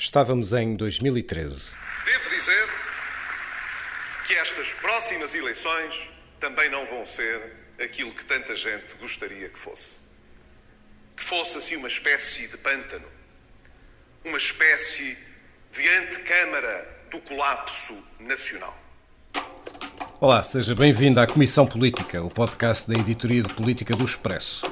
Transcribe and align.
Estávamos 0.00 0.52
em 0.52 0.76
2013. 0.76 1.74
Devo 2.04 2.30
dizer 2.30 2.68
que 4.24 4.34
estas 4.34 4.72
próximas 4.74 5.34
eleições 5.34 6.08
também 6.38 6.70
não 6.70 6.86
vão 6.86 7.04
ser 7.04 7.74
aquilo 7.82 8.12
que 8.12 8.24
tanta 8.24 8.54
gente 8.54 8.94
gostaria 8.94 9.48
que 9.48 9.58
fosse. 9.58 9.96
Que 11.16 11.24
fosse 11.24 11.58
assim 11.58 11.74
uma 11.74 11.88
espécie 11.88 12.46
de 12.46 12.58
pântano, 12.58 13.08
uma 14.24 14.36
espécie 14.36 15.18
de 15.72 15.88
antecâmara 15.88 17.06
do 17.10 17.20
colapso 17.22 18.00
nacional. 18.20 18.78
Olá, 20.20 20.44
seja 20.44 20.76
bem-vindo 20.76 21.18
à 21.18 21.26
Comissão 21.26 21.66
Política, 21.66 22.22
o 22.22 22.30
podcast 22.30 22.88
da 22.88 22.94
Editoria 22.94 23.42
de 23.42 23.52
Política 23.52 23.96
do 23.96 24.04
Expresso. 24.04 24.62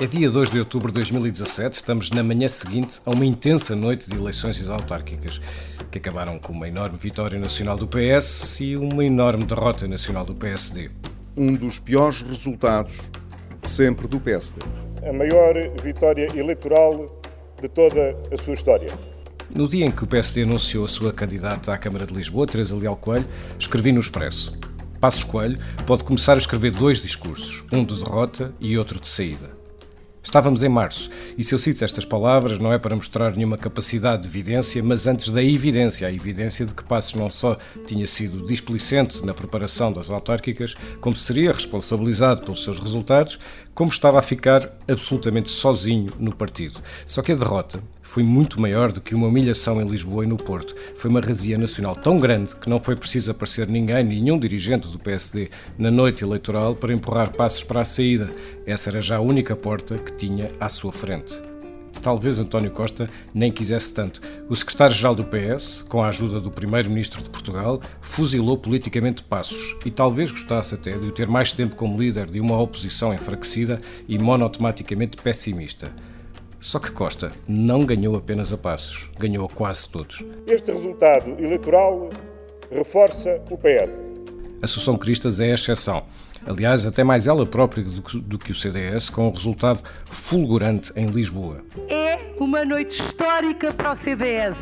É 0.00 0.06
dia 0.06 0.28
2 0.28 0.50
de 0.50 0.58
outubro 0.58 0.88
de 0.88 0.94
2017, 0.94 1.76
estamos 1.76 2.10
na 2.10 2.20
manhã 2.20 2.48
seguinte 2.48 3.00
a 3.06 3.12
uma 3.12 3.24
intensa 3.24 3.76
noite 3.76 4.10
de 4.10 4.16
eleições 4.16 4.68
autárquicas, 4.68 5.40
que 5.88 5.98
acabaram 5.98 6.36
com 6.36 6.52
uma 6.52 6.66
enorme 6.66 6.98
vitória 6.98 7.38
nacional 7.38 7.76
do 7.76 7.86
PS 7.86 8.58
e 8.60 8.76
uma 8.76 9.04
enorme 9.04 9.44
derrota 9.44 9.86
nacional 9.86 10.24
do 10.24 10.34
PSD. 10.34 10.90
Um 11.36 11.52
dos 11.52 11.78
piores 11.78 12.22
resultados 12.22 13.08
de 13.62 13.70
sempre 13.70 14.08
do 14.08 14.18
PSD. 14.18 14.62
A 15.08 15.12
maior 15.12 15.54
vitória 15.80 16.28
eleitoral 16.36 17.22
de 17.62 17.68
toda 17.68 18.16
a 18.32 18.42
sua 18.42 18.54
história. 18.54 18.92
No 19.54 19.68
dia 19.68 19.86
em 19.86 19.92
que 19.92 20.02
o 20.02 20.08
PSD 20.08 20.42
anunciou 20.42 20.86
a 20.86 20.88
sua 20.88 21.12
candidata 21.12 21.72
à 21.72 21.78
Câmara 21.78 22.04
de 22.04 22.12
Lisboa, 22.12 22.48
Teresa 22.48 22.74
Leal 22.74 22.96
Coelho, 22.96 23.28
escrevi 23.56 23.92
no 23.92 24.00
Expresso. 24.00 24.58
Passos 25.00 25.22
Coelho 25.22 25.60
pode 25.86 26.02
começar 26.02 26.34
a 26.34 26.38
escrever 26.38 26.72
dois 26.72 27.00
discursos, 27.00 27.62
um 27.72 27.84
de 27.84 28.02
derrota 28.02 28.52
e 28.58 28.76
outro 28.76 28.98
de 28.98 29.06
saída. 29.06 29.53
Estávamos 30.24 30.62
em 30.64 30.70
março, 30.70 31.10
e 31.36 31.44
se 31.44 31.54
eu 31.54 31.58
cito 31.58 31.84
estas 31.84 32.04
palavras 32.04 32.58
não 32.58 32.72
é 32.72 32.78
para 32.78 32.96
mostrar 32.96 33.36
nenhuma 33.36 33.58
capacidade 33.58 34.22
de 34.22 34.28
evidência, 34.28 34.82
mas 34.82 35.06
antes 35.06 35.28
da 35.28 35.44
evidência, 35.44 36.08
a 36.08 36.12
evidência 36.12 36.64
de 36.64 36.74
que 36.74 36.82
Passos 36.82 37.14
não 37.14 37.28
só 37.28 37.58
tinha 37.86 38.06
sido 38.06 38.44
displicente 38.46 39.24
na 39.24 39.34
preparação 39.34 39.92
das 39.92 40.08
autárquicas, 40.08 40.74
como 40.98 41.14
seria 41.14 41.52
responsabilizado 41.52 42.40
pelos 42.40 42.64
seus 42.64 42.80
resultados, 42.80 43.38
como 43.74 43.90
estava 43.90 44.18
a 44.18 44.22
ficar 44.22 44.70
absolutamente 44.88 45.50
sozinho 45.50 46.12
no 46.18 46.34
partido. 46.34 46.80
Só 47.04 47.22
que 47.22 47.32
a 47.32 47.34
derrota 47.34 47.82
foi 48.02 48.22
muito 48.22 48.60
maior 48.60 48.92
do 48.92 49.00
que 49.00 49.14
uma 49.14 49.26
humilhação 49.26 49.80
em 49.80 49.88
Lisboa 49.88 50.24
e 50.24 50.28
no 50.28 50.36
Porto. 50.36 50.74
Foi 50.96 51.10
uma 51.10 51.20
razia 51.20 51.58
nacional 51.58 51.96
tão 51.96 52.18
grande 52.20 52.54
que 52.54 52.70
não 52.70 52.78
foi 52.78 52.94
preciso 52.94 53.30
aparecer 53.30 53.66
ninguém, 53.66 54.04
nenhum 54.04 54.38
dirigente 54.38 54.88
do 54.88 54.98
PSD, 54.98 55.50
na 55.76 55.90
noite 55.90 56.22
eleitoral 56.22 56.76
para 56.76 56.92
empurrar 56.92 57.32
passos 57.32 57.64
para 57.64 57.80
a 57.80 57.84
saída. 57.84 58.30
Essa 58.64 58.90
era 58.90 59.00
já 59.00 59.16
a 59.16 59.20
única 59.20 59.56
porta 59.56 59.96
que 59.96 60.12
tinha 60.12 60.50
à 60.60 60.68
sua 60.68 60.92
frente. 60.92 61.53
Talvez 62.04 62.38
António 62.38 62.70
Costa 62.70 63.08
nem 63.32 63.50
quisesse 63.50 63.90
tanto. 63.94 64.20
O 64.46 64.54
secretário-geral 64.54 65.14
do 65.14 65.24
PS, 65.24 65.82
com 65.88 66.02
a 66.02 66.08
ajuda 66.08 66.38
do 66.38 66.50
primeiro-ministro 66.50 67.22
de 67.22 67.30
Portugal, 67.30 67.80
fuzilou 68.02 68.58
politicamente 68.58 69.22
Passos 69.22 69.74
e 69.86 69.90
talvez 69.90 70.30
gostasse 70.30 70.74
até 70.74 70.98
de 70.98 71.06
o 71.06 71.10
ter 71.10 71.26
mais 71.26 71.50
tempo 71.50 71.76
como 71.76 71.98
líder 71.98 72.26
de 72.26 72.40
uma 72.40 72.60
oposição 72.60 73.14
enfraquecida 73.14 73.80
e 74.06 74.18
monotomaticamente 74.18 75.16
pessimista. 75.16 75.90
Só 76.60 76.78
que 76.78 76.92
Costa 76.92 77.32
não 77.48 77.86
ganhou 77.86 78.14
apenas 78.16 78.52
a 78.52 78.58
passos, 78.58 79.08
ganhou 79.18 79.46
a 79.46 79.48
quase 79.48 79.88
todos. 79.88 80.22
Este 80.46 80.72
resultado 80.72 81.30
eleitoral 81.42 82.10
reforça 82.70 83.40
o 83.50 83.56
PS. 83.56 84.14
A 84.60 84.66
Associação 84.66 84.98
Cristas 84.98 85.40
é 85.40 85.52
a 85.52 85.54
exceção. 85.54 86.04
Aliás, 86.46 86.86
até 86.86 87.02
mais 87.02 87.26
ela 87.26 87.46
própria 87.46 87.82
do 87.82 88.02
que, 88.02 88.20
do 88.20 88.38
que 88.38 88.52
o 88.52 88.54
CDS, 88.54 89.08
com 89.08 89.28
um 89.28 89.30
resultado 89.30 89.82
fulgurante 90.04 90.92
em 90.94 91.06
Lisboa. 91.06 91.62
É 91.88 92.18
uma 92.38 92.64
noite 92.64 93.00
histórica 93.02 93.72
para 93.72 93.92
o 93.92 93.96
CDS. 93.96 94.58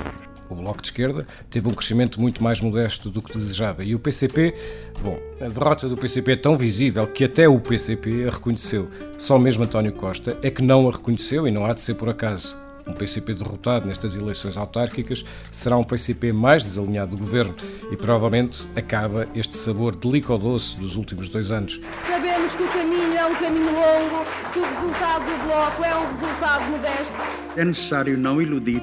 O 0.48 0.54
Bloco 0.54 0.82
de 0.82 0.88
Esquerda 0.88 1.26
teve 1.50 1.66
um 1.66 1.72
crescimento 1.72 2.20
muito 2.20 2.42
mais 2.42 2.60
modesto 2.60 3.10
do 3.10 3.22
que 3.22 3.32
desejava. 3.32 3.82
E 3.82 3.94
o 3.94 3.98
PCP, 3.98 4.54
bom, 5.02 5.18
a 5.40 5.48
derrota 5.48 5.88
do 5.88 5.96
PCP 5.96 6.32
é 6.32 6.36
tão 6.36 6.56
visível 6.56 7.06
que 7.06 7.24
até 7.24 7.48
o 7.48 7.58
PCP 7.58 8.28
a 8.28 8.30
reconheceu. 8.30 8.88
Só 9.16 9.38
mesmo 9.38 9.64
António 9.64 9.92
Costa 9.92 10.36
é 10.42 10.50
que 10.50 10.62
não 10.62 10.88
a 10.88 10.92
reconheceu 10.92 11.48
e 11.48 11.50
não 11.50 11.64
há 11.64 11.72
de 11.72 11.80
ser 11.80 11.94
por 11.94 12.10
acaso. 12.10 12.61
Um 12.86 12.92
PCP 12.92 13.34
derrotado 13.34 13.86
nestas 13.86 14.16
eleições 14.16 14.56
autárquicas 14.56 15.24
será 15.50 15.76
um 15.76 15.84
PCP 15.84 16.32
mais 16.32 16.62
desalinhado 16.62 17.12
do 17.12 17.18
governo 17.18 17.54
e 17.90 17.96
provavelmente 17.96 18.66
acaba 18.74 19.26
este 19.34 19.56
sabor 19.56 19.96
doce 19.96 20.76
dos 20.76 20.96
últimos 20.96 21.28
dois 21.28 21.50
anos. 21.50 21.80
Sabemos 22.06 22.56
que 22.56 22.62
o 22.62 22.68
caminho 22.68 23.14
é 23.14 23.26
um 23.26 23.34
caminho 23.34 23.66
longo, 23.66 24.24
que 24.52 24.58
o 24.58 24.64
resultado 24.64 25.24
do 25.24 25.46
Bloco 25.46 25.84
é 25.84 25.96
um 25.96 26.06
resultado 26.08 26.70
modesto. 26.70 27.14
É 27.56 27.64
necessário 27.64 28.18
não 28.18 28.40
iludir 28.40 28.82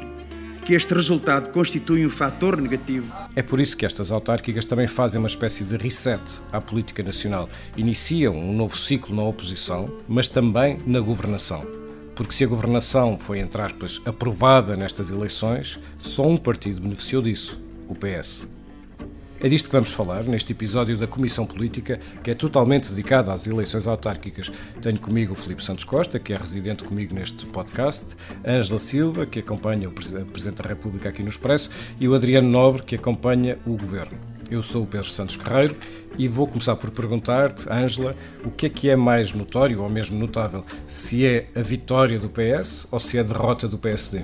que 0.70 0.76
este 0.76 0.94
resultado 0.94 1.50
constitui 1.50 2.06
um 2.06 2.12
fator 2.12 2.62
negativo. 2.62 3.12
É 3.36 3.42
por 3.42 3.60
isso 3.60 3.76
que 3.76 3.88
estas 3.88 4.12
autárquicas 4.12 4.68
também 4.68 4.88
fazem 4.88 5.18
uma 5.18 5.28
espécie 5.28 5.64
de 5.64 5.76
reset 5.76 6.22
à 6.52 6.62
política 6.62 7.02
nacional. 7.02 7.50
Iniciam 7.76 8.38
um 8.38 8.54
novo 8.54 8.78
ciclo 8.78 9.16
na 9.16 9.24
oposição, 9.24 9.90
mas 10.08 10.30
também 10.30 10.78
na 10.86 11.00
governação. 11.00 11.89
Porque 12.20 12.34
se 12.34 12.44
a 12.44 12.48
governação 12.48 13.18
foi, 13.18 13.40
entre 13.40 13.62
aspas, 13.62 14.02
aprovada 14.04 14.76
nestas 14.76 15.10
eleições, 15.10 15.80
só 15.98 16.28
um 16.28 16.36
partido 16.36 16.82
beneficiou 16.82 17.22
disso: 17.22 17.58
o 17.88 17.96
PS. 17.96 18.46
É 19.40 19.48
disto 19.48 19.68
que 19.68 19.72
vamos 19.72 19.94
falar 19.94 20.26
neste 20.26 20.52
episódio 20.52 20.98
da 20.98 21.08
Comissão 21.08 21.46
Política, 21.46 21.98
que 22.22 22.30
é 22.30 22.36
totalmente 22.36 22.90
dedicada 22.90 23.32
às 23.32 23.48
eleições 23.48 23.88
autárquicas. 23.88 24.52
Tenho 24.82 25.00
comigo 25.00 25.32
o 25.32 25.36
Filipe 25.36 25.64
Santos 25.64 25.86
Costa, 25.86 26.20
que 26.20 26.34
é 26.34 26.36
residente 26.36 26.84
comigo 26.84 27.16
neste 27.16 27.46
podcast, 27.46 28.18
a 28.44 28.52
Ângela 28.52 28.82
Silva, 28.82 29.26
que 29.26 29.40
acompanha 29.40 29.88
o 29.88 29.94
Presidente 29.94 30.62
da 30.62 30.68
República 30.68 31.08
aqui 31.08 31.24
no 31.24 31.30
Expresso, 31.30 31.70
e 32.02 32.06
o 32.10 32.14
Adriano 32.14 32.50
Nobre, 32.50 32.84
que 32.84 32.96
acompanha 32.96 33.58
o 33.66 33.78
Governo. 33.78 34.29
Eu 34.50 34.64
sou 34.64 34.84
o 34.84 34.88
Pedro 34.88 35.10
Santos 35.10 35.36
Guerreiro 35.36 35.76
e 36.18 36.28
vou 36.28 36.48
começar 36.48 36.76
por 36.76 36.90
perguntar-te, 36.90 37.72
Ângela, 37.72 38.16
o 38.44 38.50
que 38.50 38.66
é 38.66 38.70
que 38.70 38.90
é 38.90 38.96
mais 38.96 39.32
notório 39.32 39.82
ou 39.82 39.90
mesmo 39.90 40.18
notável? 40.18 40.66
Se 40.88 41.24
é 41.26 41.48
a 41.56 41.62
vitória 41.62 42.18
do 42.18 42.30
PS 42.30 42.88
ou 42.90 43.00
se 43.00 43.18
é 43.18 43.20
a 43.20 43.24
derrota 43.24 43.68
do 43.68 43.78
PSD? 43.78 44.24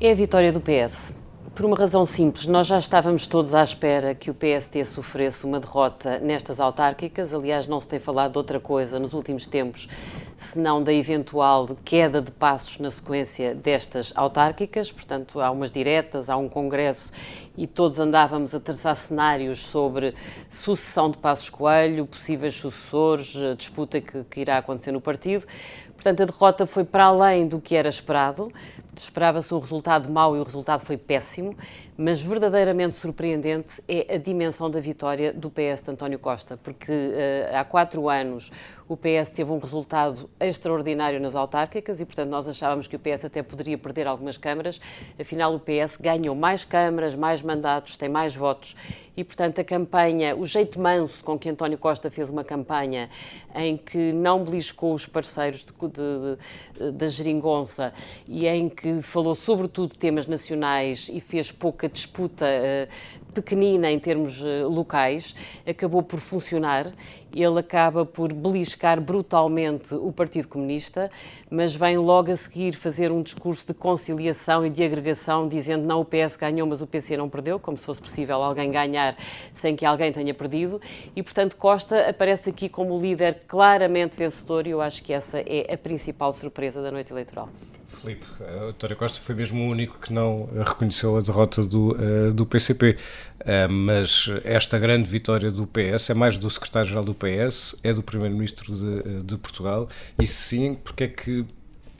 É 0.00 0.12
a 0.12 0.14
vitória 0.14 0.52
do 0.52 0.60
PS. 0.60 1.21
Por 1.54 1.66
uma 1.66 1.76
razão 1.76 2.06
simples, 2.06 2.46
nós 2.46 2.66
já 2.66 2.78
estávamos 2.78 3.26
todos 3.26 3.54
à 3.54 3.62
espera 3.62 4.14
que 4.14 4.30
o 4.30 4.34
PST 4.34 4.86
sofresse 4.86 5.44
uma 5.44 5.60
derrota 5.60 6.18
nestas 6.18 6.58
autárquicas. 6.58 7.34
Aliás, 7.34 7.66
não 7.66 7.78
se 7.78 7.86
tem 7.86 8.00
falado 8.00 8.32
de 8.32 8.38
outra 8.38 8.58
coisa 8.58 8.98
nos 8.98 9.12
últimos 9.12 9.46
tempos, 9.46 9.86
senão 10.34 10.82
da 10.82 10.94
eventual 10.94 11.68
queda 11.84 12.22
de 12.22 12.30
passos 12.30 12.78
na 12.78 12.90
sequência 12.90 13.54
destas 13.54 14.14
autárquicas. 14.16 14.90
Portanto, 14.90 15.42
há 15.42 15.50
umas 15.50 15.70
diretas, 15.70 16.30
há 16.30 16.38
um 16.38 16.48
congresso 16.48 17.12
e 17.56 17.66
todos 17.66 17.98
andávamos 17.98 18.54
a 18.54 18.60
traçar 18.60 18.96
cenários 18.96 19.60
sobre 19.60 20.14
sucessão 20.48 21.10
de 21.10 21.18
Passos 21.18 21.50
Coelho, 21.50 22.06
possíveis 22.06 22.54
sucessores, 22.54 23.34
disputa 23.56 24.00
que, 24.00 24.24
que 24.24 24.40
irá 24.40 24.58
acontecer 24.58 24.92
no 24.92 25.00
partido. 25.00 25.46
Portanto, 25.94 26.22
a 26.22 26.26
derrota 26.26 26.66
foi 26.66 26.82
para 26.82 27.04
além 27.04 27.46
do 27.46 27.60
que 27.60 27.76
era 27.76 27.88
esperado. 27.88 28.50
Esperava-se 28.96 29.54
um 29.54 29.58
resultado 29.58 30.10
mau 30.10 30.36
e 30.36 30.40
o 30.40 30.42
resultado 30.42 30.84
foi 30.84 30.96
péssimo, 30.96 31.56
mas 31.96 32.20
verdadeiramente 32.20 32.94
surpreendente 32.94 33.82
é 33.86 34.14
a 34.14 34.18
dimensão 34.18 34.70
da 34.70 34.80
vitória 34.80 35.32
do 35.32 35.50
PS 35.50 35.82
de 35.82 35.90
António 35.90 36.18
Costa, 36.18 36.58
porque 36.62 36.90
uh, 36.90 37.56
há 37.56 37.64
quatro 37.64 38.08
anos 38.08 38.50
o 38.88 38.96
PS 38.96 39.30
teve 39.30 39.50
um 39.50 39.58
resultado 39.58 40.28
extraordinário 40.40 41.20
nas 41.20 41.34
autárquicas 41.34 42.00
e, 42.00 42.04
portanto, 42.04 42.30
nós 42.30 42.48
achávamos 42.48 42.86
que 42.86 42.96
o 42.96 42.98
PS 42.98 43.24
até 43.24 43.42
poderia 43.42 43.78
perder 43.78 44.06
algumas 44.06 44.36
câmaras. 44.36 44.80
Afinal, 45.18 45.54
o 45.54 45.60
PS 45.60 45.96
ganhou 45.98 46.34
mais 46.34 46.64
câmaras, 46.64 47.14
mais 47.14 47.40
mandatos, 47.42 47.96
tem 47.96 48.08
mais 48.08 48.34
votos 48.34 48.74
e, 49.16 49.22
portanto, 49.22 49.60
a 49.60 49.64
campanha, 49.64 50.34
o 50.34 50.46
jeito 50.46 50.80
manso 50.80 51.22
com 51.22 51.38
que 51.38 51.48
António 51.48 51.76
Costa 51.76 52.10
fez 52.10 52.30
uma 52.30 52.42
campanha 52.42 53.10
em 53.54 53.76
que 53.76 54.12
não 54.12 54.42
beliscou 54.42 54.94
os 54.94 55.04
parceiros 55.04 55.64
de, 55.64 56.90
da 56.92 57.06
geringonça 57.06 57.92
e 58.26 58.46
em 58.46 58.68
que 58.68 59.02
falou 59.02 59.34
sobretudo 59.34 59.94
temas 59.96 60.26
nacionais 60.26 61.10
e 61.12 61.20
fez 61.20 61.52
pouca 61.52 61.88
disputa 61.88 62.46
uh, 62.46 63.21
pequenina 63.32 63.90
em 63.90 63.98
termos 63.98 64.40
uh, 64.40 64.68
locais, 64.68 65.34
acabou 65.66 66.02
por 66.02 66.20
funcionar. 66.20 66.92
Ele 67.34 67.58
acaba 67.58 68.04
por 68.04 68.32
beliscar 68.32 69.00
brutalmente 69.00 69.94
o 69.94 70.12
Partido 70.12 70.48
Comunista, 70.48 71.10
mas 71.50 71.74
vem 71.74 71.96
logo 71.96 72.30
a 72.30 72.36
seguir 72.36 72.74
fazer 72.74 73.10
um 73.10 73.22
discurso 73.22 73.66
de 73.66 73.74
conciliação 73.74 74.66
e 74.66 74.70
de 74.70 74.84
agregação, 74.84 75.48
dizendo 75.48 75.84
não 75.86 76.02
o 76.02 76.04
PS 76.04 76.36
ganhou, 76.36 76.66
mas 76.66 76.82
o 76.82 76.86
PC 76.86 77.16
não 77.16 77.28
perdeu, 77.28 77.58
como 77.58 77.76
se 77.78 77.86
fosse 77.86 78.02
possível 78.02 78.42
alguém 78.42 78.70
ganhar 78.70 79.16
sem 79.52 79.74
que 79.74 79.86
alguém 79.86 80.12
tenha 80.12 80.34
perdido. 80.34 80.80
E, 81.16 81.22
portanto, 81.22 81.56
Costa 81.56 82.08
aparece 82.08 82.50
aqui 82.50 82.68
como 82.68 83.00
líder 83.00 83.40
claramente 83.46 84.16
vencedor 84.16 84.66
e 84.66 84.70
eu 84.70 84.82
acho 84.82 85.02
que 85.02 85.12
essa 85.12 85.38
é 85.40 85.72
a 85.72 85.78
principal 85.78 86.32
surpresa 86.32 86.82
da 86.82 86.90
noite 86.90 87.10
eleitoral. 87.10 87.48
Filipe, 87.92 88.24
a 88.40 88.64
António 88.70 88.96
Costa 88.96 89.20
foi 89.20 89.34
mesmo 89.34 89.62
o 89.62 89.70
único 89.70 89.98
que 89.98 90.12
não 90.12 90.44
reconheceu 90.64 91.16
a 91.16 91.20
derrota 91.20 91.62
do, 91.62 91.92
uh, 91.92 92.32
do 92.32 92.44
PCP, 92.44 92.90
uh, 92.90 92.96
eh, 93.44 93.68
mas 93.68 94.28
esta 94.44 94.78
grande 94.78 95.08
vitória 95.08 95.50
do 95.50 95.66
PS 95.66 96.10
é 96.10 96.14
mais 96.14 96.38
do 96.38 96.48
secretário-geral 96.50 97.04
do 97.04 97.14
PS, 97.14 97.76
é 97.82 97.92
do 97.92 98.02
primeiro-ministro 98.02 98.74
de, 98.74 98.98
eh, 98.98 99.22
de, 99.24 99.36
Portugal, 99.36 99.88
e 100.20 100.26
sim, 100.26 100.74
porque 100.74 101.04
é 101.04 101.08
que 101.08 101.44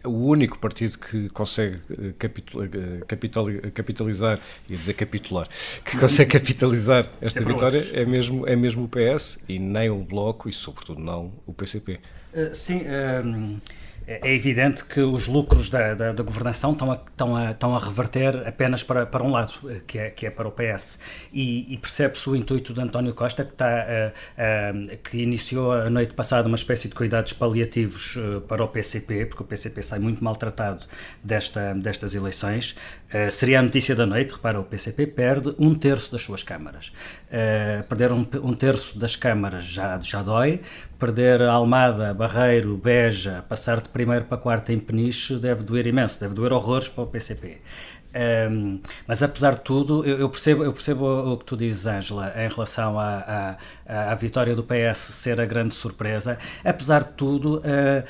o 0.05 0.27
único 0.27 0.59
partido 0.59 0.99
que 0.99 1.29
consegue 1.31 1.81
eh, 1.91 2.15
capitalizar, 3.75 4.41
ia 4.69 4.77
dizer 4.77 4.95
capitular, 4.95 5.49
que 5.85 5.99
consegue 5.99 6.31
capitalizar 6.39 7.09
esta 7.21 7.41
é 7.41 7.45
vitória 7.45 7.85
é 7.93 8.05
mesmo, 8.05 8.49
é 8.49 8.57
mesmo 8.57 8.85
o 8.85 8.89
PS 8.89 9.39
e 9.49 9.59
nem 9.59 9.91
o 9.91 9.99
Bloco 9.99 10.49
e, 10.49 10.53
sobretudo, 10.53 11.01
não 11.01 11.33
o 11.47 11.53
PCP. 11.53 12.01
Uh, 12.35 12.55
sim. 12.55 12.83
Um 13.25 13.61
é, 14.07 14.29
é 14.31 14.35
evidente 14.35 14.85
que 14.85 15.01
os 15.01 15.29
lucros 15.29 15.71
da, 15.71 15.95
da, 15.95 16.13
da 16.13 16.23
governação 16.23 16.73
estão 16.73 16.93
a, 16.93 16.95
estão, 16.95 17.37
a, 17.37 17.51
estão 17.51 17.77
a 17.77 17.79
reverter 17.79 18.47
apenas 18.47 18.83
para, 18.83 19.07
para 19.07 19.23
um 19.23 19.31
lado, 19.31 19.53
eh, 19.69 19.81
que 19.87 19.99
é, 19.99 20.11
que 20.11 20.27
é 20.27 20.31
para 20.31 20.49
o 20.49 20.53
PS. 20.53 20.99
E, 21.33 21.73
e 21.73 21.77
percebe-se 21.77 22.29
o 22.29 22.37
intuito 22.37 22.73
de 22.73 22.81
António 22.81 23.15
Costa, 23.15 23.45
que, 23.45 23.53
está, 23.53 23.67
uh, 23.67 24.93
uh, 24.93 24.97
que 24.99 25.19
iniciou 25.19 25.73
a 25.73 25.91
noite 25.91 26.15
passada 26.15 26.49
uma 26.49 26.57
espécie 26.57 26.89
de 26.89 26.95
cuidados 26.95 27.33
paliativos 27.33 28.17
uh, 28.17 28.41
para 28.43 28.65
o 28.65 28.69
PCP, 28.69 29.27
porque 29.27 29.43
o 29.43 29.47
PCP 29.47 29.83
sai 29.83 29.99
muito 29.99 30.23
maltratado 30.23 30.85
desta, 31.23 31.75
destas 31.75 32.15
eleições. 32.15 32.77
Seria 33.31 33.61
a 33.61 33.63
notícia 33.63 33.95
da 33.95 34.07
noite, 34.07 34.33
repara, 34.33 34.59
o 34.59 34.65
PCP 34.65 35.07
perde 35.07 35.55
um 35.59 35.75
terço 35.75 36.11
das 36.13 36.23
suas 36.23 36.43
câmaras. 36.43 36.93
perder 37.89 38.13
um, 38.13 38.27
um 38.43 38.55
terço 38.55 38.99
das 38.99 39.17
câmaras 39.17 39.65
já, 39.65 39.99
já 40.01 40.23
dói, 40.23 40.61
perder 40.99 41.43
Almada, 41.43 42.15
Barreiro, 42.15 42.77
Beja, 42.77 43.45
passar 43.49 43.81
de 43.81 43.89
primeiro 43.89 44.25
para 44.25 44.39
quarto 44.39 44.73
em 44.73 44.79
Peniche 44.81 45.37
deve 45.37 45.63
doer 45.63 45.87
imenso, 45.87 46.19
deve 46.21 46.35
doer 46.35 46.53
horrores 46.53 46.89
para 46.89 47.05
o 47.05 47.07
PCP. 47.07 47.59
Um, 48.15 48.81
mas 49.07 49.23
apesar 49.23 49.55
de 49.55 49.63
tudo, 49.63 50.05
eu, 50.05 50.19
eu, 50.19 50.29
percebo, 50.29 50.63
eu 50.63 50.73
percebo 50.73 51.33
o, 51.33 51.37
que 51.39 51.45
tu 51.45 51.57
dizes, 51.57 51.87
Ângela, 51.87 52.33
em 52.37 52.49
relação 52.49 52.99
à, 52.99 53.57
à, 53.87 54.13
à, 54.13 54.15
vitória 54.15 54.55
do 54.55 54.63
PS 54.63 54.99
ser 54.99 55.41
a 55.41 55.47
grande 55.47 55.75
surpresa. 55.75 56.39
Apesar 56.63 57.05
de 57.05 57.13
tudo, 57.13 57.59
uh, 57.59 58.05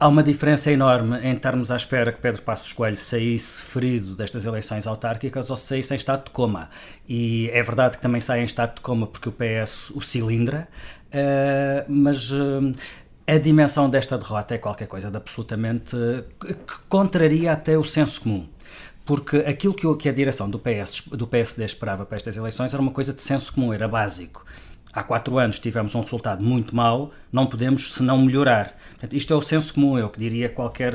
há 0.00 0.08
uma 0.08 0.22
diferença 0.22 0.72
enorme 0.72 1.18
em 1.18 1.34
estarmos 1.34 1.70
à 1.70 1.76
espera 1.76 2.10
que 2.10 2.20
Pedro 2.20 2.40
Passos 2.42 2.72
Coelho 2.72 2.96
saísse 2.96 3.62
ferido 3.62 4.16
destas 4.16 4.46
eleições 4.46 4.86
autárquicas 4.86 5.50
ou 5.50 5.56
saísse 5.56 5.92
em 5.92 5.96
estado 5.96 6.24
de 6.24 6.30
coma. 6.30 6.70
E 7.06 7.50
é 7.52 7.62
verdade 7.62 7.98
que 7.98 8.02
também 8.02 8.20
sai 8.20 8.40
em 8.40 8.44
estado 8.44 8.76
de 8.76 8.80
coma 8.80 9.06
porque 9.06 9.28
o 9.28 9.32
PS 9.32 9.90
o 9.90 10.00
cilindra, 10.00 10.66
Uh, 11.10 11.82
mas 11.88 12.30
uh, 12.30 12.72
a 13.26 13.36
dimensão 13.38 13.90
desta 13.90 14.16
derrota 14.16 14.54
é 14.54 14.58
qualquer 14.58 14.86
coisa 14.86 15.10
de 15.10 15.16
absolutamente. 15.16 15.96
que 16.38 16.78
contraria 16.88 17.52
até 17.52 17.76
o 17.76 17.84
senso 17.84 18.20
comum. 18.22 18.48
Porque 19.04 19.38
aquilo 19.38 19.74
que, 19.74 19.92
que 19.96 20.08
a 20.08 20.12
direção 20.12 20.48
do, 20.48 20.58
PS, 20.58 21.08
do 21.08 21.26
PSD 21.26 21.64
esperava 21.64 22.06
para 22.06 22.16
estas 22.16 22.36
eleições 22.36 22.72
era 22.72 22.80
uma 22.80 22.92
coisa 22.92 23.12
de 23.12 23.20
senso 23.20 23.52
comum, 23.52 23.72
era 23.72 23.88
básico 23.88 24.44
há 24.92 25.02
quatro 25.02 25.38
anos 25.38 25.58
tivemos 25.58 25.94
um 25.94 26.00
resultado 26.00 26.44
muito 26.44 26.74
mau, 26.74 27.12
não 27.32 27.46
podemos 27.46 27.92
senão 27.92 28.18
melhorar. 28.18 28.76
Portanto, 28.90 29.14
isto 29.14 29.32
é 29.32 29.36
o 29.36 29.40
senso 29.40 29.72
comum, 29.74 29.98
eu 29.98 30.08
que 30.08 30.18
diria 30.18 30.48
qualquer, 30.48 30.94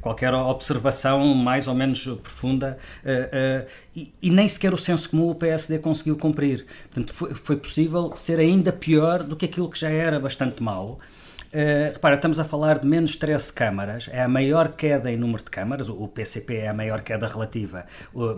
qualquer 0.00 0.32
observação 0.34 1.34
mais 1.34 1.66
ou 1.68 1.74
menos 1.74 2.04
profunda 2.22 2.78
uh, 3.04 3.64
uh, 3.64 3.68
e, 3.94 4.12
e, 4.22 4.30
nem 4.30 4.46
sequer 4.46 4.72
o 4.72 4.78
senso 4.78 5.10
comum 5.10 5.30
o 5.30 5.34
PSD 5.34 5.78
conseguiu 5.78 6.16
cumprir. 6.16 6.66
Portanto, 6.90 7.12
foi, 7.12 7.34
foi 7.34 7.56
possível 7.56 8.12
ser 8.14 8.38
ainda 8.38 8.72
pior 8.72 9.22
do 9.22 9.36
que 9.36 9.44
aquilo 9.44 9.68
que 9.68 9.78
já 9.78 9.90
era 9.90 10.18
bastante 10.18 10.62
mau. 10.62 10.98
Uh, 11.52 11.92
repara, 11.92 12.14
estamos 12.14 12.40
a 12.40 12.44
falar 12.44 12.78
de 12.78 12.86
menos 12.86 13.14
13 13.14 13.52
câmaras, 13.52 14.08
é 14.10 14.22
a 14.22 14.28
maior 14.28 14.72
queda 14.72 15.12
em 15.12 15.18
número 15.18 15.44
de 15.44 15.50
câmaras, 15.50 15.90
o 15.90 16.08
PCP 16.08 16.54
é 16.54 16.68
a 16.68 16.72
maior 16.72 17.02
queda 17.02 17.28
relativa, 17.28 17.84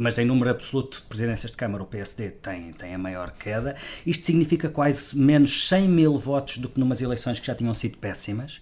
mas 0.00 0.18
em 0.18 0.24
número 0.24 0.50
absoluto 0.50 0.96
de 0.96 1.04
presidências 1.04 1.52
de 1.52 1.56
Câmara 1.56 1.84
o 1.84 1.86
PSD 1.86 2.30
tem, 2.30 2.72
tem 2.72 2.92
a 2.92 2.98
maior 2.98 3.30
queda. 3.30 3.76
Isto 4.04 4.24
significa 4.24 4.68
quase 4.68 5.16
menos 5.16 5.68
100 5.68 5.88
mil 5.88 6.18
votos 6.18 6.58
do 6.58 6.68
que 6.68 6.80
numas 6.80 7.00
eleições 7.00 7.38
que 7.38 7.46
já 7.46 7.54
tinham 7.54 7.72
sido 7.72 7.98
péssimas. 7.98 8.60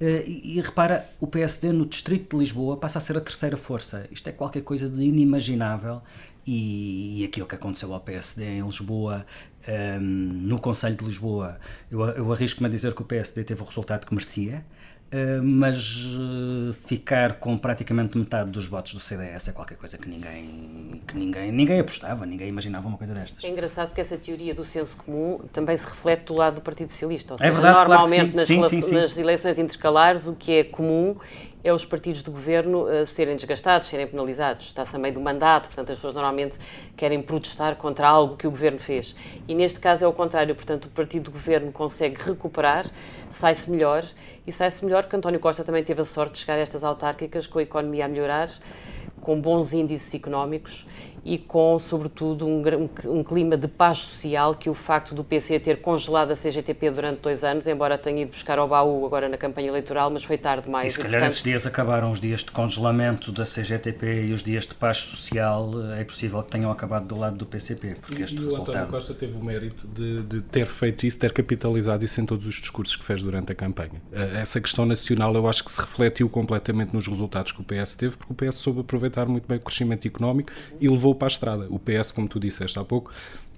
Uh, 0.00 0.22
e, 0.24 0.58
e, 0.58 0.60
repara, 0.60 1.04
o 1.18 1.26
PSD 1.26 1.72
no 1.72 1.84
Distrito 1.84 2.36
de 2.36 2.40
Lisboa 2.40 2.76
passa 2.76 2.98
a 2.98 3.00
ser 3.00 3.16
a 3.16 3.20
terceira 3.20 3.56
força. 3.56 4.06
Isto 4.12 4.28
é 4.28 4.32
qualquer 4.32 4.62
coisa 4.62 4.88
de 4.88 5.02
inimaginável. 5.02 6.00
E, 6.46 7.20
e 7.20 7.24
aquilo 7.24 7.46
que 7.46 7.54
aconteceu 7.54 7.92
ao 7.92 8.00
PSD 8.00 8.44
em 8.44 8.62
Lisboa 8.62 9.26
um, 9.70 10.00
no 10.00 10.58
Conselho 10.58 10.96
de 10.96 11.04
Lisboa, 11.04 11.58
eu, 11.90 12.00
eu 12.00 12.32
arrisco-me 12.32 12.66
a 12.66 12.70
dizer 12.70 12.94
que 12.94 13.02
o 13.02 13.04
PSD 13.04 13.44
teve 13.44 13.62
o 13.62 13.64
resultado 13.64 14.06
que 14.06 14.14
merecia, 14.14 14.64
uh, 15.12 15.42
mas 15.42 16.04
uh, 16.16 16.72
ficar 16.86 17.34
com 17.34 17.56
praticamente 17.56 18.16
metade 18.16 18.50
dos 18.50 18.66
votos 18.66 18.94
do 18.94 19.00
CDS 19.00 19.48
é 19.48 19.52
qualquer 19.52 19.76
coisa 19.76 19.98
que 19.98 20.08
ninguém, 20.08 21.00
que 21.06 21.16
ninguém, 21.16 21.52
ninguém 21.52 21.80
apostava, 21.80 22.26
ninguém 22.26 22.48
imaginava 22.48 22.88
uma 22.88 22.98
coisa 22.98 23.14
destas. 23.14 23.42
É 23.44 23.48
engraçado 23.48 23.88
porque 23.88 24.00
essa 24.00 24.16
teoria 24.16 24.54
do 24.54 24.64
senso 24.64 24.96
comum 24.96 25.40
também 25.52 25.76
se 25.76 25.86
reflete 25.86 26.24
do 26.24 26.34
lado 26.34 26.56
do 26.56 26.60
Partido 26.60 26.90
Socialista. 26.90 27.34
Ou 27.34 27.36
é 27.36 27.38
seja, 27.38 27.50
é 27.50 27.52
verdade, 27.52 27.88
normalmente 27.88 28.32
claro 28.32 28.46
sim, 28.46 28.60
nas, 28.60 28.70
sim, 28.70 28.82
sim, 28.82 28.94
nas 28.94 29.18
eleições 29.18 29.58
intercalares 29.58 30.26
o 30.26 30.34
que 30.34 30.52
é 30.52 30.64
comum 30.64 31.16
é 31.62 31.72
os 31.72 31.84
partidos 31.84 32.22
de 32.22 32.30
governo 32.30 32.84
uh, 32.84 33.06
serem 33.06 33.36
desgastados, 33.36 33.88
serem 33.88 34.06
penalizados. 34.06 34.66
Está-se 34.66 34.96
a 34.96 34.98
meio 34.98 35.14
do 35.14 35.20
mandato, 35.20 35.66
portanto, 35.66 35.90
as 35.90 35.98
pessoas 35.98 36.14
normalmente 36.14 36.58
querem 36.96 37.20
protestar 37.22 37.76
contra 37.76 38.08
algo 38.08 38.36
que 38.36 38.46
o 38.46 38.50
governo 38.50 38.78
fez. 38.78 39.14
E 39.46 39.54
neste 39.54 39.78
caso 39.78 40.04
é 40.04 40.08
o 40.08 40.12
contrário, 40.12 40.54
portanto, 40.54 40.86
o 40.86 40.88
partido 40.90 41.24
de 41.24 41.30
governo 41.30 41.70
consegue 41.70 42.20
recuperar, 42.20 42.90
sai-se 43.28 43.70
melhor, 43.70 44.04
e 44.46 44.52
sai-se 44.52 44.84
melhor 44.84 45.02
porque 45.02 45.16
António 45.16 45.40
Costa 45.40 45.62
também 45.62 45.84
teve 45.84 46.00
a 46.00 46.04
sorte 46.04 46.32
de 46.32 46.38
chegar 46.38 46.54
a 46.54 46.60
estas 46.60 46.82
autárquicas 46.82 47.46
com 47.46 47.58
a 47.58 47.62
economia 47.62 48.06
a 48.06 48.08
melhorar, 48.08 48.50
com 49.20 49.40
bons 49.40 49.72
índices 49.72 50.14
económicos 50.14 50.86
e 51.24 51.38
com, 51.38 51.78
sobretudo, 51.78 52.46
um, 52.46 52.62
um, 53.06 53.22
clima 53.22 53.56
de 53.56 53.68
paz 53.68 53.98
social 53.98 54.54
que 54.54 54.70
o 54.70 54.74
facto 54.74 55.14
do 55.14 55.22
PC 55.22 55.60
ter 55.60 55.80
congelado 55.80 56.32
a 56.32 56.36
CGTP 56.36 56.90
durante 56.90 57.20
dois 57.20 57.44
anos, 57.44 57.66
embora 57.66 57.98
tenha 57.98 58.22
ido 58.22 58.30
buscar 58.30 58.58
ao 58.58 58.68
baú 58.68 59.04
agora 59.04 59.28
na 59.28 59.36
campanha 59.36 59.68
eleitoral, 59.68 60.10
mas 60.10 60.24
foi 60.24 60.38
tarde 60.38 60.64
demais. 60.64 60.88
E 60.88 60.90
se 60.90 60.96
calhar 60.98 61.12
portanto... 61.12 61.30
esses 61.30 61.42
dias 61.42 61.66
acabaram 61.66 62.10
os 62.10 62.20
dias 62.20 62.40
de 62.40 62.50
congelamento 62.50 63.32
da 63.32 63.44
CGTP 63.44 64.26
e 64.26 64.32
os 64.32 64.42
dias 64.42 64.66
de 64.66 64.74
paz 64.74 64.98
social, 64.98 65.70
é 65.98 66.04
possível 66.04 66.42
que 66.42 66.50
tenham 66.50 66.70
acabado 66.70 67.06
do 67.06 67.18
lado 67.18 67.36
do 67.36 67.46
PCP. 67.46 67.96
Porque 68.00 68.20
e, 68.20 68.24
este 68.24 68.36
e 68.36 68.44
resultado... 68.44 68.68
o 68.68 68.70
António 68.70 68.88
Costa 68.88 69.14
teve 69.14 69.36
o 69.36 69.44
mérito 69.44 69.86
de, 69.86 70.22
de, 70.22 70.40
ter 70.40 70.66
feito 70.66 71.06
isso, 71.06 71.18
ter 71.18 71.32
capitalizado 71.32 72.04
isso 72.04 72.20
em 72.20 72.26
todos 72.26 72.46
os 72.46 72.54
discursos 72.54 72.96
que 72.96 73.04
fez 73.04 73.22
durante 73.22 73.52
a 73.52 73.54
campanha. 73.54 74.00
Eh, 74.12 74.40
essa 74.40 74.60
questão 74.60 74.86
nacional 74.86 75.34
eu 75.34 75.46
acho 75.46 75.64
que 75.64 75.70
se 75.70 75.80
refletiu 75.80 76.28
completamente 76.28 76.94
nos 76.94 77.06
resultados 77.06 77.52
que 77.52 77.60
o 77.60 77.64
PS 77.64 77.94
teve, 77.94 78.16
porque 78.16 78.32
o 78.32 78.36
PS 78.36 78.56
soube 78.56 78.80
aproveitar 78.80 79.26
muito 79.26 79.46
bem 79.46 79.58
o 79.58 79.60
crescimento 79.60 80.06
económico 80.06 80.50
e 80.80 80.88
levou 80.88 81.09
para 81.14 81.26
a 81.26 81.30
estrada. 81.30 81.66
O 81.70 81.78
PS, 81.78 82.12
como 82.12 82.28
tu 82.28 82.38
disseste 82.38 82.78
há 82.78 82.84
pouco, 82.84 83.12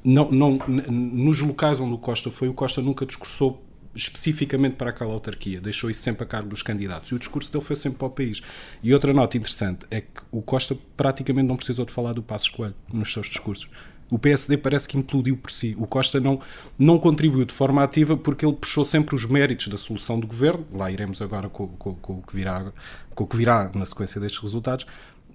não, 0.05 0.31
não, 0.31 0.59
nos 0.91 1.41
locais 1.41 1.81
onde 1.81 1.95
o 1.95 1.99
Costa 1.99 2.31
foi, 2.31 2.49
o 2.49 2.55
Costa 2.55 2.81
nunca 2.83 3.07
discursou 3.07 3.63
especificamente 3.95 4.77
para 4.77 4.91
aquela 4.91 5.13
autarquia, 5.13 5.61
deixou 5.61 5.91
isso 5.91 6.01
sempre 6.01 6.25
a 6.25 6.27
cargo 6.27 6.49
dos 6.49 6.63
candidatos 6.63 7.11
e 7.11 7.15
o 7.15 7.19
discurso 7.19 7.53
dele 7.53 7.65
foi 7.65 7.77
sempre 7.77 7.99
para 7.99 8.07
o 8.07 8.11
país. 8.11 8.41
E 8.83 8.93
outra 8.93 9.13
nota 9.13 9.37
interessante 9.37 9.87
é 9.91 10.01
que 10.01 10.23
o 10.31 10.41
Costa 10.41 10.77
praticamente 10.97 11.47
não 11.47 11.57
precisou 11.57 11.85
de 11.85 11.93
falar 11.93 12.15
do 12.15 12.23
Passo 12.23 12.47
Escolho 12.47 12.75
nos 12.93 13.13
seus 13.13 13.27
discursos. 13.27 13.69
O 14.11 14.19
PSD 14.19 14.59
parece 14.59 14.87
que 14.87 14.99
implodiu 14.99 15.39
por 15.39 15.51
si. 15.51 15.75
O 15.79 15.87
Costa 15.87 16.21
não, 16.21 16.39
não 16.79 16.99
contribuiu 16.99 17.47
de 17.47 17.55
forma 17.55 17.83
ativa 17.83 18.15
porque 18.15 18.45
ele 18.45 18.55
puxou 18.55 18.85
sempre 18.85 19.15
os 19.15 19.25
méritos 19.25 19.69
da 19.69 19.79
solução 19.79 20.21
do 20.21 20.27
governo. 20.27 20.67
Lá 20.71 20.91
iremos 20.91 21.23
agora 21.23 21.49
com, 21.49 21.69
com, 21.69 21.95
com 21.95 22.13
o, 22.19 22.23
que 22.23 22.37
virá, 22.37 22.73
com 23.15 23.25
o 23.25 23.27
que 23.27 23.37
virá 23.37 23.71
na 23.75 23.87
sequência 23.87 24.21
destes 24.21 24.39
resultados 24.43 24.87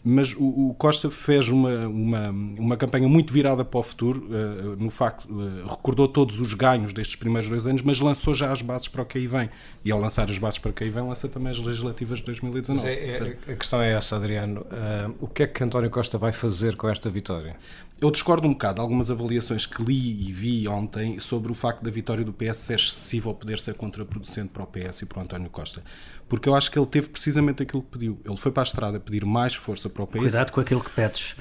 mas 0.04 0.34
o, 0.34 0.70
o, 0.70 0.76
Costa 0.78 1.10
fez 1.10 1.48
uma, 1.50 1.88
uma, 1.88 2.30
uma 2.30 2.78
campanha 2.78 3.08
muito 3.08 3.34
virada 3.34 3.64
para 3.66 3.80
o 3.80 3.84
futuro, 3.84 4.28
uh, 4.28 4.76
no 4.78 4.90
facto, 4.90 5.26
uh, 5.30 5.68
recordou 5.68 6.08
todos 6.08 6.40
os 6.40 6.54
ganhos 6.54 6.94
destes 6.94 7.16
primeiros 7.16 7.50
dois 7.50 7.68
anos, 7.68 7.82
mas 7.82 8.00
lançou 8.00 8.34
já 8.34 8.52
as 8.52 8.62
bases 8.62 8.88
para 8.88 9.02
o 9.02 9.06
que 9.06 9.18
aí 9.18 9.28
vem. 9.28 9.50
E 9.84 9.92
ao 9.92 10.00
lançar 10.00 10.30
as 10.30 10.38
bases 10.38 10.60
para 10.60 10.72
o 10.72 10.74
que 10.74 10.84
aí 10.84 10.90
vem, 10.90 11.04
lança 11.04 11.28
também 11.28 11.52
as 11.52 11.60
legislativas 11.60 12.20
de 12.20 12.26
2019. 12.26 12.88
É, 12.88 12.94
é, 12.94 13.52
a 13.52 13.56
questão 13.56 13.82
é 13.82 13.94
essa, 13.94 14.16
Adriano. 14.16 14.62
Uh, 14.62 15.16
o 15.22 15.28
que 15.28 15.44
é 15.44 15.48
que 15.48 15.64
António 15.64 15.90
Costa 15.90 16.18
vai 16.18 16.32
fazer 16.32 16.76
com 16.76 16.90
esta 16.90 17.10
vitória? 17.10 17.56
Eu 18.00 18.12
discordo 18.12 18.48
um 18.48 18.52
bocado 18.52 18.76
de 18.76 18.82
algumas 18.82 19.10
avaliações 19.10 19.66
que 19.66 19.82
li 19.84 20.28
e 20.28 20.32
vi 20.32 20.68
ontem 20.68 21.20
sobre 21.20 21.52
o 21.52 21.56
facto 21.56 21.84
da 21.84 21.90
vitória 21.90 22.24
do 22.24 22.32
PS 22.32 22.58
ser 22.58 22.76
excessiva 22.76 23.30
ou 23.30 23.36
poder 23.36 23.60
ser 23.60 23.74
contraproducente 23.74 24.50
para 24.50 24.64
o 24.64 24.68
PS 24.68 25.02
e 25.02 25.06
para 25.06 25.20
o 25.20 25.22
António 25.24 25.50
Costa 25.50 25.82
porque 26.28 26.50
eu 26.50 26.56
acho 26.56 26.70
que 26.70 26.78
ele 26.78 26.86
teve 26.86 27.10
precisamente 27.10 27.64
aquilo 27.64 27.82
que 27.82 27.90
pediu. 27.90 28.20
Ele 28.26 28.38
foi 28.38 28.52
para 28.52 28.64
a 28.64 28.66
estrada 28.66 29.00
pedir 29.00 29.26
mais 29.26 29.56
força 29.56 29.90
para 29.90 30.04
o 30.04 30.08
país. 30.08 30.24
Cuidado 30.24 30.52
com 30.52 30.60
aquilo 30.60 30.82
que 30.82 30.90
pedes. 30.92 31.36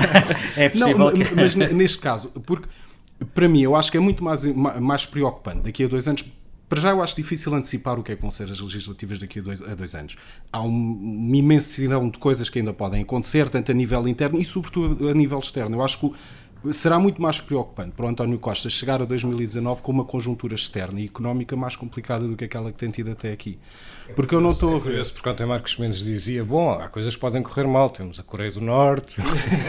é 0.56 0.68
possível. 0.68 0.98
Não, 0.98 1.12
que... 1.12 1.34
mas 1.34 1.54
neste 1.54 1.98
caso, 1.98 2.28
porque 2.44 2.68
para 3.34 3.48
mim 3.48 3.62
eu 3.62 3.74
acho 3.74 3.90
que 3.90 3.96
é 3.96 4.00
muito 4.00 4.22
mais, 4.22 4.44
mais 4.44 5.06
preocupante 5.06 5.60
daqui 5.60 5.84
a 5.84 5.88
dois 5.88 6.06
anos. 6.06 6.24
Para 6.68 6.80
já 6.80 6.90
eu 6.90 7.02
acho 7.02 7.16
difícil 7.16 7.54
antecipar 7.54 7.98
o 7.98 8.02
que 8.02 8.12
é 8.12 8.16
que 8.16 8.22
vão 8.22 8.30
ser 8.30 8.44
as 8.44 8.60
legislativas 8.60 9.18
daqui 9.18 9.38
a 9.38 9.42
dois, 9.42 9.62
a 9.62 9.74
dois 9.74 9.94
anos. 9.94 10.16
Há 10.52 10.60
uma 10.60 11.36
imensidão 11.36 12.08
de 12.10 12.18
coisas 12.18 12.50
que 12.50 12.58
ainda 12.58 12.74
podem 12.74 13.02
acontecer, 13.02 13.48
tanto 13.48 13.72
a 13.72 13.74
nível 13.74 14.06
interno 14.06 14.38
e 14.38 14.44
sobretudo 14.44 15.08
a 15.08 15.14
nível 15.14 15.38
externo. 15.38 15.76
Eu 15.76 15.82
acho 15.82 15.98
que 15.98 16.12
será 16.72 16.98
muito 16.98 17.22
mais 17.22 17.40
preocupante 17.40 17.92
para 17.92 18.06
o 18.06 18.08
António 18.08 18.38
Costa 18.38 18.68
chegar 18.68 19.00
a 19.00 19.04
2019 19.04 19.80
com 19.82 19.92
uma 19.92 20.04
conjuntura 20.04 20.54
externa 20.54 21.00
e 21.00 21.04
económica 21.04 21.56
mais 21.56 21.76
complicada 21.76 22.26
do 22.26 22.36
que 22.36 22.44
aquela 22.44 22.72
que 22.72 22.78
tem 22.78 22.90
tido 22.90 23.12
até 23.12 23.32
aqui. 23.32 23.58
Porque 24.14 24.34
eu 24.34 24.40
não 24.40 24.50
estou 24.50 24.76
a 24.76 24.78
ver. 24.78 25.06
Porque 25.12 25.28
ontem 25.28 25.46
Marcos 25.46 25.76
Mendes 25.76 26.00
dizia: 26.00 26.44
bom, 26.44 26.72
há 26.72 26.88
coisas 26.88 27.14
que 27.14 27.20
podem 27.20 27.42
correr 27.42 27.66
mal, 27.66 27.88
temos 27.90 28.18
a 28.18 28.22
Coreia 28.22 28.50
do 28.50 28.60
Norte. 28.60 29.22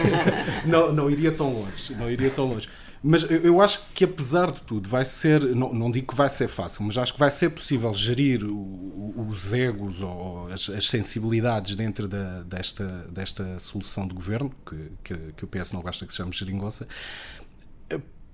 não, 0.66 0.92
não 0.92 1.10
iria 1.10 1.30
tão 1.30 1.52
longe, 1.52 1.94
não 1.94 2.10
iria 2.10 2.30
tão 2.30 2.46
longe. 2.46 2.68
Mas 3.02 3.22
eu 3.30 3.62
acho 3.62 3.80
que, 3.94 4.04
apesar 4.04 4.50
de 4.52 4.60
tudo, 4.60 4.86
vai 4.86 5.06
ser, 5.06 5.42
não, 5.56 5.72
não 5.72 5.90
digo 5.90 6.08
que 6.08 6.14
vai 6.14 6.28
ser 6.28 6.48
fácil, 6.48 6.84
mas 6.84 6.98
acho 6.98 7.14
que 7.14 7.18
vai 7.18 7.30
ser 7.30 7.48
possível 7.48 7.94
gerir 7.94 8.44
o, 8.44 9.26
os 9.26 9.54
egos 9.54 10.02
ou 10.02 10.48
as, 10.52 10.68
as 10.68 10.88
sensibilidades 10.88 11.74
dentro 11.74 12.06
da, 12.06 12.42
desta, 12.42 12.84
desta 13.10 13.58
solução 13.58 14.06
de 14.06 14.14
governo, 14.14 14.52
que, 14.66 14.92
que, 15.02 15.32
que, 15.34 15.44
o 15.44 15.48
PS 15.48 15.72
não 15.72 15.80
gosta 15.80 16.04
que 16.04 16.12
se 16.12 16.18
chame 16.18 16.32
geringonça, 16.32 16.86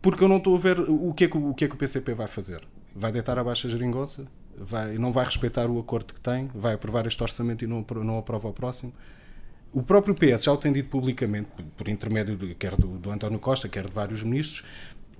porque 0.02 0.24
eu 0.24 0.28
não 0.28 0.38
estou 0.38 0.56
a 0.56 0.58
ver 0.58 0.80
o 0.80 1.14
que 1.14 1.24
é 1.24 1.28
que 1.28 1.36
o, 1.36 1.54
que, 1.54 1.64
é 1.64 1.68
que 1.68 1.74
o 1.74 1.78
PCP 1.78 2.14
vai 2.14 2.26
fazer. 2.26 2.60
Vai 2.94 3.12
deitar 3.12 3.38
abaixo 3.38 3.68
a 3.68 3.70
geringonça? 3.70 4.26
Vai, 4.58 4.98
não 4.98 5.12
vai 5.12 5.24
respeitar 5.24 5.70
o 5.70 5.78
acordo 5.78 6.12
que 6.12 6.20
tem? 6.20 6.50
Vai 6.54 6.74
aprovar 6.74 7.06
este 7.06 7.22
orçamento 7.22 7.62
e 7.62 7.68
não, 7.68 7.84
não 8.02 8.18
aprova 8.18 8.48
o 8.48 8.52
próximo? 8.52 8.92
O 9.72 9.82
próprio 9.82 10.14
PS 10.14 10.44
já 10.44 10.52
o 10.52 10.56
tem 10.56 10.72
dito 10.72 10.88
publicamente, 10.88 11.48
por 11.76 11.88
intermédio 11.88 12.36
de, 12.36 12.54
quer 12.54 12.76
do, 12.76 12.98
do 12.98 13.10
António 13.10 13.38
Costa, 13.38 13.68
quer 13.68 13.86
de 13.86 13.92
vários 13.92 14.22
ministros, 14.22 14.64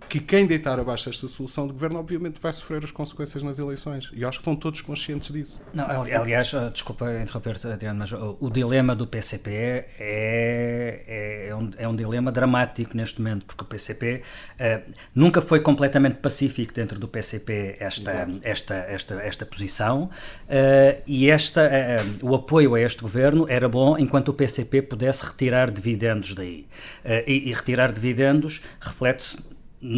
que 0.08 0.20
quem 0.20 0.46
deitar 0.46 0.78
abaixo 0.78 1.08
esta 1.08 1.26
solução 1.26 1.66
de 1.66 1.72
governo, 1.72 1.98
obviamente, 1.98 2.40
vai 2.40 2.52
sofrer 2.52 2.84
as 2.84 2.90
consequências 2.90 3.42
nas 3.42 3.58
eleições. 3.58 4.10
E 4.12 4.24
acho 4.24 4.38
que 4.38 4.42
estão 4.42 4.54
todos 4.54 4.80
conscientes 4.80 5.32
disso. 5.32 5.60
Não, 5.74 5.84
aliás, 5.88 6.52
eh, 6.54 6.70
desculpa 6.70 7.12
interromper, 7.20 7.56
Adriano, 7.72 7.98
mas 7.98 8.12
o 8.12 8.50
dilema 8.50 8.94
do 8.94 9.06
PCP 9.06 9.50
é, 9.50 9.88
é, 9.98 11.48
é, 11.48 11.56
um, 11.56 11.70
é 11.76 11.88
um 11.88 11.96
dilema 11.96 12.30
dramático 12.30 12.96
neste 12.96 13.20
momento, 13.20 13.46
porque 13.46 13.64
o 13.64 13.66
PCP 13.66 14.16
uh, 14.16 14.22
eh, 14.58 14.82
nunca 15.14 15.40
foi 15.40 15.60
completamente 15.60 16.16
pacífico 16.16 16.72
dentro 16.72 16.98
do 16.98 17.08
PCP 17.08 17.76
esta, 17.80 18.28
esta, 18.42 18.74
esta, 18.74 19.14
esta 19.14 19.46
posição, 19.46 20.04
uh, 20.04 21.02
e 21.06 21.30
esta, 21.30 21.62
uh, 21.62 22.26
o 22.26 22.34
apoio 22.34 22.74
a 22.74 22.80
este 22.80 23.02
governo 23.02 23.46
era 23.48 23.68
bom 23.68 23.98
enquanto 23.98 24.28
o 24.28 24.34
PCP 24.34 24.82
pudesse 24.82 25.24
retirar 25.24 25.70
dividendos 25.70 26.34
daí. 26.34 26.66
E, 27.26 27.50
e 27.50 27.52
retirar 27.52 27.92
dividendos 27.92 28.60
reflete-se 28.80 29.36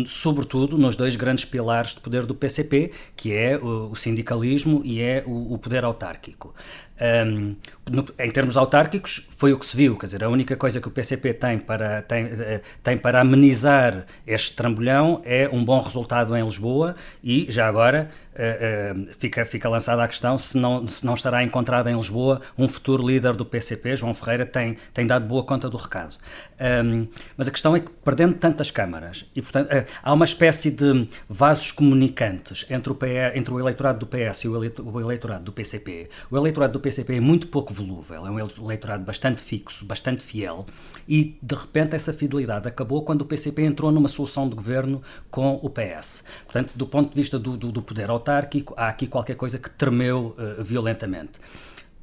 sobretudo 0.07 0.77
nos 0.77 0.97
dois 0.97 1.17
grandes 1.17 1.45
pilares 1.45 1.95
de 1.95 2.01
poder 2.01 2.27
do 2.27 2.35
PCP, 2.35 2.93
que 3.17 3.33
é 3.33 3.57
o, 3.57 3.95
sindicalismo 3.95 4.83
e 4.85 5.01
é 5.01 5.23
o, 5.27 5.55
o 5.55 5.59
poder 5.59 5.85
autárquico. 5.85 6.55
Um, 7.01 7.55
no, 7.91 8.07
em 8.19 8.31
termos 8.31 8.57
autárquicos, 8.57 9.29
foi 9.37 9.53
o 9.53 9.59
que 9.59 9.67
se 9.67 9.77
viu, 9.77 9.97
quer 9.97 10.07
dizer, 10.07 10.25
a 10.25 10.29
única 10.29 10.57
coisa 10.57 10.81
que 10.81 10.89
o 10.89 10.91
PCP 10.91 11.35
tem 11.35 11.59
para, 11.59 12.03
tem, 12.03 12.25
eh, 12.27 12.61
tem 12.83 12.97
para 12.97 13.21
amenizar 13.21 14.07
este 14.27 14.55
trambolhão 14.55 15.21
é 15.25 15.49
um 15.53 15.65
bom 15.65 15.81
resultado 15.81 16.37
em 16.37 16.45
Lisboa 16.45 16.97
e, 17.23 17.47
já 17.49 17.69
agora, 17.69 18.11
uh, 18.39 19.01
uh, 19.01 19.09
fica, 19.19 19.45
fica 19.45 19.69
lançada 19.69 20.03
a 20.03 20.09
questão 20.09 20.39
se 20.39 20.57
não, 20.57 20.87
se 20.87 21.05
não 21.05 21.15
estará 21.15 21.43
encontrado 21.43 21.89
em 21.89 21.97
Lisboa 21.97 22.41
um 22.57 22.69
futuro 22.69 23.07
líder 23.07 23.35
do 23.35 23.45
PCP, 23.45 23.97
João 23.97 24.15
Ferreira 24.15 24.47
tem, 24.47 24.77
tem 24.95 25.07
dado 25.07 25.27
boa 25.27 25.45
conta 25.45 25.69
do 25.69 25.77
recado. 25.77 26.17
Um, 26.61 27.09
mas 27.37 27.49
a 27.49 27.51
questão 27.51 27.75
é 27.77 27.81
que, 27.81 27.89
perdendo 28.05 28.35
tantas 28.35 28.71
câmaras, 28.71 29.27
e 29.35 29.43
portanto, 29.43 29.73
uh, 29.73 29.85
há 30.03 30.13
uma 30.13 30.25
espécie 30.25 30.71
de 30.71 31.07
vasos 31.29 31.73
comunicantes 31.73 32.65
entre 32.71 32.93
o, 32.93 32.95
PE, 32.95 33.33
entre 33.35 33.53
o 33.53 33.61
eleitorado 33.61 33.99
do 33.99 34.07
PS 34.07 34.45
e 34.45 34.49
o 34.49 35.01
eleitorado 35.01 35.45
do 35.45 35.53
PCP. 35.53 36.09
O 36.31 36.37
eleitorado 36.37 36.73
do 36.73 36.81
PCP 36.81 37.17
é 37.17 37.21
muito 37.21 37.49
pouco 37.49 37.73
volúvel, 37.83 38.27
é 38.27 38.31
um 38.31 38.65
eleitorado 38.65 39.05
bastante 39.05 39.43
fixo, 39.43 39.85
bastante 39.85 40.23
fiel, 40.23 40.67
e 41.09 41.39
de 41.43 41.55
repente 41.55 41.95
essa 41.95 42.13
fidelidade 42.13 42.69
acabou 42.69 43.03
quando 43.03 43.23
o 43.23 43.25
PCP 43.25 43.63
entrou 43.63 43.91
numa 43.91 44.09
solução 44.09 44.49
de 44.49 44.55
governo 44.55 45.03
com 45.31 45.59
o 45.63 45.71
PS. 45.71 46.23
Portanto, 46.45 46.71
do 46.75 46.87
ponto 46.87 47.11
de 47.11 47.15
vista 47.15 47.39
do, 47.39 47.57
do, 47.57 47.73
do 47.73 47.83
poder 47.83 48.11
autárquico, 48.11 48.75
há 48.77 48.89
aqui 48.89 49.07
qualquer 49.07 49.37
coisa 49.37 49.59
que 49.59 49.71
tremeu 49.71 50.35
uh, 50.39 50.63
violentamente. 50.63 51.41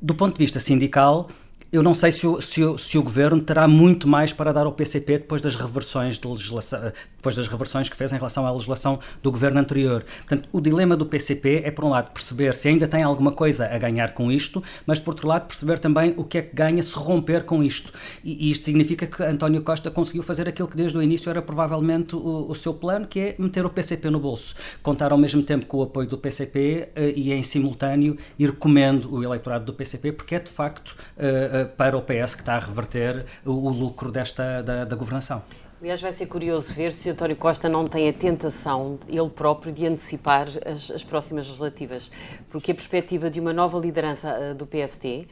Do 0.01 0.15
ponto 0.15 0.33
de 0.33 0.39
vista 0.39 0.59
sindical, 0.59 1.29
eu 1.71 1.83
não 1.83 1.93
sei 1.93 2.11
se 2.11 2.25
o, 2.25 2.41
se, 2.41 2.63
o, 2.63 2.77
se 2.77 2.97
o, 2.97 3.03
governo 3.03 3.41
terá 3.41 3.67
muito 3.67 4.07
mais 4.07 4.31
para 4.31 4.53
dar 4.53 4.65
ao 4.65 4.71
PCP 4.71 5.19
depois 5.19 5.41
das 5.41 5.55
reversões 5.55 6.17
de 6.17 6.27
legislação, 6.27 6.91
depois 7.25 7.35
das 7.35 7.47
reversões 7.47 7.89
que 7.89 7.95
fez 7.95 8.13
em 8.13 8.17
relação 8.17 8.45
à 8.45 8.51
legislação 8.51 8.99
do 9.23 9.31
governo 9.31 9.59
anterior. 9.59 10.05
Portanto, 10.27 10.47
o 10.51 10.61
dilema 10.61 10.95
do 10.95 11.07
PCP 11.07 11.63
é, 11.65 11.71
por 11.71 11.83
um 11.83 11.89
lado, 11.89 12.11
perceber 12.11 12.53
se 12.53 12.67
ainda 12.67 12.87
tem 12.87 13.01
alguma 13.01 13.31
coisa 13.31 13.65
a 13.65 13.77
ganhar 13.79 14.13
com 14.13 14.31
isto, 14.31 14.61
mas, 14.85 14.99
por 14.99 15.11
outro 15.11 15.27
lado, 15.27 15.47
perceber 15.47 15.79
também 15.79 16.13
o 16.17 16.23
que 16.23 16.37
é 16.37 16.41
que 16.43 16.55
ganha 16.55 16.83
se 16.83 16.93
romper 16.93 17.43
com 17.43 17.63
isto. 17.63 17.91
E, 18.23 18.47
e 18.47 18.51
isto 18.51 18.65
significa 18.65 19.07
que 19.07 19.23
António 19.23 19.63
Costa 19.63 19.89
conseguiu 19.89 20.21
fazer 20.21 20.47
aquilo 20.47 20.67
que 20.67 20.77
desde 20.77 20.95
o 20.95 21.01
início 21.01 21.27
era 21.27 21.41
provavelmente 21.41 22.15
o, 22.15 22.45
o, 22.47 22.53
seu 22.53 22.75
plano, 22.75 23.07
que 23.07 23.19
é 23.19 23.35
meter 23.39 23.65
o 23.65 23.71
PCP 23.71 24.11
no 24.11 24.19
bolso. 24.19 24.53
Contar 24.83 25.11
ao 25.11 25.17
mesmo 25.17 25.41
tempo 25.41 25.65
com 25.65 25.77
o 25.77 25.83
apoio 25.83 26.07
do 26.07 26.19
PCP 26.19 26.89
eh, 26.95 27.13
e, 27.15 27.33
em 27.33 27.41
simultâneo, 27.41 28.17
ir 28.37 28.51
comendo 28.51 29.11
o 29.11 29.23
eleitorado 29.23 29.65
do 29.65 29.73
PCP, 29.73 30.11
porque 30.11 30.35
é, 30.35 30.39
de 30.39 30.51
facto, 30.51 30.95
uh, 31.17 31.63
uh, 31.63 31.69
para 31.75 31.97
o 31.97 32.03
PS 32.03 32.35
que 32.35 32.41
está 32.41 32.53
a 32.53 32.59
reverter 32.59 33.25
o, 33.43 33.69
lucro 33.69 34.11
desta, 34.11 34.61
da, 34.61 34.85
da 34.85 34.95
governação. 34.95 35.41
Aliás, 35.81 36.01
vai 36.01 36.11
ser 36.11 36.25
curioso 36.25 36.73
ver 36.73 36.91
se 36.91 37.09
António 37.15 37.37
Costa 37.37 37.69
não 37.69 37.87
tem 37.87 38.09
a 38.09 38.13
tentação, 38.13 38.99
ele 39.07 39.29
próprio, 39.29 39.73
de 39.73 39.87
antecipar 39.87 40.49
as, 40.65 40.91
as 40.91 41.01
próximas 41.01 41.45
legislativas. 41.47 42.11
Porque 42.49 42.73
a 42.73 42.75
perspectiva 42.75 43.29
de 43.29 43.39
uma 43.39 43.53
nova 43.53 43.79
liderança 43.79 44.51
uh, 44.51 44.53
do 44.53 44.67
PST 44.67 45.25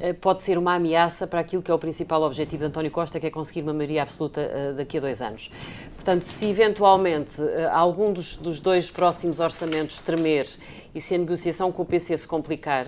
uh, 0.00 0.14
pode 0.20 0.42
ser 0.42 0.58
uma 0.58 0.74
ameaça 0.74 1.24
para 1.24 1.38
aquilo 1.38 1.62
que 1.62 1.70
é 1.70 1.74
o 1.74 1.78
principal 1.78 2.22
objetivo 2.22 2.62
de 2.62 2.66
António 2.66 2.90
Costa, 2.90 3.20
que 3.20 3.26
é 3.28 3.30
conseguir 3.30 3.62
uma 3.62 3.72
maioria 3.72 4.02
absoluta 4.02 4.40
uh, 4.40 4.74
daqui 4.74 4.98
a 4.98 5.00
dois 5.00 5.22
anos. 5.22 5.48
Portanto, 5.94 6.22
se 6.22 6.46
eventualmente 6.46 7.40
algum 7.70 8.12
dos, 8.12 8.34
dos 8.34 8.58
dois 8.58 8.90
próximos 8.90 9.38
orçamentos 9.38 10.00
tremer 10.00 10.48
e 10.92 11.00
se 11.00 11.14
a 11.14 11.18
negociação 11.18 11.70
com 11.70 11.82
o 11.82 11.86
PC 11.86 12.16
se 12.16 12.26
complicar, 12.26 12.86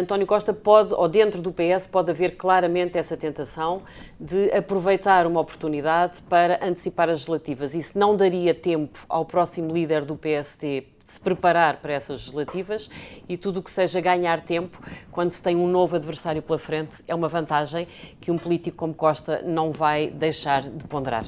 António 0.00 0.26
Costa 0.26 0.52
pode, 0.52 0.94
ou 0.94 1.08
dentro 1.08 1.42
do 1.42 1.52
PS, 1.52 1.86
pode 1.86 2.10
haver 2.10 2.36
claramente 2.36 2.96
essa 2.96 3.16
tentação 3.16 3.82
de 4.18 4.50
aproveitar 4.52 5.26
uma 5.26 5.40
oportunidade 5.40 6.22
para 6.22 6.64
antecipar 6.64 7.08
as 7.08 7.14
legislativas. 7.18 7.74
Isso 7.74 7.98
não 7.98 8.16
daria 8.16 8.54
tempo 8.54 9.04
ao 9.08 9.24
próximo 9.24 9.72
líder 9.72 10.04
do 10.04 10.16
PST 10.16 10.86
se 11.04 11.20
preparar 11.20 11.76
para 11.76 11.92
essas 11.92 12.20
legislativas 12.20 12.88
e 13.28 13.36
tudo 13.36 13.60
o 13.60 13.62
que 13.62 13.70
seja 13.70 14.00
ganhar 14.00 14.40
tempo 14.40 14.78
quando 15.10 15.32
se 15.32 15.42
tem 15.42 15.56
um 15.56 15.68
novo 15.68 15.96
adversário 15.96 16.42
pela 16.42 16.58
frente 16.58 17.02
é 17.06 17.14
uma 17.14 17.28
vantagem 17.28 17.86
que 18.20 18.30
um 18.30 18.38
político 18.38 18.76
como 18.76 18.94
Costa 18.94 19.42
não 19.44 19.72
vai 19.72 20.10
deixar 20.10 20.62
de 20.62 20.84
ponderar. 20.84 21.24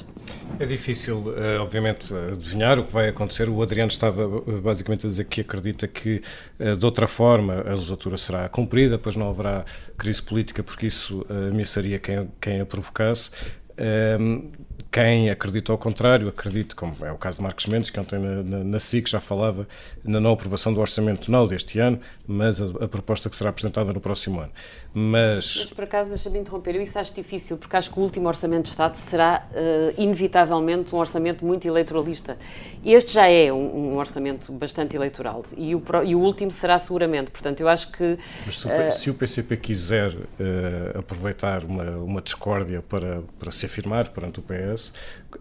É 0.58 0.66
difícil, 0.66 1.34
eh, 1.36 1.58
obviamente, 1.58 2.14
adivinhar 2.32 2.78
o 2.78 2.84
que 2.84 2.92
vai 2.92 3.08
acontecer. 3.08 3.48
O 3.48 3.62
Adriano 3.62 3.90
estava 3.90 4.22
eh, 4.22 4.60
basicamente 4.60 5.06
a 5.06 5.08
dizer 5.08 5.24
que 5.24 5.40
acredita 5.40 5.88
que 5.88 6.22
eh, 6.58 6.74
de 6.74 6.84
outra 6.84 7.06
forma 7.06 7.54
a 7.60 7.72
legislatura 7.72 8.16
será 8.16 8.48
cumprida, 8.48 8.98
pois 8.98 9.16
não 9.16 9.28
haverá 9.28 9.64
crise 9.98 10.22
política 10.22 10.62
porque 10.62 10.86
isso 10.86 11.26
ameaçaria 11.28 11.98
quem, 11.98 12.30
quem 12.40 12.60
a 12.60 12.66
provocasse. 12.66 13.30
Ehm, 13.76 14.50
quem 14.94 15.28
acredita 15.28 15.72
ao 15.72 15.78
contrário, 15.78 16.28
acredita, 16.28 16.76
como 16.76 16.94
é 17.04 17.10
o 17.10 17.18
caso 17.18 17.38
de 17.38 17.42
Marcos 17.42 17.66
Mendes, 17.66 17.90
que 17.90 17.98
ontem 17.98 18.16
na, 18.16 18.42
na, 18.44 18.58
na 18.62 18.78
SIC 18.78 19.08
já 19.08 19.18
falava 19.18 19.66
na 20.04 20.20
não 20.20 20.30
aprovação 20.30 20.72
do 20.72 20.80
orçamento 20.80 21.32
não 21.32 21.48
deste 21.48 21.80
ano, 21.80 21.98
mas 22.24 22.62
a, 22.62 22.66
a 22.84 22.86
proposta 22.86 23.28
que 23.28 23.34
será 23.34 23.50
apresentada 23.50 23.92
no 23.92 24.00
próximo 24.00 24.38
ano. 24.38 24.52
Mas, 24.94 25.56
mas 25.56 25.72
por 25.72 25.82
acaso, 25.82 26.10
deixa-me 26.10 26.38
interromper, 26.38 26.76
eu 26.76 26.80
isso 26.80 26.96
acho 26.96 27.12
difícil, 27.12 27.58
porque 27.58 27.76
acho 27.76 27.90
que 27.90 27.98
o 27.98 28.02
último 28.02 28.28
orçamento 28.28 28.66
de 28.66 28.68
Estado 28.68 28.94
será 28.94 29.48
uh, 29.50 30.00
inevitavelmente 30.00 30.94
um 30.94 30.98
orçamento 30.98 31.44
muito 31.44 31.66
eleitoralista. 31.66 32.38
Este 32.84 33.14
já 33.14 33.26
é 33.26 33.52
um, 33.52 33.94
um 33.94 33.96
orçamento 33.96 34.52
bastante 34.52 34.94
eleitoral 34.94 35.42
e 35.56 35.74
o, 35.74 35.82
e 36.04 36.14
o, 36.14 36.20
último 36.20 36.52
será 36.52 36.78
seguramente, 36.78 37.32
portanto 37.32 37.58
eu 37.58 37.68
acho 37.68 37.90
que... 37.90 38.16
Mas 38.46 38.60
se, 38.60 38.68
uh, 38.68 38.86
o, 38.86 38.90
se 38.92 39.10
o 39.10 39.14
PCP 39.14 39.56
quiser 39.56 40.14
uh, 40.14 40.98
aproveitar 41.00 41.64
uma, 41.64 41.90
uma 41.96 42.22
discórdia 42.22 42.80
para, 42.80 43.24
para 43.40 43.50
se 43.50 43.66
afirmar 43.66 44.10
perante 44.10 44.38
o 44.38 44.42
PS, 44.42 44.83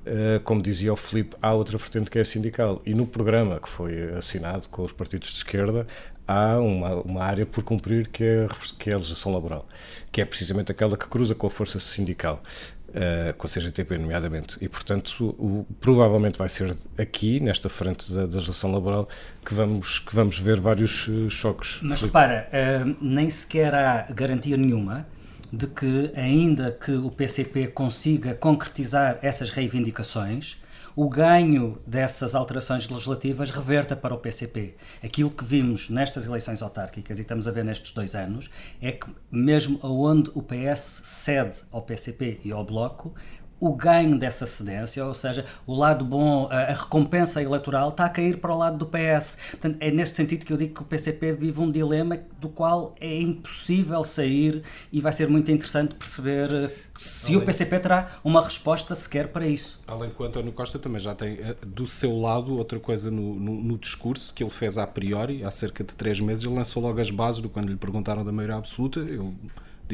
eh, 0.05 0.39
como 0.43 0.61
dizia 0.61 0.91
o 0.91 0.95
Filipe, 0.95 1.35
há 1.41 1.53
outra 1.53 1.77
vertente 1.77 2.09
que 2.09 2.17
é 2.17 2.21
a 2.21 2.25
sindical. 2.25 2.81
E 2.85 2.93
no 2.93 3.05
programa 3.05 3.59
que 3.59 3.69
foi 3.69 4.13
assinado 4.15 4.67
com 4.69 4.83
os 4.83 4.91
partidos 4.91 5.29
de 5.29 5.37
esquerda, 5.37 5.87
há 6.27 6.59
uma, 6.59 6.95
uma 7.01 7.23
área 7.23 7.45
por 7.45 7.63
cumprir 7.63 8.07
que 8.07 8.23
é, 8.23 8.47
que 8.79 8.89
é 8.89 8.93
a 8.93 8.97
legislação 8.97 9.33
laboral, 9.33 9.67
que 10.11 10.21
é 10.21 10.25
precisamente 10.25 10.71
aquela 10.71 10.97
que 10.97 11.07
cruza 11.07 11.35
com 11.35 11.47
a 11.47 11.49
força 11.49 11.79
sindical. 11.79 12.41
Uh, 12.89 13.33
com 13.39 13.47
a 13.47 13.49
CGTP, 13.49 13.97
nomeadamente. 13.97 14.55
E, 14.61 14.69
portanto, 14.69 15.35
o, 15.39 15.65
provavelmente 15.81 16.37
vai 16.37 16.47
ser 16.47 16.75
aqui, 16.95 17.39
nesta 17.39 17.67
frente 17.67 18.13
da, 18.13 18.27
da 18.27 18.35
legislação 18.35 18.71
laboral, 18.71 19.09
que 19.43 19.51
vamos, 19.51 19.97
que 19.97 20.15
vamos 20.15 20.37
ver 20.37 20.59
vários 20.59 21.07
uh, 21.07 21.27
choques. 21.27 21.79
Mas 21.81 22.03
repara, 22.03 22.47
uh, 22.53 22.95
nem 23.01 23.31
sequer 23.31 23.73
há 23.73 24.05
garantia 24.13 24.55
nenhuma 24.55 25.07
de 25.53 25.67
que, 25.67 26.11
ainda 26.15 26.71
que 26.71 26.93
o 26.93 27.11
PCP 27.11 27.67
consiga 27.67 28.33
concretizar 28.33 29.19
essas 29.21 29.51
reivindicações, 29.51 30.57
o 30.95 31.07
ganho 31.07 31.79
dessas 31.85 32.33
alterações 32.33 32.89
legislativas 32.89 33.51
reverta 33.51 33.95
para 33.95 34.15
o 34.15 34.17
PCP. 34.17 34.75
Aquilo 35.03 35.29
que 35.29 35.45
vimos 35.45 35.91
nestas 35.91 36.25
eleições 36.25 36.63
autárquicas 36.63 37.19
e 37.19 37.21
estamos 37.21 37.47
a 37.47 37.51
ver 37.51 37.63
nestes 37.63 37.91
dois 37.91 38.15
anos 38.15 38.49
é 38.81 38.93
que, 38.93 39.07
mesmo 39.31 39.79
aonde 39.83 40.31
o 40.33 40.41
PS 40.41 41.01
cede 41.03 41.61
ao 41.71 41.83
PCP 41.83 42.39
e 42.43 42.51
ao 42.51 42.65
Bloco, 42.65 43.13
o 43.59 43.73
ganho 43.73 44.17
dessa 44.19 44.45
cedência, 44.45 45.05
ou 45.05 45.13
seja, 45.13 45.45
o 45.65 45.73
lado 45.73 46.03
bom, 46.03 46.49
a, 46.51 46.73
recompensa 46.73 47.41
eleitoral 47.41 47.89
está 47.89 48.05
a 48.05 48.09
cair 48.09 48.37
para 48.37 48.53
o 48.53 48.57
lado 48.57 48.77
do 48.77 48.85
PS. 48.85 49.37
Portanto, 49.51 49.77
é 49.79 49.89
nesse 49.89 50.15
sentido 50.15 50.45
que 50.45 50.51
eu 50.51 50.57
digo 50.57 50.75
que 50.75 50.81
o 50.81 50.85
PCP 50.85 51.31
vive 51.31 51.61
um 51.61 51.71
dilema 51.71 52.19
do 52.41 52.49
qual 52.49 52.93
é 52.99 53.21
impossível 53.21 54.03
sair 54.03 54.63
e 54.91 54.99
vai 54.99 55.13
ser 55.13 55.29
muito 55.29 55.49
interessante 55.49 55.95
perceber 55.95 56.51
eh, 56.51 56.71
se 56.97 57.27
Além... 57.27 57.37
o 57.37 57.45
PCP 57.45 57.79
terá 57.79 58.11
uma 58.23 58.43
resposta 58.43 58.93
sequer 58.95 59.29
para 59.29 59.47
isso. 59.47 59.79
Além 59.87 60.09
de 60.09 60.15
que 60.15 60.21
o 60.21 60.25
António 60.25 60.51
Costa 60.51 60.77
também 60.77 60.99
já 60.99 61.15
tem 61.15 61.39
eh, 61.39 61.55
do 61.65 61.87
seu 61.87 62.19
lado 62.19 62.57
outra 62.57 62.79
coisa 62.79 63.09
no, 63.09 63.35
no, 63.35 63.53
no 63.55 63.77
discurso 63.77 64.33
que 64.33 64.43
ele 64.43 64.51
fez 64.51 64.77
a 64.77 64.85
priori, 64.85 65.43
há 65.43 65.51
cerca 65.51 65.83
de 65.83 65.95
três 65.95 66.19
meses, 66.19 66.43
ele 66.43 66.55
lançou 66.55 66.83
logo 66.83 66.99
as 66.99 67.09
bases 67.09 67.41
do 67.41 67.49
quando 67.49 67.69
lhe 67.69 67.77
perguntaram 67.77 68.25
da 68.25 68.31
maioria 68.31 68.57
absoluta, 68.57 68.99
ele 68.99 69.33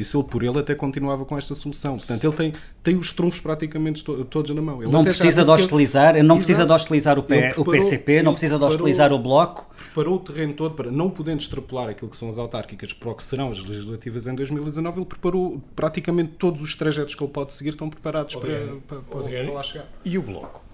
Disse 0.00 0.16
ele, 0.16 0.24
por 0.24 0.42
ele 0.42 0.58
até 0.58 0.74
continuava 0.74 1.26
com 1.26 1.36
esta 1.36 1.54
solução. 1.54 1.98
Portanto, 1.98 2.24
ele 2.24 2.34
tem, 2.34 2.52
tem 2.82 2.96
os 2.96 3.12
trunfos 3.12 3.38
praticamente 3.38 4.02
to, 4.02 4.24
todos 4.24 4.50
na 4.54 4.62
mão. 4.62 4.82
Ele 4.82 4.90
não 4.90 5.04
precisa 5.04 5.44
de 5.44 5.50
hostilizar, 5.50 6.16
ele... 6.16 6.26
não 6.26 6.36
precisa 6.36 6.64
de 6.64 6.72
hostilizar 6.72 7.18
o, 7.18 7.22
P, 7.22 7.38
preparou, 7.38 7.68
o 7.68 7.70
PCP, 7.70 8.22
não 8.22 8.32
precisa 8.32 8.56
de 8.58 8.64
hostilizar 8.64 9.12
o 9.12 9.18
Bloco. 9.18 9.68
Preparou 9.76 10.16
o 10.16 10.18
terreno 10.18 10.54
todo 10.54 10.74
para, 10.74 10.90
não 10.90 11.10
podendo 11.10 11.40
extrapolar 11.40 11.90
aquilo 11.90 12.10
que 12.10 12.16
são 12.16 12.30
as 12.30 12.38
autárquicas 12.38 12.94
para 12.94 13.10
o 13.10 13.14
que 13.14 13.22
serão 13.22 13.50
as 13.50 13.62
legislativas 13.62 14.26
em 14.26 14.34
2019, 14.34 15.00
ele 15.00 15.04
preparou 15.04 15.60
praticamente 15.76 16.32
todos 16.38 16.62
os 16.62 16.74
trajetos 16.74 17.14
que 17.14 17.22
ele 17.22 17.30
pode 17.30 17.52
seguir 17.52 17.70
estão 17.70 17.90
preparados 17.90 18.34
para, 18.36 18.76
para, 18.88 19.00
para, 19.00 19.22
para 19.22 19.52
lá 19.52 19.62
chegar. 19.62 19.86
E 20.02 20.16
o 20.16 20.22
Bloco? 20.22 20.69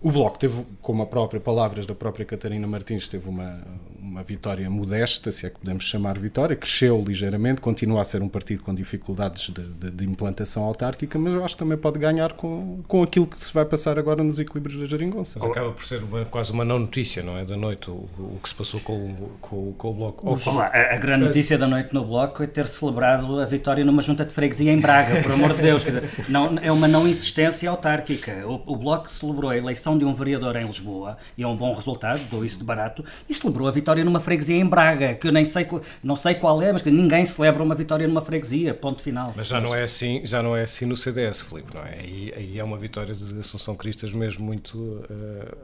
O 0.00 0.12
Bloco 0.12 0.38
teve, 0.38 0.64
como 0.80 1.02
a 1.02 1.06
própria 1.06 1.40
palavras 1.40 1.84
da 1.84 1.94
própria 1.94 2.24
Catarina 2.24 2.66
Martins, 2.66 3.08
teve 3.08 3.28
uma, 3.28 3.60
uma 4.00 4.22
vitória 4.22 4.68
modesta, 4.70 5.32
se 5.32 5.44
é 5.44 5.50
que 5.50 5.58
podemos 5.58 5.84
chamar 5.84 6.18
vitória, 6.18 6.54
cresceu 6.54 7.02
ligeiramente, 7.06 7.60
continua 7.60 8.00
a 8.00 8.04
ser 8.04 8.22
um 8.22 8.28
partido 8.28 8.62
com 8.62 8.72
dificuldades 8.74 9.50
de, 9.50 9.62
de, 9.62 9.90
de, 9.90 10.04
implantação 10.04 10.62
autárquica, 10.62 11.18
mas 11.18 11.34
eu 11.34 11.44
acho 11.44 11.56
que 11.56 11.62
também 11.64 11.76
pode 11.76 11.98
ganhar 11.98 12.32
com, 12.32 12.80
com 12.86 13.02
aquilo 13.02 13.26
que 13.26 13.42
se 13.42 13.52
vai 13.52 13.64
passar 13.64 13.98
agora 13.98 14.22
nos 14.22 14.38
equilíbrios 14.38 14.78
da 14.78 14.86
Jeringonça. 14.86 15.40
Mas 15.40 15.50
acaba 15.50 15.72
por 15.72 15.84
ser 15.84 16.02
uma, 16.02 16.24
quase 16.24 16.52
uma 16.52 16.64
não 16.64 16.78
notícia, 16.78 17.22
não 17.22 17.36
é? 17.36 17.44
Da 17.44 17.56
noite, 17.56 17.90
o, 17.90 18.08
o 18.18 18.38
que 18.40 18.48
se 18.48 18.54
passou 18.54 18.80
com, 18.80 19.14
com, 19.40 19.72
com 19.72 19.90
o 19.90 19.94
Bloco. 19.94 20.32
Os, 20.32 20.46
a, 20.46 20.66
a, 20.66 20.96
grande 20.96 21.24
notícia 21.24 21.58
da 21.58 21.66
noite 21.66 21.92
no 21.92 22.04
Bloco 22.04 22.42
é 22.42 22.46
ter 22.46 22.66
celebrado 22.66 23.40
a 23.40 23.44
vitória 23.44 23.84
numa 23.84 24.02
junta 24.02 24.24
de 24.24 24.32
freguesia 24.32 24.72
em 24.72 24.80
Braga, 24.80 25.22
por 25.22 25.32
amor 25.32 25.54
de 25.54 25.62
Deus. 25.62 25.84
Dizer, 25.84 26.04
não, 26.28 26.56
é 26.62 26.70
uma 26.70 26.86
não 26.86 27.06
insistência 27.06 27.68
autárquica. 27.68 28.46
O, 28.46 28.74
o 28.74 28.76
Bloco 28.76 29.10
celebrou 29.10 29.50
a 29.50 29.56
eleição 29.56 29.87
eleição 29.88 29.96
de 29.96 30.04
um 30.04 30.12
vereador 30.12 30.56
em 30.56 30.66
Lisboa, 30.66 31.16
e 31.36 31.42
é 31.42 31.46
um 31.46 31.56
bom 31.56 31.72
resultado, 31.72 32.20
dou 32.30 32.44
isso 32.44 32.58
de 32.58 32.64
barato, 32.64 33.04
e 33.28 33.34
celebrou 33.34 33.68
a 33.68 33.70
vitória 33.70 34.04
numa 34.04 34.20
freguesia 34.20 34.56
em 34.56 34.66
Braga, 34.66 35.14
que 35.14 35.26
eu 35.26 35.32
nem 35.32 35.44
sei, 35.44 35.66
não 36.02 36.16
sei 36.16 36.34
qual 36.34 36.60
é, 36.60 36.72
mas 36.72 36.82
que 36.82 36.90
ninguém 36.90 37.24
celebra 37.24 37.62
uma 37.62 37.74
vitória 37.74 38.06
numa 38.06 38.20
freguesia, 38.20 38.74
ponto 38.74 39.02
final. 39.02 39.32
Mas 39.36 39.46
já 39.46 39.60
não 39.60 39.74
é 39.74 39.82
assim, 39.82 40.20
já 40.24 40.42
não 40.42 40.56
é 40.56 40.62
assim 40.62 40.84
no 40.84 40.96
CDS, 40.96 41.42
Filipe, 41.42 41.74
não 41.74 41.82
é? 41.82 41.98
Aí, 42.00 42.32
aí 42.36 42.58
é 42.58 42.64
uma 42.64 42.76
vitória 42.76 43.14
de 43.14 43.38
Assunção 43.38 43.74
Cristas 43.74 44.12
mesmo 44.12 44.44
muito 44.44 44.76
uh, 44.78 45.56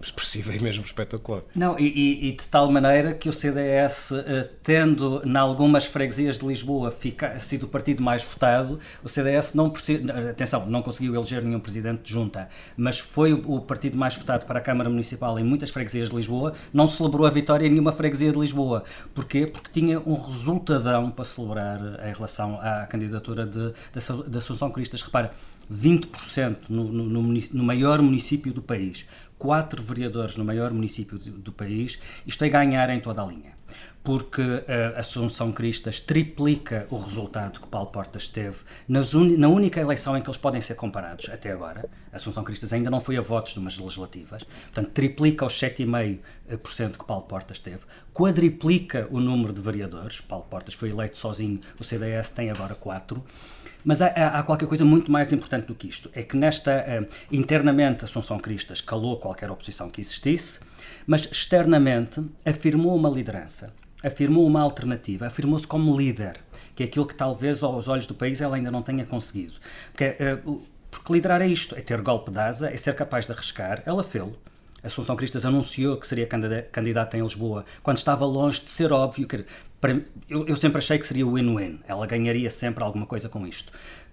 expressiva 0.00 0.54
e 0.54 0.60
mesmo 0.60 0.84
espetacular. 0.84 1.42
Não, 1.54 1.78
e, 1.78 2.28
e, 2.28 2.32
de 2.32 2.46
tal 2.48 2.70
maneira 2.70 3.14
que 3.14 3.28
o 3.28 3.32
CDS, 3.32 4.10
uh, 4.10 4.24
eh, 4.26 4.48
tendo 4.62 5.22
em 5.24 5.36
algumas 5.36 5.84
freguesias 5.84 6.38
de 6.38 6.46
Lisboa 6.46 6.90
fica, 6.90 7.38
sido 7.40 7.64
o 7.64 7.68
partido 7.68 8.02
mais 8.02 8.22
votado, 8.22 8.78
o 9.02 9.08
CDS 9.08 9.54
não, 9.54 9.72
atenção, 10.30 10.66
não 10.66 10.82
conseguiu 10.82 11.14
eleger 11.14 11.42
nenhum 11.42 11.60
presidente 11.60 12.02
de 12.02 12.12
junta, 12.12 12.48
mas 12.76 12.98
foi 12.98 13.32
o 13.32 13.55
o 13.56 13.60
partido 13.60 13.96
mais 13.96 14.14
votado 14.14 14.46
para 14.46 14.58
a 14.58 14.62
Câmara 14.62 14.88
Municipal 14.88 15.38
em 15.38 15.44
muitas 15.44 15.70
freguesias 15.70 16.10
de 16.10 16.16
Lisboa, 16.16 16.52
não 16.72 16.86
celebrou 16.86 17.26
a 17.26 17.30
vitória 17.30 17.66
em 17.66 17.70
nenhuma 17.70 17.92
freguesia 17.92 18.32
de 18.32 18.38
Lisboa. 18.38 18.84
Porquê? 19.14 19.46
Porque 19.46 19.70
tinha 19.72 19.98
um 20.00 20.14
resultadão 20.14 21.10
para 21.10 21.24
celebrar 21.24 21.80
em 22.06 22.12
relação 22.12 22.58
à 22.60 22.86
candidatura 22.86 23.46
de, 23.46 23.70
de, 23.70 24.30
de 24.30 24.38
Assunção 24.38 24.70
Cristas. 24.70 25.02
Repara, 25.02 25.30
20% 25.72 26.68
no, 26.68 26.84
no, 26.84 27.22
no, 27.22 27.64
maior 27.64 28.00
município 28.00 28.52
do 28.52 28.62
país, 28.62 29.06
quatro 29.38 29.82
vereadores 29.82 30.36
no 30.36 30.44
maior 30.44 30.72
município 30.72 31.18
do, 31.18 31.30
do 31.32 31.52
país, 31.52 31.98
isto 32.26 32.44
é 32.44 32.48
ganhar 32.48 32.88
em 32.90 33.00
toda 33.00 33.22
a 33.22 33.26
linha 33.26 33.55
porque 34.02 34.42
a 34.96 35.00
Assunção 35.00 35.50
Cristas 35.50 35.98
triplica 35.98 36.86
o 36.90 36.96
resultado 36.96 37.60
que 37.60 37.66
Paulo 37.66 37.88
Portas 37.88 38.28
teve 38.28 38.58
na 38.88 39.48
única 39.48 39.80
eleição 39.80 40.16
em 40.16 40.22
que 40.22 40.28
eles 40.28 40.38
podem 40.38 40.60
ser 40.60 40.76
comparados 40.76 41.28
até 41.28 41.50
agora. 41.50 41.88
A 42.12 42.16
Assunção 42.16 42.44
Cristas 42.44 42.72
ainda 42.72 42.88
não 42.88 43.00
foi 43.00 43.16
a 43.16 43.20
votos 43.20 43.52
de 43.52 43.58
umas 43.58 43.76
legislativas, 43.76 44.44
portanto, 44.44 44.90
triplica 44.92 45.44
os 45.44 45.54
7,5% 45.54 46.98
que 46.98 47.04
Paulo 47.04 47.24
Portas 47.24 47.58
teve, 47.58 47.80
quadriplica 48.14 49.08
o 49.10 49.18
número 49.18 49.52
de 49.52 49.60
vereadores. 49.60 50.20
Paulo 50.20 50.46
Portas 50.48 50.74
foi 50.74 50.90
eleito 50.90 51.18
sozinho, 51.18 51.60
o 51.80 51.82
CDS 51.82 52.30
tem 52.30 52.48
agora 52.50 52.76
quatro. 52.76 53.24
Mas 53.86 54.02
há, 54.02 54.08
há, 54.08 54.42
qualquer 54.42 54.66
coisa 54.66 54.84
muito 54.84 55.12
mais 55.12 55.32
importante 55.32 55.68
do 55.68 55.74
que 55.74 55.88
isto. 55.88 56.10
É 56.12 56.24
que 56.24 56.36
nesta, 56.36 56.84
uh, 56.84 57.14
internamente, 57.30 58.04
Assunção 58.04 58.36
Cristas 58.36 58.80
calou 58.80 59.16
qualquer 59.16 59.48
oposição 59.48 59.88
que 59.88 60.00
existisse, 60.00 60.58
mas 61.06 61.28
externamente 61.30 62.20
afirmou 62.44 62.96
uma 62.96 63.08
liderança 63.08 63.72
afirmou 64.04 64.46
uma 64.46 64.60
alternativa, 64.60 65.26
afirmou-se 65.26 65.66
como 65.66 65.96
líder, 65.96 66.38
que 66.76 66.82
é 66.82 66.86
aquilo 66.86 67.06
que 67.06 67.14
talvez 67.14 67.62
aos 67.62 67.88
olhos 67.88 68.06
do 68.06 68.14
país 68.14 68.40
ela 68.40 68.54
ainda 68.54 68.70
não 68.70 68.82
tenha 68.82 69.04
conseguido. 69.04 69.54
Porque, 69.90 70.16
uh, 70.44 70.62
porque 70.90 71.12
liderar 71.12 71.40
é 71.40 71.48
isto, 71.48 71.74
é 71.74 71.80
ter 71.80 72.00
golpe 72.02 72.30
de 72.30 72.38
asa, 72.38 72.70
é 72.70 72.76
ser 72.76 72.94
capaz 72.94 73.26
de 73.26 73.32
arriscar. 73.32 73.82
Ela 73.84 74.04
fez-lo. 74.04 74.36
Assunção 74.86 75.16
Cristas 75.16 75.44
anunciou 75.44 75.96
que 75.96 76.06
seria 76.06 76.26
candidata 76.26 77.16
em 77.16 77.22
Lisboa, 77.22 77.64
quando 77.82 77.98
estava 77.98 78.24
longe 78.24 78.62
de 78.62 78.70
ser 78.70 78.92
óbvio 78.92 79.26
que. 79.26 79.44
Para, 79.80 80.00
eu, 80.28 80.46
eu 80.46 80.56
sempre 80.56 80.78
achei 80.78 80.98
que 80.98 81.06
seria 81.06 81.26
win-win. 81.26 81.80
Ela 81.86 82.06
ganharia 82.06 82.48
sempre 82.48 82.82
alguma 82.82 83.04
coisa 83.04 83.28
com 83.28 83.46
isto. 83.46 83.72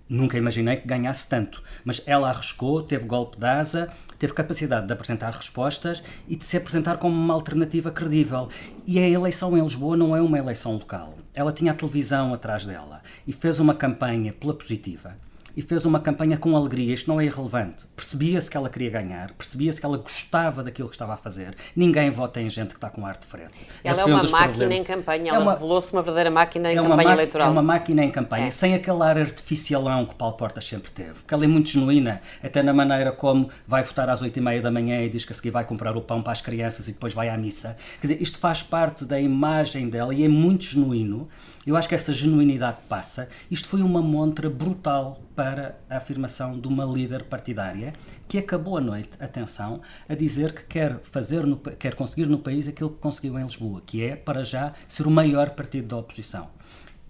Nunca 0.10 0.38
imaginei 0.38 0.76
que 0.76 0.88
ganhasse 0.88 1.28
tanto, 1.28 1.64
mas 1.86 2.02
ela 2.06 2.30
arriscou, 2.30 2.84
teve 2.84 3.06
golpe 3.06 3.40
de 3.40 3.46
asa, 3.46 3.90
teve 4.20 4.34
capacidade 4.34 4.86
de 4.86 4.94
apresentar 4.94 5.32
respostas 5.32 6.04
e 6.28 6.36
de 6.36 6.44
se 6.44 6.58
apresentar 6.58 6.98
como 6.98 7.16
uma 7.16 7.34
alternativa 7.34 7.90
credível. 7.90 8.50
E 8.86 9.00
a 9.00 9.08
eleição 9.08 9.58
em 9.58 9.64
Lisboa 9.64 9.96
não 9.96 10.16
é 10.16 10.22
uma 10.22 10.38
eleição 10.38 10.74
local. 10.74 11.18
Ela 11.34 11.54
tinha 11.54 11.72
a 11.72 11.76
televisão 11.76 12.34
atrás 12.34 12.66
dela 12.66 13.02
e 13.26 13.32
fez 13.32 13.60
uma 13.60 13.74
campanha 13.74 14.34
pela 14.34 14.54
positiva 14.54 15.18
e 15.56 15.62
fez 15.62 15.86
uma 15.86 16.00
campanha 16.00 16.38
com 16.38 16.56
alegria. 16.56 16.94
Isto 16.94 17.10
não 17.10 17.20
é 17.20 17.26
irrelevante. 17.26 17.86
Percebia-se 17.96 18.50
que 18.50 18.58
ela 18.58 18.70
queria 18.70 18.90
ganhar, 18.90 19.32
percebia-se 19.34 19.80
que 19.80 19.86
ela 19.86 19.98
gostava 19.98 20.64
daquilo 20.64 20.90
que 20.90 20.96
estava 20.96 21.14
a 21.14 21.18
fazer. 21.18 21.56
Ninguém 21.76 22.10
vota 22.10 22.42
em 22.42 22.50
gente 22.50 22.70
que 22.70 22.76
está 22.76 22.90
com 22.90 23.06
ar 23.06 23.18
de 23.18 23.26
frente. 23.26 23.54
Ela 23.84 24.02
é 24.02 24.06
uma 24.06 24.24
máquina 24.24 24.44
problemas. 24.44 24.78
em 24.78 24.84
campanha, 24.84 25.30
ela 25.30 25.38
é 25.38 25.42
uma, 25.42 25.54
revelou-se 25.54 25.94
uma 25.94 26.02
verdadeira 26.02 26.32
máquina 26.32 26.72
em 26.72 26.78
é 26.78 26.82
campanha 26.82 27.12
eleitoral. 27.12 27.48
É 27.48 27.52
uma 27.52 27.64
máquina 27.64 28.04
em 28.04 28.12
campanha, 28.12 28.48
é. 28.48 28.52
sem 28.52 28.74
aquele 28.74 29.02
ar 29.04 29.18
artificialão 29.18 30.06
que 30.06 30.16
Paulo 30.16 30.36
Portas 30.36 30.66
sempre 30.66 30.92
teve. 30.92 31.14
Porque 31.14 31.34
ela 31.34 31.44
é 31.44 31.48
muito 31.48 31.70
genuína, 31.70 32.22
até 32.42 32.64
na 32.64 32.74
maneira 32.74 33.12
como 33.12 33.50
vai 33.68 33.84
votar 33.84 34.10
às 34.10 34.22
oito 34.22 34.38
e 34.38 34.42
meia 34.42 34.62
da 34.62 34.72
manhã 34.72 35.02
e 35.02 35.10
diz 35.10 35.26
que 35.26 35.32
a 35.32 35.36
seguir 35.36 35.52
vai 35.52 35.66
comprar 35.66 35.96
o 35.96 36.02
pão 36.02 36.22
para 36.22 36.32
as 36.32 36.42
crianças 36.42 36.88
e 36.88 36.94
depois 36.94 37.14
vai 37.14 37.30
à 37.30 37.38
missa. 37.38 37.78
Quer 38.02 38.08
dizer, 38.08 38.22
isto 38.22 38.40
faz 38.40 38.64
parte 38.64 39.06
da 39.06 39.20
imagem 39.20 39.90
dela 39.90 40.14
e 40.14 40.24
é 40.24 40.28
muito 40.28 40.66
genuíno. 40.66 41.28
Eu 41.66 41.78
acho 41.78 41.88
que 41.88 41.96
essa 41.96 42.12
genuinidade 42.12 42.78
passa. 42.90 43.30
Isto 43.50 43.70
foi 43.70 43.82
uma 43.82 44.02
montra 44.02 44.50
brutal 44.50 45.22
para 45.34 45.80
a 45.90 45.98
afirmação 45.98 46.60
de 46.60 46.68
uma 46.68 46.84
líder 46.84 47.24
partidária 47.24 47.94
que 48.28 48.38
acabou 48.38 48.78
a 48.78 48.82
noite, 48.82 49.12
atenção, 49.20 49.82
a 50.08 50.14
dizer 50.14 50.54
que 50.54 50.66
quer 50.66 51.00
fazer, 51.04 51.46
no, 51.46 51.58
quer 51.58 51.96
conseguir 51.96 52.28
no 52.28 52.38
país 52.38 52.68
aquilo 52.68 52.90
que 52.90 53.00
conseguiu 53.00 53.40
em 53.40 53.44
Lisboa, 53.44 53.82
que 53.86 54.04
é, 54.04 54.16
para 54.16 54.44
já, 54.44 54.74
ser 54.88 55.08
o 55.08 55.12
maior 55.12 55.52
partido 55.52 55.88
da 55.88 55.98
oposição. 55.98 56.50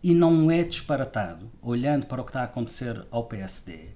E 0.03 0.13
não 0.13 0.51
é 0.51 0.63
disparatado, 0.63 1.49
olhando 1.61 2.05
para 2.05 2.21
o 2.21 2.23
que 2.23 2.29
está 2.29 2.41
a 2.41 2.45
acontecer 2.45 3.05
ao 3.09 3.23
PSD, 3.23 3.89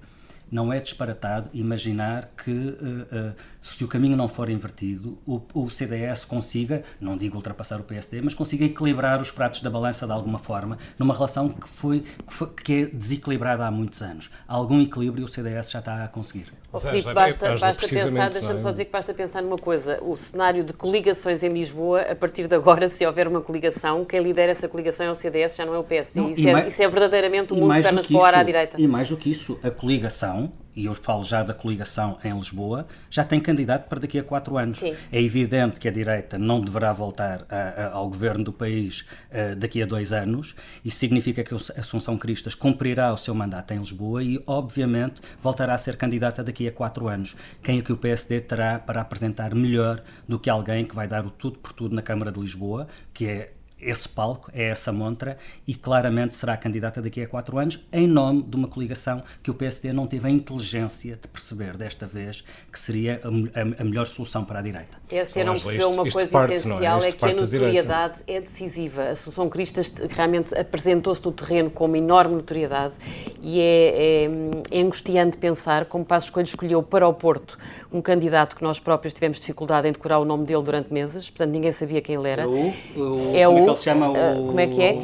não 0.50 0.72
é 0.72 0.80
disparatado 0.80 1.50
imaginar 1.54 2.32
que 2.44 2.52
uh, 2.52 3.32
uh, 3.32 3.36
se 3.68 3.84
o 3.84 3.88
caminho 3.88 4.16
não 4.16 4.30
for 4.30 4.50
invertido, 4.50 5.18
o, 5.26 5.42
o, 5.54 5.70
CDS 5.70 6.24
consiga, 6.24 6.84
não 7.02 7.18
digo 7.18 7.36
ultrapassar 7.36 7.80
o 7.80 7.84
PSD, 7.84 8.22
mas 8.22 8.34
consiga 8.34 8.64
equilibrar 8.64 9.22
os 9.22 9.30
pratos 9.30 9.62
da 9.62 9.70
balança 9.70 10.06
de 10.06 10.14
alguma 10.14 10.40
forma, 10.40 10.78
numa 10.98 11.14
relação 11.14 11.50
que, 11.50 11.68
foi, 11.68 12.00
que, 12.00 12.34
foi, 12.34 12.48
que 12.48 12.74
é 12.74 12.86
desequilibrada 12.86 13.66
há 13.66 13.72
muitos 13.72 14.02
anos. 14.02 14.30
Algum 14.48 14.82
equilíbrio 14.82 15.26
o 15.26 15.28
CDS 15.28 15.70
já 15.70 15.80
está 15.80 16.06
a 16.06 16.08
conseguir. 16.08 16.46
Oh, 16.72 16.78
Filipe, 16.78 17.14
basta, 17.14 17.56
basta 17.58 17.88
pensar, 17.88 18.30
deixa-me 18.30 18.62
só 18.62 18.72
dizer 18.72 18.86
que 18.86 18.92
basta 18.92 19.14
pensar 19.14 19.42
numa 19.42 19.58
coisa, 19.58 20.02
o 20.02 20.16
cenário 20.16 20.64
de 20.64 20.72
coligações 20.72 21.44
em 21.44 21.50
Lisboa, 21.50 22.02
a 22.02 22.16
partir 22.16 22.48
de 22.48 22.56
agora, 22.56 22.88
se 22.88 23.06
houver 23.06 23.28
uma 23.28 23.42
coligação, 23.42 24.06
quem 24.06 24.22
lidera 24.22 24.52
essa 24.52 24.68
coligação 24.68 25.08
é 25.08 25.12
o 25.12 25.16
CDS, 25.16 25.56
já 25.56 25.66
não 25.66 25.76
é 25.76 25.78
o 25.78 25.84
PSD. 25.84 26.20
Não, 26.20 26.32
isso, 26.32 26.48
é, 26.48 26.54
mais, 26.54 26.74
isso, 26.74 26.82
é, 26.82 26.88
verdadeiramente 26.88 27.52
o 27.52 27.56
mundo 27.58 27.74
de 27.74 27.82
pernas 27.82 28.08
para 28.08 28.18
o 28.18 28.24
ar 28.24 28.36
à 28.36 28.44
direita. 28.44 28.80
E 28.82 28.88
mais 28.88 29.10
do 29.10 29.18
que 29.18 29.30
isso, 29.30 29.60
a 29.62 29.70
coligação 29.70 30.54
e 30.78 30.86
eu 30.86 30.94
falo 30.94 31.24
já 31.24 31.42
da 31.42 31.56
coligação 31.56 32.20
em 32.24 32.32
Lisboa, 32.38 32.88
já 33.10 33.24
tem 33.24 33.40
candidato 33.40 33.90
para 33.90 34.00
daqui 34.00 34.20
a 34.20 34.24
quatro 34.24 34.60
anos. 34.60 34.78
Sim. 34.78 34.96
É 35.12 35.20
evidente 35.20 35.80
que 35.80 35.88
a 35.88 35.92
direita 35.92 36.38
não 36.38 36.62
deverá 36.62 36.94
voltar 36.94 37.48
a, 37.50 37.56
a, 37.56 37.92
ao 37.94 38.08
governo 38.08 38.44
do 38.44 38.54
país 38.54 39.02
uh, 39.32 39.56
daqui 39.56 39.82
a 39.82 39.88
dois 39.88 40.14
anos. 40.14 40.56
Isso 40.86 41.00
significa 41.00 41.44
que 41.44 41.56
Assunção 41.56 42.16
Cristas 42.16 42.54
cumprirá 42.54 43.12
o 43.12 43.18
seu 43.18 43.34
mandato 43.34 43.74
em 43.74 43.80
Lisboa 43.80 44.24
e, 44.24 44.40
obviamente, 44.46 45.20
voltará 45.42 45.74
a 45.74 45.78
ser 45.80 45.98
candidata 45.98 46.44
daqui 46.44 46.68
a 46.68 46.72
quatro 46.72 47.08
anos. 47.08 47.36
Quem 47.64 47.80
é 47.80 47.82
que 47.82 47.92
o 47.92 47.98
PSD 47.98 48.42
terá 48.42 48.78
para 48.78 49.02
apresentar 49.02 49.56
melhor 49.56 50.04
do 50.28 50.38
que 50.38 50.48
alguém 50.48 50.86
que 50.86 50.94
vai 50.94 51.08
dar 51.08 51.26
o 51.26 51.32
tudo 51.32 51.58
por 51.58 51.74
tudo 51.74 51.96
na 51.96 52.04
Câmara 52.04 52.32
de 52.32 52.40
Lisboa, 52.40 52.88
que 53.12 53.26
é 53.26 53.57
esse 53.80 54.10
palco, 54.10 54.50
é 54.54 54.64
essa 54.66 54.92
montra 54.92 55.38
e 55.68 55.74
claramente 55.74 56.36
será 56.36 56.58
candidata 56.58 57.02
daqui 57.02 57.22
a 57.22 57.28
quatro 57.28 57.58
anos 57.58 57.80
em 57.92 58.08
nome 58.08 58.42
de 58.42 58.56
uma 58.56 58.68
coligação 58.68 59.24
que 59.44 59.52
o 59.52 59.54
PSD 59.54 59.94
não 59.94 60.08
teve 60.08 60.28
a 60.28 60.32
inteligência 60.32 61.18
de 61.22 61.28
perceber 61.28 61.78
desta 61.78 62.08
vez 62.08 62.44
que 62.72 62.80
seria 62.80 63.22
a, 63.24 63.60
a, 63.60 63.82
a 63.82 63.84
melhor 63.84 64.08
solução 64.08 64.44
para 64.44 64.60
a 64.60 64.62
direita. 64.62 64.98
O 65.06 65.10
PSD 65.10 65.44
não 65.44 65.54
percebeu 65.54 65.92
uma 65.92 66.10
coisa 66.10 66.32
parte, 66.32 66.54
essencial, 66.56 67.04
é? 67.04 67.10
é? 67.10 67.12
que 67.12 67.26
a 67.26 67.34
notoriedade 67.34 68.16
é 68.28 68.42
decisiva. 68.42 69.04
A 69.04 69.10
Associação 69.12 69.48
Cristas 69.50 69.94
realmente 70.10 70.58
apresentou-se 70.58 71.24
no 71.24 71.32
terreno 71.32 71.70
com 71.70 71.86
uma 71.86 71.98
enorme 71.98 72.36
notoriedade 72.36 72.96
e 73.42 73.60
é, 73.60 74.26
é, 74.26 74.30
é 74.72 74.82
angustiante 74.82 75.38
pensar 75.38 75.86
como 75.86 76.04
Passos 76.04 76.30
Coelho 76.30 76.48
escolheu 76.48 76.82
para 76.82 77.08
o 77.08 77.14
Porto 77.14 77.58
um 77.92 78.02
candidato 78.02 78.56
que 78.56 78.64
nós 78.64 78.80
próprios 78.80 79.14
tivemos 79.14 79.40
dificuldade 79.40 79.88
em 79.88 79.92
decorar 79.92 80.20
o 80.20 80.26
nome 80.26 80.46
dele 80.46 80.64
durante 80.64 80.92
meses, 80.92 81.30
portanto 81.30 81.52
ninguém 81.52 81.72
sabia 81.72 82.02
quem 82.02 82.16
ele 82.16 82.30
era. 82.30 82.48
O, 82.48 82.74
o, 82.96 83.36
é 83.36 83.48
o 83.48 83.67
ele 83.70 83.76
se 83.76 83.84
chama? 83.84 84.10
O... 84.10 84.48
como 84.48 84.60
é 84.60 84.68
que 84.68 84.82
é? 84.82 84.98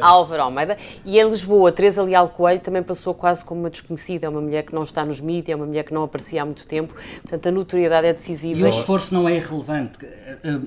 Álvaro 0.00 0.42
Almeida. 0.42 0.76
E 1.04 1.18
em 1.18 1.28
Lisboa, 1.28 1.70
Teresa 1.72 2.02
Leal 2.02 2.28
Coelho 2.28 2.60
também 2.60 2.82
passou 2.82 3.14
quase 3.14 3.44
como 3.44 3.60
uma 3.60 3.70
desconhecida, 3.70 4.26
é 4.26 4.28
uma 4.28 4.40
mulher 4.40 4.62
que 4.64 4.74
não 4.74 4.82
está 4.82 5.04
nos 5.04 5.20
mídias, 5.20 5.50
é 5.50 5.56
uma 5.56 5.66
mulher 5.66 5.84
que 5.84 5.92
não 5.92 6.02
aparecia 6.02 6.42
há 6.42 6.44
muito 6.44 6.66
tempo, 6.66 6.94
portanto 7.22 7.46
a 7.46 7.50
notoriedade 7.50 8.06
é 8.06 8.12
decisiva. 8.12 8.60
E 8.60 8.64
o 8.64 8.68
esforço 8.68 9.14
não 9.14 9.28
é 9.28 9.36
irrelevante. 9.36 9.98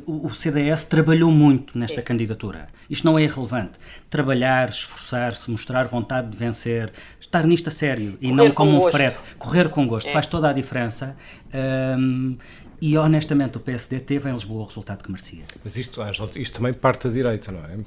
O 0.06 0.30
CDS 0.30 0.86
trabalhou 0.86 1.32
muito 1.32 1.78
nesta 1.78 1.98
Sim. 1.98 2.02
candidatura. 2.02 2.67
Isto 2.89 3.06
não 3.06 3.17
é 3.17 3.24
irrelevante. 3.24 3.74
Trabalhar, 4.10 4.70
esforçar-se, 4.70 5.50
mostrar 5.52 5.86
vontade 5.86 6.30
de 6.30 6.38
vencer, 6.38 6.91
estar 7.20 7.46
nisto 7.46 7.67
a 7.67 7.72
sério 7.72 8.17
e 8.22 8.32
não 8.32 8.52
como 8.52 8.88
um 8.88 8.91
frete. 8.91 9.17
Correr 9.38 9.70
com 9.70 9.86
gosto 9.88 10.08
é. 10.08 10.13
faz 10.13 10.26
toda 10.26 10.50
a 10.50 10.54
diferença. 10.54 11.15
Um, 11.54 12.38
e 12.80 12.98
honestamente 12.98 13.58
o 13.58 13.60
PSD 13.60 14.00
teve 14.00 14.30
em 14.30 14.34
Lisboa 14.34 14.62
o 14.62 14.66
resultado 14.66 15.04
que 15.04 15.12
merecia. 15.12 15.44
Mas 15.63 15.78
isto, 15.78 16.02
isto 16.36 16.58
também 16.58 16.74
parte 16.74 17.08
da 17.08 17.13
direita, 17.13 17.52
não 17.52 17.66
é? 17.66 17.78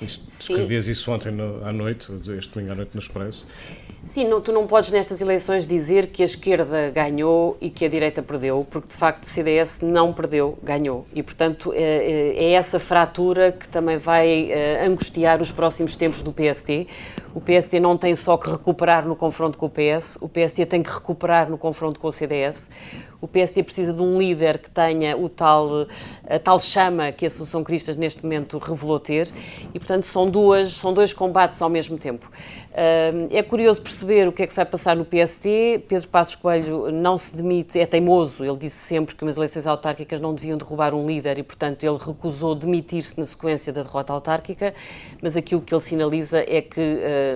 Isto, 0.00 0.24
escrevias 0.26 0.88
isso 0.88 1.12
ontem 1.12 1.30
no, 1.30 1.62
à 1.64 1.72
noite, 1.72 2.10
este 2.38 2.54
domingo 2.54 2.72
à 2.72 2.74
noite 2.74 2.94
no 2.94 3.00
Expresso. 3.00 3.46
Sim, 4.04 4.26
não, 4.26 4.40
tu 4.40 4.50
não 4.50 4.66
podes 4.66 4.90
nestas 4.90 5.20
eleições 5.20 5.66
dizer 5.66 6.06
que 6.06 6.22
a 6.22 6.24
esquerda 6.24 6.90
ganhou 6.90 7.58
e 7.60 7.68
que 7.68 7.84
a 7.84 7.88
direita 7.88 8.22
perdeu, 8.22 8.66
porque 8.68 8.88
de 8.88 8.96
facto 8.96 9.24
o 9.24 9.26
CDS 9.26 9.80
não 9.82 10.12
perdeu, 10.12 10.58
ganhou. 10.62 11.06
E 11.14 11.22
portanto 11.22 11.72
é, 11.74 11.82
é, 11.82 12.44
é 12.44 12.52
essa 12.52 12.80
fratura 12.80 13.52
que 13.52 13.68
também 13.68 13.98
vai 13.98 14.50
é, 14.50 14.86
angustiar 14.86 15.42
os 15.42 15.52
próximos 15.52 15.94
tempos 15.94 16.22
do 16.22 16.32
PSD. 16.32 16.86
O 17.34 17.40
PSD 17.40 17.80
não 17.80 17.96
tem 17.96 18.14
só 18.14 18.36
que 18.36 18.50
recuperar 18.50 19.06
no 19.06 19.16
confronto 19.16 19.56
com 19.56 19.66
o 19.66 19.70
PS, 19.70 20.18
o 20.20 20.28
PSD 20.28 20.66
tem 20.66 20.82
que 20.82 20.90
recuperar 20.90 21.48
no 21.48 21.56
confronto 21.56 21.98
com 21.98 22.08
o 22.08 22.12
CDS. 22.12 22.68
O 23.22 23.28
PSD 23.28 23.62
precisa 23.62 23.92
de 23.92 24.02
um 24.02 24.18
líder 24.18 24.58
que 24.58 24.68
tenha 24.68 25.16
o 25.16 25.28
tal, 25.28 25.86
a 26.28 26.38
tal 26.40 26.58
chama 26.58 27.12
que 27.12 27.24
a 27.24 27.28
Associação 27.28 27.62
Cristas 27.62 27.94
neste 27.94 28.20
momento 28.20 28.58
revelou 28.58 28.98
ter 28.98 29.30
e, 29.72 29.78
portanto, 29.78 30.02
são, 30.02 30.28
duas, 30.28 30.72
são 30.72 30.92
dois 30.92 31.12
combates 31.12 31.62
ao 31.62 31.68
mesmo 31.68 31.96
tempo. 31.96 32.28
É 33.30 33.40
curioso 33.44 33.80
perceber 33.80 34.26
o 34.26 34.32
que 34.32 34.42
é 34.42 34.46
que 34.46 34.52
se 34.52 34.56
vai 34.56 34.66
passar 34.66 34.96
no 34.96 35.04
PSD. 35.04 35.84
Pedro 35.86 36.08
Passos 36.08 36.34
Coelho 36.34 36.90
não 36.90 37.16
se 37.16 37.36
demite, 37.36 37.78
é 37.78 37.86
teimoso. 37.86 38.44
Ele 38.44 38.56
disse 38.56 38.78
sempre 38.78 39.14
que 39.14 39.22
umas 39.22 39.36
eleições 39.36 39.68
autárquicas 39.68 40.20
não 40.20 40.34
deviam 40.34 40.58
derrubar 40.58 40.92
um 40.92 41.06
líder 41.06 41.38
e, 41.38 41.44
portanto, 41.44 41.84
ele 41.84 41.98
recusou 42.04 42.56
demitir-se 42.56 43.16
na 43.16 43.24
sequência 43.24 43.72
da 43.72 43.84
derrota 43.84 44.12
autárquica, 44.12 44.74
mas 45.22 45.36
aquilo 45.36 45.60
que 45.60 45.72
ele 45.72 45.80
sinaliza 45.80 46.40
é 46.40 46.60
que 46.60 46.80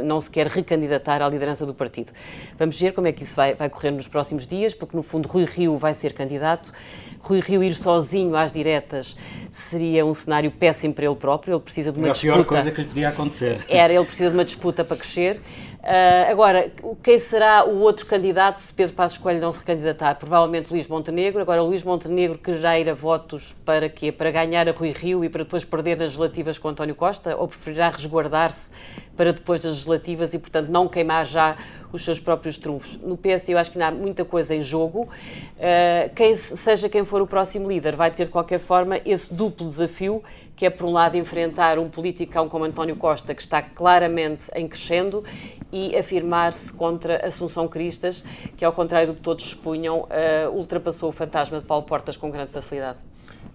não 0.05 0.21
se 0.21 0.31
quer 0.31 0.47
recandidatar 0.47 1.23
à 1.23 1.29
liderança 1.29 1.65
do 1.65 1.75
partido. 1.75 2.13
Vamos 2.59 2.79
ver 2.79 2.93
como 2.93 3.07
é 3.07 3.13
que 3.13 3.23
isso 3.23 3.37
vai, 3.37 3.55
vai 3.55 3.69
correr 3.69 3.91
nos 3.91 4.09
próximos 4.09 4.47
dias, 4.47 4.75
porque, 4.75 4.97
no 4.97 5.03
fundo, 5.03 5.29
Rui 5.29 5.45
Rio 5.45 5.77
vai 5.79 5.95
ser 5.95 6.13
candidato. 6.13 6.73
Rui 7.21 7.41
Rio 7.41 7.63
ir 7.63 7.75
sozinho 7.75 8.37
às 8.37 8.53
diretas 8.53 9.17
seria 9.51 10.07
um 10.07 10.15
cenário 10.15 10.51
péssimo 10.51 10.95
para 10.95 11.07
ele 11.07 11.17
próprio. 11.17 11.55
Ele 11.55 11.63
precisa 11.63 11.91
de 11.91 11.99
uma 11.99 12.11
disputa. 12.11 12.33
a 12.33 12.37
pior 12.37 12.45
coisa 12.45 12.71
que 12.71 12.81
lhe 12.83 12.89
podia 12.89 13.09
acontecer. 13.09 13.65
Era, 13.69 13.93
ele 13.93 14.05
precisa 14.05 14.31
de 14.31 14.37
uma 14.37 14.45
disputa 14.45 14.85
para 14.85 14.97
crescer. 14.97 15.41
Uh, 15.87 16.33
agora, 16.33 16.73
quem 17.01 17.17
será 17.17 17.65
o 17.65 17.79
outro 17.79 18.07
candidato 18.07 18.57
se 18.57 18.73
Pedro 18.73 18.93
Passos 18.97 19.19
Coelho 19.19 19.41
não 19.41 19.53
se 19.53 19.63
candidatar? 19.63 20.17
Provavelmente 20.17 20.69
Luís 20.69 20.89
Montenegro. 20.89 21.41
Agora, 21.41 21.63
Luís 21.63 21.85
Montenegro 21.85 22.37
quererá 22.37 22.77
ir 22.77 22.91
a 22.91 22.93
votos 22.93 23.55
para 23.65 23.89
quê? 23.89 24.11
Para 24.11 24.33
ganhar 24.33 24.69
a 24.69 24.73
Rui 24.73 24.91
Rio 24.91 25.25
e 25.25 25.29
para 25.29 25.45
depois 25.45 25.65
perder 25.65 25.97
nas 25.97 26.17
relativas 26.17 26.59
com 26.59 26.71
António 26.71 26.97
Costa? 26.97 27.37
Ou 27.37 27.47
preferirá 27.47 27.91
resguardar-se 27.91 28.73
para 29.17 29.33
depois 29.33 29.61
das 29.61 29.75
legislativas 29.75 30.35
e, 30.35 30.41
portanto, 30.41 30.71
não 30.71 30.89
queimar 30.89 31.25
já 31.25 31.57
os 31.93 32.03
seus 32.03 32.19
próprios 32.19 32.59
trunfos? 32.59 32.99
No 33.01 33.17
PS, 33.17 33.49
eu 33.51 33.57
acho 33.57 33.71
que 33.71 33.79
ainda 33.79 33.97
há 33.97 33.97
muita 33.97 34.25
coisa 34.25 34.57
em 34.57 34.63
jogo. 34.63 35.03
Uh, 35.03 36.13
quem, 36.17 36.35
seja 36.35 36.89
quem 36.89 37.05
for 37.05 37.23
o 37.23 37.29
próximo 37.29 37.69
líder, 37.69 37.95
vai 37.95 38.11
ter, 38.11 38.25
de 38.25 38.33
qualquer 38.33 38.59
forma, 38.59 39.01
esse 39.05 39.33
duplo 39.33 39.69
desafio, 39.69 40.21
que 40.57 40.65
é, 40.65 40.71
por 40.71 40.87
um 40.87 40.93
lado, 40.93 41.17
enfrentar 41.17 41.79
um 41.79 41.89
politicão 41.89 42.49
como 42.49 42.65
António 42.65 42.97
Costa, 42.97 43.35
que 43.35 43.43
está 43.43 43.61
claramente 43.61 44.51
em 44.55 44.67
crescendo, 44.67 45.23
e 45.71 45.95
afirmar-se 45.95 46.73
contra 46.73 47.25
Assunção 47.27 47.69
Cristas, 47.69 48.25
que, 48.57 48.65
ao 48.65 48.73
contrário 48.73 49.09
do 49.09 49.15
que 49.15 49.21
todos 49.21 49.45
supunham, 49.45 50.01
uh, 50.01 50.51
ultrapassou 50.51 51.11
o 51.11 51.13
fantasma 51.13 51.61
de 51.61 51.67
Paulo 51.67 51.85
Portas 51.85 52.17
com 52.17 52.31
grande 52.31 52.51
facilidade. 52.51 52.99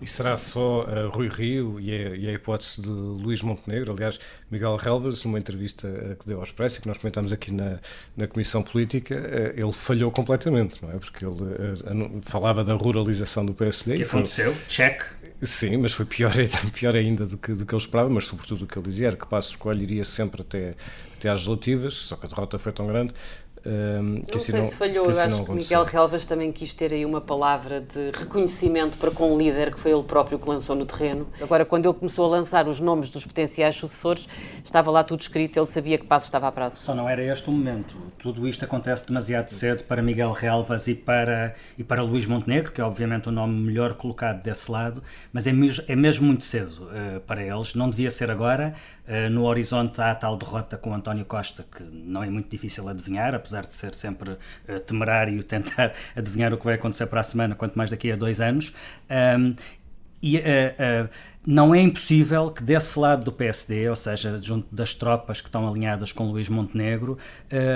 E 0.01 0.07
será 0.07 0.35
só 0.35 0.81
uh, 0.81 1.09
Rui 1.09 1.27
Rio 1.27 1.79
e 1.79 1.91
a, 1.93 2.15
e 2.15 2.27
a, 2.27 2.31
hipótese 2.31 2.81
de 2.81 2.89
Luís 2.89 3.43
Montenegro? 3.43 3.93
Aliás, 3.93 4.19
Miguel 4.49 4.75
Relvas, 4.75 5.23
numa 5.23 5.37
entrevista 5.37 5.87
uh, 5.87 6.15
que 6.15 6.27
deu 6.27 6.37
ao 6.37 6.43
Expresso, 6.43 6.81
que 6.81 6.87
nós 6.87 6.97
comentámos 6.97 7.31
aqui 7.31 7.51
na, 7.51 7.79
na 8.17 8.27
Comissão 8.27 8.63
Política, 8.63 9.15
uh, 9.15 9.59
ele 9.59 9.71
falhou 9.71 10.11
completamente, 10.11 10.83
não 10.83 10.91
é? 10.91 10.97
Porque 10.97 11.23
ele 11.23 12.21
falava 12.23 12.63
da 12.63 12.73
ruralização 12.73 13.45
do 13.45 13.53
PSD. 13.53 13.97
Que 13.97 14.03
aconteceu, 14.03 14.55
check. 14.67 15.03
Sim, 15.43 15.77
mas 15.77 15.91
foi 15.93 16.05
pior, 16.05 16.31
pior 16.73 16.95
ainda 16.95 17.25
do 17.25 17.37
que, 17.37 17.53
do 17.53 17.65
que 17.65 17.73
ele 17.73 17.81
esperava, 17.81 18.09
mas 18.09 18.25
sobretudo 18.25 18.63
o 18.63 18.67
que 18.67 18.77
ele 18.77 18.87
dizia 18.87 19.07
era 19.07 19.17
que 19.17 19.25
Passos 19.25 19.55
Coelho 19.55 19.81
iria 19.81 20.05
sempre 20.05 20.41
até, 20.41 20.75
até 21.15 21.29
às 21.29 21.43
relativas, 21.45 21.95
só 21.95 22.15
que 22.15 22.27
a 22.27 22.29
derrota 22.29 22.59
foi 22.59 22.71
tão 22.71 22.85
grande 22.85 23.13
um, 23.63 24.23
não 24.31 24.39
sei 24.39 24.59
não, 24.59 24.67
se 24.67 24.75
falhou, 24.75 25.11
eu 25.11 25.19
acho 25.19 25.45
que 25.45 25.51
Miguel 25.51 25.83
Relvas 25.83 26.25
também 26.25 26.51
quis 26.51 26.73
ter 26.73 26.91
aí 26.91 27.05
uma 27.05 27.21
palavra 27.21 27.79
de 27.79 28.09
reconhecimento 28.11 28.97
para 28.97 29.11
com 29.11 29.35
o 29.35 29.37
líder 29.37 29.71
que 29.71 29.79
foi 29.79 29.91
ele 29.91 30.01
próprio 30.01 30.39
que 30.39 30.49
lançou 30.49 30.75
no 30.75 30.83
terreno. 30.83 31.27
Agora, 31.39 31.63
quando 31.63 31.87
ele 31.87 31.93
começou 31.93 32.25
a 32.25 32.29
lançar 32.29 32.67
os 32.67 32.79
nomes 32.79 33.11
dos 33.11 33.23
potenciais 33.23 33.75
sucessores, 33.75 34.27
estava 34.63 34.89
lá 34.89 35.03
tudo 35.03 35.21
escrito, 35.21 35.59
ele 35.59 35.67
sabia 35.67 35.97
que 35.99 36.05
passo 36.05 36.25
estava 36.25 36.47
a 36.47 36.51
prazo. 36.51 36.77
Só 36.77 36.95
não 36.95 37.07
era 37.07 37.23
este 37.23 37.49
o 37.49 37.51
momento. 37.51 37.95
Tudo 38.17 38.47
isto 38.47 38.65
acontece 38.65 39.05
demasiado 39.05 39.49
cedo 39.49 39.83
para 39.83 40.01
Miguel 40.01 40.31
Relvas 40.31 40.87
e 40.87 40.95
para, 40.95 41.53
e 41.77 41.83
para 41.83 42.01
Luís 42.01 42.25
Montenegro, 42.25 42.71
que 42.71 42.81
é 42.81 42.83
obviamente 42.83 43.29
o 43.29 43.31
nome 43.31 43.53
melhor 43.53 43.93
colocado 43.93 44.41
desse 44.41 44.71
lado, 44.71 45.03
mas 45.31 45.45
é 45.45 45.53
mesmo, 45.53 45.83
é 45.87 45.95
mesmo 45.95 46.25
muito 46.25 46.43
cedo 46.43 46.85
uh, 46.85 47.19
para 47.27 47.43
eles. 47.43 47.75
Não 47.75 47.89
devia 47.91 48.09
ser 48.09 48.31
agora. 48.31 48.73
Uh, 49.11 49.29
no 49.29 49.43
horizonte 49.43 49.99
há 49.99 50.11
a 50.11 50.15
tal 50.15 50.37
derrota 50.37 50.77
com 50.77 50.93
António 50.93 51.25
Costa, 51.25 51.65
que 51.69 51.83
não 51.83 52.23
é 52.23 52.29
muito 52.29 52.49
difícil 52.49 52.87
adivinhar, 52.87 53.35
apesar 53.35 53.65
de 53.65 53.73
ser 53.73 53.93
sempre 53.93 54.31
uh, 54.31 54.79
temerário 54.85 55.43
tentar 55.43 55.91
adivinhar 56.15 56.53
o 56.53 56.57
que 56.57 56.63
vai 56.63 56.75
acontecer 56.75 57.07
para 57.07 57.19
a 57.19 57.23
semana, 57.23 57.53
quanto 57.55 57.77
mais 57.77 57.89
daqui 57.89 58.09
a 58.09 58.15
dois 58.15 58.39
anos. 58.39 58.73
Um, 59.09 59.53
e 60.21 60.37
uh, 60.37 60.41
uh, 60.41 61.09
não 61.45 61.73
é 61.73 61.81
impossível 61.81 62.51
que 62.51 62.61
desse 62.61 62.97
lado 62.99 63.25
do 63.25 63.31
PSD, 63.31 63.89
ou 63.89 63.95
seja, 63.95 64.39
junto 64.39 64.73
das 64.73 64.93
tropas 64.93 65.41
que 65.41 65.47
estão 65.47 65.67
alinhadas 65.67 66.11
com 66.11 66.25
Luís 66.25 66.47
Montenegro, 66.47 67.13
uh, 67.13 67.17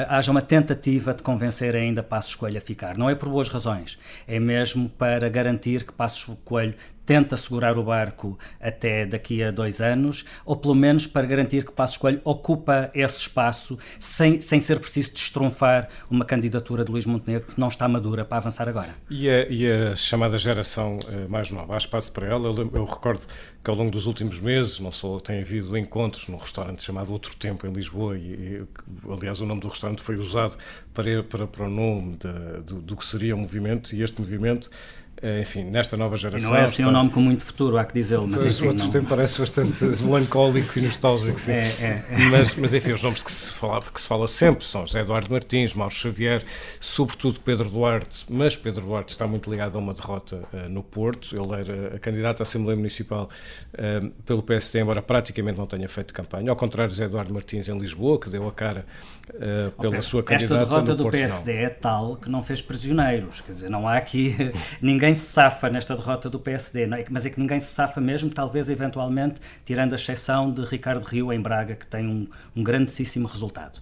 haja 0.08 0.30
uma 0.30 0.41
tentativa 0.41 1.13
de 1.13 1.24
convencer 1.24 1.76
ainda 1.76 2.04
Passos 2.04 2.36
Coelho 2.36 2.60
a 2.60 2.62
ficar. 2.62 2.95
Não 2.95 3.10
é 3.10 3.15
por 3.15 3.30
boas 3.30 3.50
razões, 3.50 3.98
é 4.28 4.39
mesmo 4.39 4.88
para 4.88 5.28
garantir 5.28 5.84
que 5.84 5.91
Passos 5.91 6.38
Coelho 6.45 6.76
tenta 7.05 7.37
segurar 7.37 7.77
o 7.77 7.83
barco 7.83 8.37
até 8.59 9.05
daqui 9.05 9.43
a 9.43 9.51
dois 9.51 9.79
anos, 9.79 10.25
ou 10.45 10.55
pelo 10.55 10.75
menos 10.75 11.05
para 11.07 11.25
garantir 11.27 11.65
que 11.65 11.71
Passos 11.71 11.97
Coelho 11.97 12.21
ocupa 12.23 12.89
esse 12.93 13.21
espaço 13.21 13.77
sem, 13.99 14.41
sem 14.41 14.59
ser 14.59 14.79
preciso 14.79 15.11
destronfar 15.13 15.89
uma 16.09 16.25
candidatura 16.25 16.83
de 16.83 16.91
Luís 16.91 17.05
Montenegro 17.05 17.53
que 17.53 17.59
não 17.59 17.67
está 17.67 17.87
madura 17.87 18.25
para 18.25 18.37
avançar 18.37 18.67
agora. 18.67 18.95
E 19.09 19.29
a, 19.29 19.47
e 19.47 19.71
a 19.71 19.95
chamada 19.95 20.37
geração 20.37 20.97
uh, 20.97 21.29
mais 21.29 21.51
nova, 21.51 21.75
há 21.75 21.77
espaço 21.77 22.11
para 22.11 22.27
ela? 22.27 22.47
Eu, 22.47 22.71
eu 22.73 22.85
recordo 22.85 23.25
que 23.63 23.69
ao 23.69 23.75
longo 23.75 23.91
dos 23.91 24.05
últimos 24.05 24.39
meses 24.39 24.79
não 24.79 24.91
só 24.91 25.19
tem 25.19 25.41
havido 25.41 25.77
encontros 25.77 26.27
num 26.27 26.37
restaurante 26.37 26.83
chamado 26.83 27.11
Outro 27.11 27.35
Tempo 27.35 27.65
em 27.67 27.73
Lisboa 27.73 28.17
e, 28.17 28.21
e 28.21 28.63
aliás 29.11 29.41
o 29.41 29.45
nome 29.45 29.61
do 29.61 29.67
restaurante 29.67 30.01
foi 30.01 30.15
usado 30.15 30.57
para, 30.93 31.23
para, 31.23 31.47
para 31.47 31.65
o 31.65 31.69
nome 31.69 32.17
de, 32.17 32.61
do, 32.61 32.81
do 32.81 32.95
que 32.95 33.05
seria 33.05 33.35
o 33.35 33.39
movimento 33.39 33.95
e 33.95 34.01
este 34.01 34.19
movimento 34.19 34.69
eh, 34.69 35.04
enfim, 35.41 35.63
nesta 35.63 35.95
nova 35.95 36.17
geração. 36.17 36.49
E 36.49 36.51
não 36.51 36.58
é 36.58 36.63
assim 36.63 36.82
está... 36.82 36.89
um 36.89 36.91
nome 36.91 37.10
com 37.10 37.19
muito 37.19 37.43
futuro, 37.43 37.78
há 37.78 37.86
que 37.86 37.93
dizê-lo. 37.93 38.28
Mas 38.28 38.45
enfim, 38.45 38.65
o 38.65 38.67
outro 38.67 38.84
não... 38.84 38.91
tempo 38.91 39.08
parece 39.08 39.39
bastante 39.39 39.86
melancólico 40.01 40.78
e 40.78 40.82
nostálgico, 40.82 41.39
sim. 41.39 41.51
É, 41.51 41.65
é. 41.80 42.06
Mas, 42.30 42.56
mas 42.56 42.73
enfim, 42.73 42.91
os 42.91 43.01
nomes 43.01 43.23
que 43.23 43.32
se, 43.32 43.51
fala, 43.51 43.82
que 43.82 43.99
se 43.99 44.08
fala 44.08 44.28
sempre 44.28 44.65
são 44.65 44.86
José 44.86 45.01
Eduardo 45.01 45.32
Martins, 45.32 45.73
Mauro 45.73 45.93
Xavier, 45.93 46.43
sobretudo 46.80 47.39
Pedro 47.39 47.69
Duarte, 47.69 48.25
mas 48.30 48.56
Pedro 48.58 48.86
Duarte 48.86 49.12
está 49.12 49.28
muito 49.28 49.49
ligado 49.49 49.78
a 49.78 49.80
uma 49.80 49.93
derrota 49.93 50.43
uh, 50.54 50.69
no 50.69 50.84
Porto. 50.84 51.36
Ele 51.36 51.62
era 51.62 51.99
candidato 51.99 52.41
à 52.41 52.43
Assembleia 52.43 52.75
Municipal 52.75 53.30
uh, 53.73 54.10
pelo 54.25 54.43
PSD, 54.43 54.82
embora 54.82 55.01
praticamente 55.01 55.58
não 55.58 55.67
tenha 55.67 55.88
feito 55.88 56.13
campanha. 56.13 56.49
Ao 56.49 56.56
contrário 56.56 56.91
José 56.91 57.06
Eduardo 57.06 57.34
Martins 57.34 57.67
em 57.67 57.78
Lisboa, 57.78 58.19
que 58.19 58.30
deu 58.30 58.47
a 58.47 58.51
cara 58.51 58.86
uh, 59.30 59.71
pela 59.71 59.89
okay. 59.89 60.01
sua 60.01 60.23
candidata 60.23 60.62
Esta 60.62 60.82
derrota 60.82 60.95
do 60.95 61.10
PSD 61.10 61.54
não. 61.54 61.60
é 61.60 61.69
tal 61.69 62.15
que 62.17 62.30
não 62.30 62.43
fez 62.43 62.62
prisioneiros, 62.62 63.41
quer 63.41 63.54
dizer, 63.54 63.69
não 63.69 63.88
há 63.88 63.97
aqui 63.97 64.36
ninguém 64.82 65.04
ninguém 65.05 65.15
se 65.15 65.27
safa 65.27 65.69
nesta 65.69 65.95
derrota 65.95 66.29
do 66.31 66.39
PSD, 66.39 66.83
é? 66.83 67.05
mas 67.11 67.25
é 67.27 67.29
que 67.29 67.39
ninguém 67.39 67.59
se 67.59 67.67
safa 67.67 68.01
mesmo, 68.01 68.29
talvez 68.31 68.69
eventualmente, 68.69 69.39
tirando 69.63 69.93
a 69.93 69.95
exceção 69.95 70.51
de 70.51 70.65
Ricardo 70.65 71.03
Rio 71.03 71.31
em 71.31 71.39
Braga, 71.39 71.75
que 71.75 71.85
tem 71.85 72.07
um, 72.07 72.27
um 72.55 72.63
grandíssimo 72.63 73.27
resultado. 73.27 73.79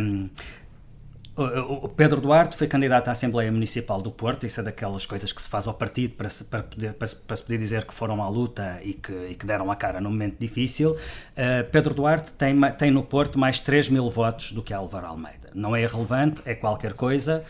Um, 0.00 0.28
o 1.36 1.88
Pedro 1.88 2.20
Duarte 2.20 2.56
foi 2.56 2.68
candidato 2.68 3.08
à 3.08 3.10
Assembleia 3.10 3.50
Municipal 3.50 4.00
do 4.00 4.12
Porto, 4.12 4.46
isso 4.46 4.60
é 4.60 4.62
daquelas 4.62 5.04
coisas 5.04 5.32
que 5.32 5.42
se 5.42 5.48
faz 5.48 5.66
ao 5.66 5.74
partido 5.74 6.12
para 6.14 6.28
se, 6.28 6.44
para 6.44 6.62
poder, 6.62 6.92
para, 6.92 7.08
para 7.08 7.36
se 7.36 7.42
poder 7.42 7.58
dizer 7.58 7.84
que 7.84 7.92
foram 7.92 8.22
à 8.22 8.28
luta 8.28 8.78
e 8.84 8.94
que, 8.94 9.12
e 9.12 9.34
que 9.34 9.44
deram 9.44 9.68
a 9.68 9.74
cara 9.74 10.00
num 10.00 10.10
momento 10.10 10.36
difícil. 10.38 10.92
Uh, 10.92 11.68
Pedro 11.72 11.92
Duarte 11.92 12.32
tem, 12.34 12.54
tem 12.78 12.92
no 12.92 13.02
Porto 13.02 13.36
mais 13.36 13.58
3 13.58 13.88
mil 13.88 14.08
votos 14.08 14.52
do 14.52 14.62
que 14.62 14.72
Álvaro 14.72 15.08
Almeida. 15.08 15.50
Não 15.52 15.74
é 15.74 15.82
irrelevante, 15.82 16.40
é 16.44 16.54
qualquer 16.54 16.92
coisa, 16.92 17.42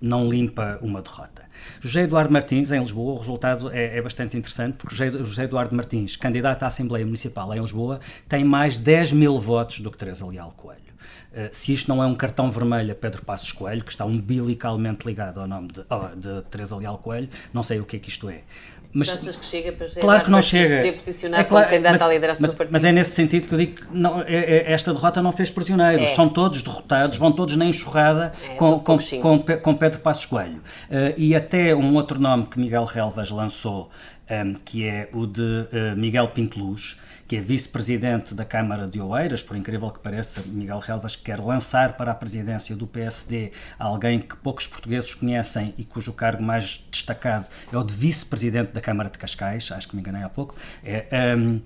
não 0.00 0.28
limpa 0.28 0.78
uma 0.80 1.02
derrota. 1.02 1.42
José 1.80 2.02
Eduardo 2.02 2.32
Martins, 2.32 2.70
em 2.72 2.80
Lisboa, 2.80 3.14
o 3.14 3.18
resultado 3.18 3.70
é, 3.70 3.98
é 3.98 4.02
bastante 4.02 4.36
interessante, 4.36 4.76
porque 4.76 4.94
José, 4.94 5.10
José, 5.10 5.44
Eduardo 5.44 5.76
Martins, 5.76 6.16
candidato 6.16 6.62
à 6.62 6.66
Assembleia 6.66 7.04
Municipal 7.04 7.54
em 7.54 7.60
Lisboa, 7.60 8.00
tem 8.28 8.44
mais 8.44 8.76
10 8.76 9.12
mil 9.12 9.38
votos 9.38 9.80
do 9.80 9.90
que 9.90 9.98
Teresa 9.98 10.26
Leal 10.26 10.54
Coelho. 10.56 10.80
Uh, 11.32 11.48
se 11.52 11.72
isto 11.72 11.88
não 11.88 12.02
é 12.02 12.06
um 12.06 12.14
cartão 12.14 12.50
vermelho 12.50 12.90
a 12.90 12.94
Pedro 12.94 13.24
Passos 13.24 13.52
Coelho, 13.52 13.84
que 13.84 13.90
está 13.90 14.04
umbilicalmente 14.04 15.06
ligado 15.06 15.40
ao 15.40 15.46
nome 15.46 15.68
de, 15.68 15.82
de 16.16 16.42
Teresa 16.50 16.76
Leal 16.76 16.98
Coelho, 16.98 17.28
não 17.52 17.62
sei 17.62 17.78
o 17.78 17.84
que 17.84 17.96
é 17.96 17.98
que 17.98 18.08
isto 18.08 18.28
é. 18.28 18.42
Mas, 18.92 19.08
achas 19.08 19.36
que 19.36 19.46
chega 19.46 19.72
para 19.72 19.86
claro 19.88 20.24
que 20.24 20.30
não 20.30 20.42
chega. 20.42 20.78
poder 20.78 20.92
posicionar 20.94 21.40
é 21.40 21.44
claro, 21.44 21.66
como 21.66 21.74
candidato 21.76 21.92
mas, 21.92 22.02
à 22.02 22.12
liderança 22.12 22.38
mas, 22.40 22.50
do 22.50 22.56
partido? 22.56 22.72
Mas 22.72 22.84
é 22.84 22.92
nesse 22.92 23.12
sentido 23.12 23.46
que 23.46 23.54
eu 23.54 23.58
digo 23.58 23.74
que 23.76 23.84
não, 23.92 24.20
é, 24.22 24.24
é, 24.26 24.72
esta 24.72 24.92
derrota 24.92 25.22
não 25.22 25.30
fez 25.30 25.48
prisioneiros. 25.48 26.10
É. 26.10 26.14
São 26.14 26.28
todos 26.28 26.62
derrotados, 26.62 27.16
vão 27.16 27.30
todos 27.30 27.56
na 27.56 27.64
enxurrada 27.64 28.32
é, 28.42 28.54
com, 28.54 28.80
com, 28.80 28.98
com, 28.98 29.38
com, 29.38 29.74
Pedro 29.74 30.00
Passos 30.00 30.26
Coelho. 30.26 30.56
Uh, 30.56 31.14
e 31.16 31.36
até 31.36 31.74
um 31.74 31.94
outro 31.94 32.20
nome 32.20 32.46
que 32.46 32.58
Miguel 32.58 32.84
Relvas 32.84 33.30
lançou, 33.30 33.90
um, 34.28 34.34
eh, 34.34 34.52
que 34.64 34.84
é 34.84 35.08
o 35.12 35.26
de 35.26 35.40
uh, 35.40 35.96
Miguel 35.96 36.28
Pinteluz, 36.28 36.96
que 37.30 37.36
é 37.36 37.40
vice-presidente 37.40 38.34
da 38.34 38.44
Câmara 38.44 38.88
de 38.88 39.00
Oeiras, 39.00 39.40
por 39.40 39.56
incrível 39.56 39.88
que 39.92 40.00
pareça, 40.00 40.42
Miguel 40.46 40.80
Relvas 40.80 41.14
quer 41.14 41.38
lançar 41.38 41.96
para 41.96 42.10
a 42.10 42.14
presidência 42.16 42.74
do 42.74 42.88
PSD 42.88 43.52
alguém 43.78 44.18
que 44.18 44.36
poucos 44.36 44.66
portugueses 44.66 45.14
conhecem 45.14 45.72
e 45.78 45.84
cujo 45.84 46.12
cargo 46.12 46.42
mais 46.42 46.84
destacado 46.90 47.46
é 47.72 47.78
o 47.78 47.84
de 47.84 47.94
vice-presidente 47.94 48.72
da 48.72 48.80
Câmara 48.80 49.08
de 49.08 49.16
Cascais, 49.16 49.70
acho 49.70 49.86
que 49.86 49.94
me 49.94 50.02
enganei 50.02 50.24
há 50.24 50.28
pouco. 50.28 50.56
É, 50.82 51.36
um, 51.36 51.60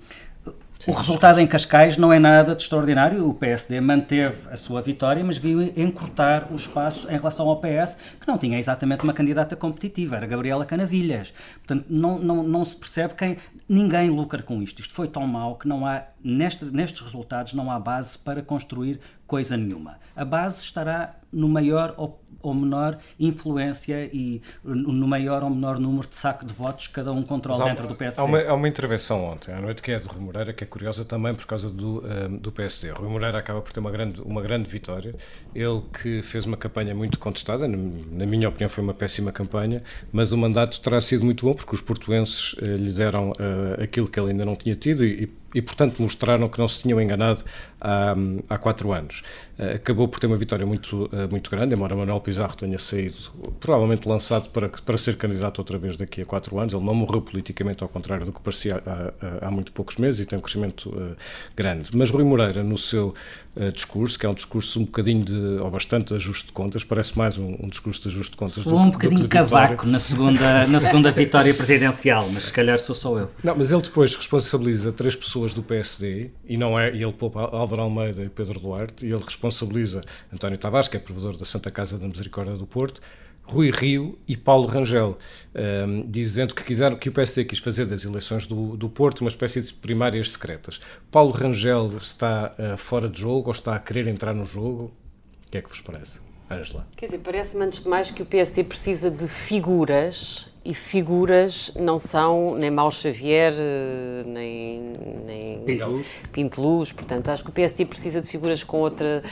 o 0.87 0.91
resultado 0.91 1.39
em 1.39 1.47
Cascais 1.47 1.97
não 1.97 2.13
é 2.13 2.19
nada 2.19 2.53
de 2.53 2.61
extraordinário. 2.61 3.27
O 3.27 3.33
PSD 3.33 3.81
manteve 3.81 4.49
a 4.51 4.55
sua 4.55 4.81
vitória, 4.81 5.23
mas 5.23 5.37
viu 5.37 5.61
encurtar 5.61 6.47
o 6.51 6.55
espaço 6.55 7.07
em 7.09 7.17
relação 7.17 7.49
ao 7.49 7.59
PS, 7.59 7.97
que 8.19 8.27
não 8.27 8.37
tinha 8.37 8.59
exatamente 8.59 9.03
uma 9.03 9.13
candidata 9.13 9.55
competitiva, 9.55 10.17
era 10.17 10.27
Gabriela 10.27 10.63
Canavilhas. 10.63 11.33
Portanto, 11.65 11.85
não, 11.89 12.19
não, 12.19 12.43
não 12.43 12.63
se 12.63 12.77
percebe 12.77 13.15
quem. 13.15 13.37
Ninguém 13.67 14.11
lucra 14.11 14.43
com 14.43 14.61
isto. 14.61 14.79
Isto 14.79 14.93
foi 14.93 15.07
tão 15.07 15.25
mau 15.25 15.55
que 15.55 15.67
não 15.67 15.87
há, 15.87 16.03
nestes, 16.23 16.71
nestes 16.71 17.01
resultados, 17.01 17.53
não 17.53 17.71
há 17.71 17.79
base 17.79 18.15
para 18.17 18.43
construir 18.43 18.99
coisa 19.27 19.57
nenhuma. 19.57 19.99
A 20.15 20.23
base 20.23 20.61
estará 20.61 21.15
no 21.31 21.49
maior 21.49 21.93
ou 21.97 22.21
ou 22.45 22.53
menor 22.53 22.99
influência 23.19 24.07
e 24.13 24.39
no 24.63 25.07
maior 25.07 25.43
ou 25.43 25.49
menor 25.49 25.79
número 25.79 26.07
de 26.07 26.15
saco 26.15 26.45
de 26.45 26.53
votos 26.53 26.87
que 26.87 26.93
cada 26.93 27.11
um 27.11 27.23
controla 27.23 27.65
dentro 27.65 27.87
do 27.87 27.95
PSD. 27.95 28.21
Há 28.21 28.23
uma, 28.23 28.39
há 28.39 28.53
uma, 28.53 28.67
intervenção 28.67 29.25
ontem 29.25 29.51
à 29.51 29.59
noite 29.59 29.81
que 29.81 29.91
é 29.91 29.97
de 29.97 30.05
Rui 30.05 30.21
Moreira, 30.21 30.53
que 30.53 30.63
é 30.63 30.67
curiosa 30.67 31.03
também 31.03 31.33
por 31.33 31.45
causa 31.47 31.69
do, 31.71 32.03
um, 32.05 32.37
do 32.37 32.51
PSD. 32.51 32.91
Rui 32.91 33.09
Moreira 33.09 33.39
acaba 33.39 33.61
por 33.61 33.73
ter 33.73 33.79
uma 33.79 33.89
grande, 33.89 34.21
uma 34.21 34.41
grande 34.41 34.69
vitória. 34.69 35.15
Ele 35.55 35.81
que 36.01 36.21
fez 36.21 36.45
uma 36.45 36.55
campanha 36.55 36.93
muito 36.93 37.17
contestada, 37.17 37.67
na 37.67 38.25
minha 38.25 38.47
opinião 38.47 38.69
foi 38.69 38.83
uma 38.83 38.93
péssima 38.93 39.31
campanha, 39.31 39.81
mas 40.11 40.31
o 40.31 40.37
mandato 40.37 40.79
terá 40.81 41.01
sido 41.01 41.25
muito 41.25 41.45
bom 41.45 41.55
porque 41.55 41.73
os 41.73 41.81
portuenses 41.81 42.53
uh, 42.53 42.65
lhe 42.65 42.91
deram 42.91 43.31
uh, 43.31 43.83
aquilo 43.83 44.07
que 44.07 44.19
ele 44.19 44.31
ainda 44.31 44.45
não 44.45 44.55
tinha 44.55 44.75
tido 44.75 45.03
e, 45.03 45.23
e, 45.23 45.44
portanto, 45.61 46.01
mostraram 46.01 46.47
que 46.49 46.59
não 46.59 46.67
se 46.67 46.81
tinham 46.81 47.01
enganado 47.01 47.43
há, 47.79 48.15
há 48.49 48.57
quatro 48.57 48.91
anos. 48.91 49.23
Uh, 49.57 49.75
acabou 49.75 50.07
por 50.07 50.19
ter 50.19 50.27
uma 50.27 50.37
vitória 50.37 50.65
muito, 50.65 51.05
uh, 51.05 51.29
muito 51.29 51.49
grande, 51.49 51.75
embora 51.75 51.95
Manuel 51.95 52.19
Pizarro 52.19 52.55
tenha 52.55 52.77
saído, 52.77 53.15
provavelmente 53.59 54.07
lançado 54.07 54.49
para, 54.49 54.69
para 54.69 54.97
ser 54.97 55.17
candidato 55.17 55.59
outra 55.59 55.77
vez 55.77 55.95
daqui 55.97 56.21
a 56.21 56.25
quatro 56.25 56.59
anos. 56.59 56.73
Ele 56.73 56.83
não 56.83 56.93
morreu 56.93 57.21
politicamente, 57.21 57.83
ao 57.83 57.89
contrário 57.89 58.25
do 58.25 58.33
que 58.33 58.41
parecia 58.41 58.81
há, 58.85 59.47
há 59.47 59.51
muito 59.51 59.71
poucos 59.71 59.97
meses, 59.97 60.21
e 60.21 60.25
tem 60.25 60.37
um 60.37 60.41
crescimento 60.41 60.89
uh, 60.89 61.15
grande. 61.55 61.89
Mas 61.93 62.09
Rui 62.09 62.23
Moreira, 62.23 62.63
no 62.63 62.77
seu 62.77 63.13
discurso, 63.73 64.17
que 64.17 64.25
é 64.25 64.29
um 64.29 64.33
discurso 64.33 64.79
um 64.79 64.85
bocadinho 64.85 65.23
de, 65.23 65.35
ou 65.61 65.69
bastante 65.69 66.09
de 66.09 66.15
ajuste 66.15 66.47
de 66.47 66.51
contas, 66.51 66.83
parece 66.83 67.17
mais 67.17 67.37
um, 67.37 67.55
um 67.61 67.69
discurso 67.69 68.01
de 68.01 68.07
ajuste 68.09 68.31
de 68.31 68.37
contas. 68.37 68.55
Sou 68.55 68.77
um 68.77 68.89
bocadinho 68.89 69.21
do 69.21 69.27
cavaco 69.27 69.85
na 69.87 69.99
segunda, 69.99 70.65
na 70.67 70.79
segunda 70.79 71.11
vitória 71.11 71.53
presidencial, 71.53 72.29
mas 72.31 72.45
se 72.45 72.53
calhar 72.53 72.79
sou 72.79 72.95
só 72.95 73.17
eu. 73.19 73.31
Não, 73.43 73.55
mas 73.55 73.71
ele 73.71 73.81
depois 73.81 74.15
responsabiliza 74.15 74.91
três 74.91 75.15
pessoas 75.15 75.35
pessoas 75.35 75.53
do 75.53 75.61
PSD, 75.61 76.29
e 76.47 76.55
não 76.55 76.77
é, 76.79 76.91
e 76.93 77.03
ele 77.03 77.11
poupa 77.11 77.41
Álvaro 77.41 77.81
Almeida 77.81 78.23
e 78.23 78.29
Pedro 78.29 78.59
Duarte, 78.59 79.05
e 79.05 79.11
ele 79.11 79.23
responsabiliza 79.23 80.01
António 80.33 80.57
Tavares, 80.57 80.87
que 80.87 80.95
é 80.95 80.99
provedor 80.99 81.35
da 81.37 81.45
Santa 81.45 81.69
Casa 81.69 81.97
da 81.97 82.07
Misericórdia 82.07 82.55
do 82.55 82.65
Porto, 82.65 83.01
Rui 83.47 83.71
Rio 83.71 84.17
e 84.27 84.35
Paulo 84.35 84.67
Rangel, 84.67 85.17
um, 85.87 86.09
dizendo 86.09 86.53
que 86.55 86.63
quiseram 86.63 86.95
que 86.95 87.09
o 87.09 87.11
PSD 87.11 87.45
quis 87.45 87.59
fazer 87.59 87.85
das 87.85 88.03
eleições 88.03 88.47
do, 88.47 88.75
do 88.75 88.89
Porto 88.89 89.21
uma 89.21 89.29
espécie 89.29 89.61
de 89.61 89.73
primárias 89.73 90.31
secretas. 90.31 90.79
Paulo 91.11 91.31
Rangel 91.31 91.91
está 91.97 92.53
uh, 92.57 92.77
fora 92.77 93.07
de 93.07 93.21
jogo 93.21 93.47
ou 93.47 93.51
está 93.51 93.75
a 93.75 93.79
querer 93.79 94.07
entrar 94.07 94.33
no 94.33 94.45
jogo? 94.45 94.91
O 95.47 95.51
que 95.51 95.57
é 95.57 95.61
que 95.61 95.69
vos 95.69 95.81
parece? 95.81 96.19
Angela. 96.49 96.87
Quer 96.95 97.07
dizer, 97.07 97.19
parece-me 97.19 97.65
antes 97.65 97.81
de 97.81 97.89
mais 97.89 98.11
que 98.11 98.21
o 98.21 98.25
PSD 98.25 98.63
precisa 98.63 99.09
de 99.09 99.27
figuras 99.27 100.47
e 100.63 100.73
figuras 100.73 101.71
não 101.75 101.99
são 101.99 102.55
nem 102.55 102.71
Mauro 102.71 102.93
Xavier, 102.93 103.53
eh, 103.55 104.23
nem, 104.25 104.93
nem 105.25 105.59
Pinteluz. 105.59 106.07
Pinteluz. 106.31 106.91
Portanto, 106.91 107.29
acho 107.29 107.43
que 107.43 107.49
o 107.49 107.53
PSD 107.53 107.85
precisa 107.85 108.21
de 108.21 108.27
figuras 108.27 108.63
com 108.63 108.79
outra, 108.79 109.23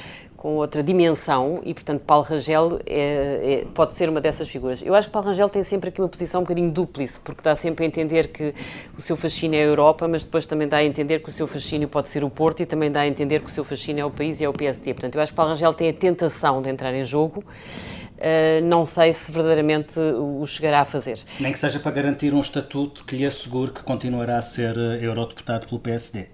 com 0.44 0.58
outra 0.58 0.84
dimensão 0.84 1.62
e, 1.64 1.74
portanto, 1.74 2.02
Paulo 2.02 2.26
Rangel 2.26 2.78
é, 2.86 3.62
é, 3.62 3.66
pode 3.74 3.94
ser 3.94 4.10
uma 4.10 4.20
dessas 4.20 4.50
figuras. 4.50 4.84
Eu 4.86 4.94
acho 4.94 5.08
que 5.08 5.14
Paulo 5.14 5.30
Rangel 5.30 5.50
tem 5.50 5.64
sempre 5.64 5.88
aqui 5.88 6.02
uma 6.02 6.10
posição 6.10 6.42
um 6.42 6.44
bocadinho 6.44 6.70
dúplice, 6.70 7.18
porque 7.18 7.42
dá 7.42 7.56
sempre 7.56 7.86
a 7.86 7.88
entender 7.88 8.28
que 8.28 8.54
o 8.98 9.02
seu 9.02 9.16
fascínio 9.16 9.58
é 9.58 9.64
a 9.64 9.66
Europa, 9.66 10.06
mas 10.06 10.22
depois 10.22 10.46
também 10.46 10.68
dá 10.68 10.80
a 10.80 10.84
entender 10.84 11.20
que 11.20 11.30
o 11.30 11.32
seu 11.32 11.48
fascínio 11.48 11.88
pode 11.88 12.10
ser 12.10 12.26
o 12.26 12.30
Porto 12.30 12.62
e 12.62 12.66
também 12.66 12.92
dá 12.92 13.00
a 13.00 13.08
entender 13.08 13.40
que 13.40 13.46
o 13.46 13.50
seu 13.50 13.64
fascínio 13.64 14.02
é 14.02 14.06
o 14.06 14.12
país 14.12 14.42
e 14.42 14.44
é 14.44 14.50
o 14.50 14.52
PSD. 14.52 14.94
Portanto, 14.94 15.16
eu 15.16 15.22
acho 15.22 15.32
que 15.32 15.36
Paulo 15.38 15.52
Rangel 15.54 15.74
tem 15.74 15.88
a 15.88 15.94
tentação 15.94 16.62
de 16.62 16.70
entrar 16.70 16.94
em 16.94 17.06
jogo. 17.06 17.42
Uh, 17.42 18.62
não 18.66 18.86
sei 18.86 19.14
se 19.14 19.32
verdadeiramente 19.32 19.98
o 19.98 20.46
chegará 20.46 20.82
a 20.82 20.86
fazer. 20.86 21.20
Nem 21.40 21.54
que 21.54 21.60
seja 21.60 21.80
para 21.80 21.92
garantir 21.92 22.34
um 22.34 22.42
estatuto 22.42 23.06
que 23.06 23.16
lhe 23.16 23.26
assegure 23.26 23.72
que 23.72 23.82
continuará 23.82 24.40
a 24.40 24.42
ser 24.42 24.76
eurodeputado 25.02 25.68
pelo 25.68 25.80
PSD. 25.80 26.33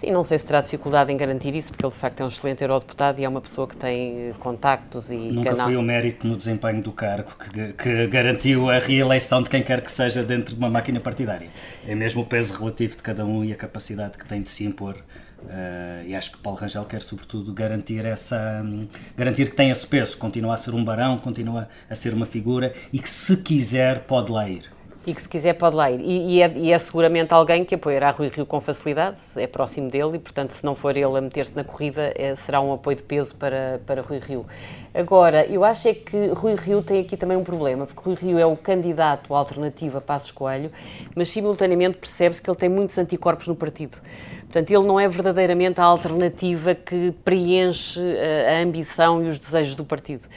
Sim, 0.00 0.12
não 0.12 0.24
sei 0.24 0.38
se 0.38 0.46
terá 0.46 0.62
dificuldade 0.62 1.12
em 1.12 1.16
garantir 1.18 1.54
isso, 1.54 1.72
porque 1.72 1.84
ele 1.84 1.92
de 1.92 1.98
facto 1.98 2.20
é 2.20 2.24
um 2.24 2.28
excelente 2.28 2.62
eurodeputado 2.62 3.20
e 3.20 3.24
é 3.24 3.28
uma 3.28 3.42
pessoa 3.42 3.68
que 3.68 3.76
tem 3.76 4.30
eh, 4.30 4.34
contactos 4.38 5.12
e 5.12 5.30
Nunca 5.30 5.50
canal... 5.50 5.66
foi 5.66 5.76
o 5.76 5.82
mérito 5.82 6.26
no 6.26 6.38
desempenho 6.38 6.82
do 6.82 6.90
cargo 6.90 7.30
que, 7.36 7.74
que, 7.74 8.06
garantiu 8.06 8.70
a 8.70 8.78
reeleição 8.78 9.42
de 9.42 9.50
quem 9.50 9.62
quer 9.62 9.82
que 9.82 9.90
seja 9.90 10.22
dentro 10.22 10.54
de 10.54 10.58
uma 10.58 10.70
máquina 10.70 11.00
partidária. 11.00 11.50
É 11.86 11.94
mesmo 11.94 12.22
o 12.22 12.24
peso 12.24 12.54
relativo 12.54 12.96
de 12.96 13.02
cada 13.02 13.26
um 13.26 13.44
e 13.44 13.52
a 13.52 13.56
capacidade 13.56 14.16
que 14.16 14.26
tem 14.26 14.40
de 14.40 14.48
se 14.48 14.64
impor 14.64 14.96
Uh, 15.42 16.06
e 16.06 16.14
acho 16.14 16.32
que 16.32 16.38
Paulo 16.38 16.58
Rangel 16.58 16.84
quer 16.84 17.00
sobretudo 17.00 17.50
garantir 17.54 18.04
essa 18.04 18.60
um, 18.62 18.86
garantir 19.16 19.48
que 19.48 19.56
tem 19.56 19.70
esse 19.70 19.86
peso, 19.86 20.18
continua 20.18 20.52
a 20.52 20.58
ser 20.58 20.74
um 20.74 20.84
barão, 20.84 21.16
continua 21.16 21.66
a 21.88 21.94
ser 21.94 22.12
uma 22.12 22.26
figura 22.26 22.74
e 22.92 22.98
que 22.98 23.08
se 23.08 23.38
quiser 23.38 24.00
pode 24.00 24.30
lá 24.30 24.46
ir. 24.46 24.70
E 25.06 25.14
que 25.14 25.22
se 25.22 25.28
quiser 25.28 25.54
pode 25.54 25.74
lá 25.74 25.90
ir. 25.90 26.00
E, 26.00 26.34
e, 26.34 26.42
é, 26.42 26.52
e, 26.54 26.72
é, 26.72 26.78
seguramente 26.78 27.32
alguém 27.32 27.64
que 27.64 27.74
apoiará 27.74 28.10
Rui 28.10 28.28
Rio 28.28 28.44
com 28.44 28.60
facilidade, 28.60 29.18
é 29.36 29.46
próximo 29.46 29.90
dele 29.90 30.16
e, 30.16 30.18
portanto, 30.18 30.50
se 30.50 30.62
não 30.64 30.74
for 30.74 30.94
ele 30.94 31.16
a 31.16 31.20
meter-se 31.20 31.56
na 31.56 31.64
corrida, 31.64 32.12
é, 32.14 32.34
será 32.34 32.60
um 32.60 32.72
apoio 32.72 32.98
de 32.98 33.02
peso 33.02 33.34
para, 33.34 33.80
para 33.86 34.02
Rui 34.02 34.18
Rio. 34.18 34.44
Agora, 34.92 35.46
eu 35.46 35.64
acho 35.64 35.88
é 35.88 35.94
que 35.94 36.26
Rui 36.28 36.54
Rio 36.54 36.82
tem 36.82 37.00
aqui 37.00 37.16
também 37.16 37.36
um 37.36 37.44
problema, 37.44 37.86
porque 37.86 38.02
Rui 38.04 38.14
Rio 38.14 38.38
é 38.38 38.44
o 38.44 38.56
candidato 38.56 39.34
à 39.34 39.38
alternativa 39.38 40.02
Passos 40.02 40.32
Coelho, 40.32 40.70
mas 41.16 41.30
simultaneamente 41.30 41.96
percebe-se 41.96 42.42
que 42.42 42.50
ele 42.50 42.58
tem 42.58 42.68
muitos 42.68 42.98
anticorpos 42.98 43.48
no 43.48 43.56
partido. 43.56 43.96
Portanto, 44.40 44.70
ele 44.70 44.84
não 44.84 44.98
é 44.98 45.08
verdadeiramente 45.08 45.80
a 45.80 45.84
alternativa 45.84 46.74
que 46.74 47.14
preenche 47.24 48.00
eh, 48.00 48.58
a 48.58 48.62
ambição 48.64 49.24
e 49.24 49.28
os 49.28 49.38
desejos 49.38 49.76
do 49.76 49.84
partido 49.84 50.28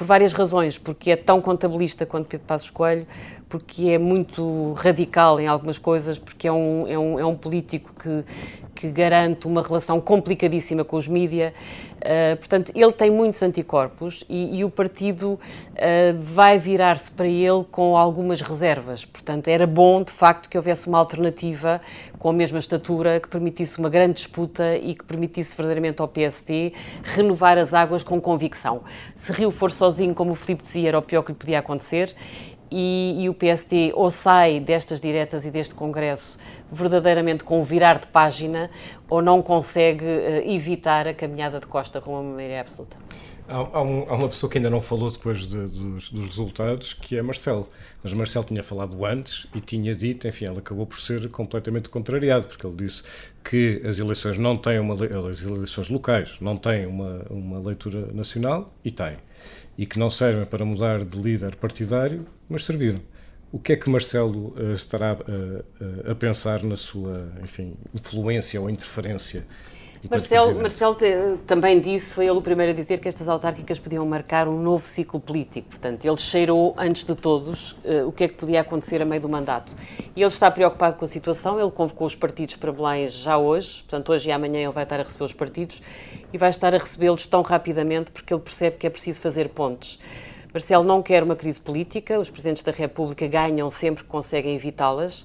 por 0.00 0.06
várias 0.06 0.32
razões, 0.32 0.78
porque 0.78 1.10
é 1.10 1.16
tão 1.16 1.42
contabilista 1.42 2.06
quanto 2.06 2.26
Pedro 2.26 2.46
Passos 2.46 2.70
Coelho, 2.70 3.06
porque 3.50 3.88
é 3.88 3.98
muito 3.98 4.72
radical 4.74 5.40
em 5.40 5.48
algumas 5.48 5.76
coisas, 5.76 6.16
porque 6.16 6.46
é 6.46 6.52
um, 6.52 6.86
é 6.86 6.96
um, 6.96 7.18
é 7.18 7.26
um 7.26 7.34
político 7.34 7.92
que, 8.00 8.24
que 8.76 8.88
garante 8.88 9.48
uma 9.48 9.60
relação 9.60 10.00
complicadíssima 10.00 10.84
com 10.84 10.96
os 10.96 11.08
mídia. 11.08 11.52
Uh, 11.96 12.36
portanto, 12.36 12.72
ele 12.74 12.92
tem 12.92 13.10
muitos 13.10 13.42
anticorpos 13.42 14.24
e, 14.28 14.60
e 14.60 14.64
o 14.64 14.70
partido 14.70 15.32
uh, 15.32 15.38
vai 16.20 16.60
virar-se 16.60 17.10
para 17.10 17.26
ele 17.26 17.64
com 17.72 17.96
algumas 17.96 18.40
reservas. 18.40 19.04
Portanto, 19.04 19.48
era 19.48 19.66
bom, 19.66 20.04
de 20.04 20.12
facto, 20.12 20.48
que 20.48 20.56
houvesse 20.56 20.86
uma 20.86 20.98
alternativa 20.98 21.80
com 22.20 22.30
a 22.30 22.32
mesma 22.32 22.60
estatura, 22.60 23.18
que 23.18 23.28
permitisse 23.28 23.80
uma 23.80 23.88
grande 23.88 24.14
disputa 24.14 24.76
e 24.76 24.94
que 24.94 25.04
permitisse 25.04 25.56
verdadeiramente 25.56 26.00
ao 26.00 26.06
PSD 26.06 26.72
renovar 27.02 27.58
as 27.58 27.74
águas 27.74 28.04
com 28.04 28.20
convicção. 28.20 28.82
Se 29.16 29.32
Rio 29.32 29.50
for 29.50 29.72
sozinho, 29.72 30.14
como 30.14 30.32
o 30.32 30.34
Filipe 30.36 30.62
dizia, 30.62 30.90
era 30.90 30.98
o 30.98 31.02
pior 31.02 31.22
que 31.22 31.32
lhe 31.32 31.38
podia 31.38 31.58
acontecer 31.58 32.14
e, 32.70 33.24
e, 33.24 33.28
o 33.28 33.34
PSD 33.34 33.92
ou 33.94 34.10
sai 34.10 34.60
destas 34.60 35.00
diretas 35.00 35.44
e 35.44 35.50
deste 35.50 35.74
Congresso 35.74 36.38
verdadeiramente 36.70 37.44
com 37.44 37.60
o 37.60 37.64
virar 37.64 37.98
de 37.98 38.06
página 38.06 38.70
ou 39.08 39.20
não 39.20 39.42
consegue 39.42 40.04
uh, 40.04 40.50
evitar 40.50 41.06
a 41.08 41.14
caminhada 41.14 41.58
de 41.60 41.66
Costa 41.66 41.98
rumo 41.98 42.20
uma 42.20 42.36
maioria 42.36 42.60
absoluta. 42.60 42.96
Há, 43.52 43.82
um, 43.82 44.08
há, 44.08 44.14
uma 44.14 44.28
pessoa 44.28 44.48
que 44.48 44.58
ainda 44.58 44.70
não 44.70 44.80
falou 44.80 45.10
depois 45.10 45.40
de, 45.40 45.58
dos, 45.66 46.08
dos, 46.08 46.24
resultados, 46.26 46.94
que 46.94 47.16
é 47.16 47.22
Marcelo. 47.22 47.68
Mas 48.00 48.12
Marcelo 48.12 48.44
tinha 48.44 48.62
falado 48.62 49.04
antes 49.04 49.48
e 49.52 49.60
tinha 49.60 49.92
dito, 49.92 50.28
enfim, 50.28 50.44
ele 50.44 50.60
acabou 50.60 50.86
por 50.86 50.96
ser 50.96 51.28
completamente 51.30 51.88
contrariado, 51.88 52.46
porque 52.46 52.64
ele 52.64 52.76
disse 52.76 53.02
que 53.42 53.82
as 53.84 53.98
eleições 53.98 54.38
não 54.38 54.56
têm 54.56 54.78
uma 54.78 54.94
as 55.28 55.42
eleições 55.42 55.88
locais 55.88 56.38
não 56.40 56.56
têm 56.56 56.86
uma, 56.86 57.26
uma 57.28 57.58
leitura 57.58 58.12
nacional 58.12 58.72
e 58.84 58.92
têm. 58.92 59.16
E 59.80 59.86
que 59.86 59.98
não 59.98 60.10
servem 60.10 60.44
para 60.44 60.62
mudar 60.62 61.06
de 61.06 61.18
líder 61.18 61.56
partidário, 61.56 62.26
mas 62.46 62.66
serviram. 62.66 62.98
O 63.50 63.58
que 63.58 63.72
é 63.72 63.76
que 63.76 63.88
Marcelo 63.88 64.54
uh, 64.54 64.74
estará 64.74 65.14
uh, 65.14 65.16
uh, 65.16 66.10
a 66.10 66.14
pensar 66.14 66.62
na 66.62 66.76
sua, 66.76 67.32
enfim, 67.42 67.72
influência 67.94 68.60
ou 68.60 68.68
interferência 68.68 69.42
Marcelo, 70.08 70.54
Marcelo 70.60 70.94
te, 70.94 71.04
também 71.46 71.78
disse, 71.78 72.14
foi 72.14 72.24
ele 72.24 72.38
o 72.38 72.40
primeiro 72.40 72.72
a 72.72 72.74
dizer 72.74 72.98
que 72.98 73.08
estas 73.08 73.28
autárquicas 73.28 73.78
podiam 73.78 74.04
marcar 74.06 74.48
um 74.48 74.60
novo 74.60 74.86
ciclo 74.86 75.20
político. 75.20 75.68
Portanto, 75.68 76.04
ele 76.04 76.16
cheirou, 76.16 76.74
antes 76.78 77.04
de 77.04 77.14
todos, 77.14 77.72
uh, 77.72 78.06
o 78.06 78.12
que 78.12 78.24
é 78.24 78.28
que 78.28 78.34
podia 78.34 78.62
acontecer 78.62 79.02
a 79.02 79.04
meio 79.04 79.20
do 79.20 79.28
mandato. 79.28 79.74
E 80.16 80.22
ele 80.22 80.28
está 80.28 80.50
preocupado 80.50 80.96
com 80.96 81.04
a 81.04 81.08
situação, 81.08 81.60
ele 81.60 81.70
convocou 81.70 82.06
os 82.06 82.14
partidos 82.14 82.56
para 82.56 82.72
Belém 82.72 83.08
já 83.08 83.36
hoje, 83.36 83.82
portanto, 83.82 84.10
hoje 84.12 84.30
e 84.30 84.32
amanhã 84.32 84.60
ele 84.60 84.72
vai 84.72 84.84
estar 84.84 84.98
a 84.98 85.02
receber 85.02 85.24
os 85.24 85.32
partidos 85.34 85.82
e 86.32 86.38
vai 86.38 86.48
estar 86.48 86.74
a 86.74 86.78
recebê-los 86.78 87.26
tão 87.26 87.42
rapidamente 87.42 88.10
porque 88.10 88.32
ele 88.32 88.42
percebe 88.42 88.76
que 88.78 88.86
é 88.86 88.90
preciso 88.90 89.20
fazer 89.20 89.50
pontes. 89.50 89.98
Marcelo 90.52 90.84
não 90.84 91.02
quer 91.02 91.22
uma 91.22 91.36
crise 91.36 91.60
política, 91.60 92.18
os 92.18 92.28
presidentes 92.28 92.62
da 92.62 92.72
República 92.72 93.26
ganham 93.26 93.70
sempre 93.70 94.02
que 94.02 94.10
conseguem 94.10 94.56
evitá-las 94.56 95.24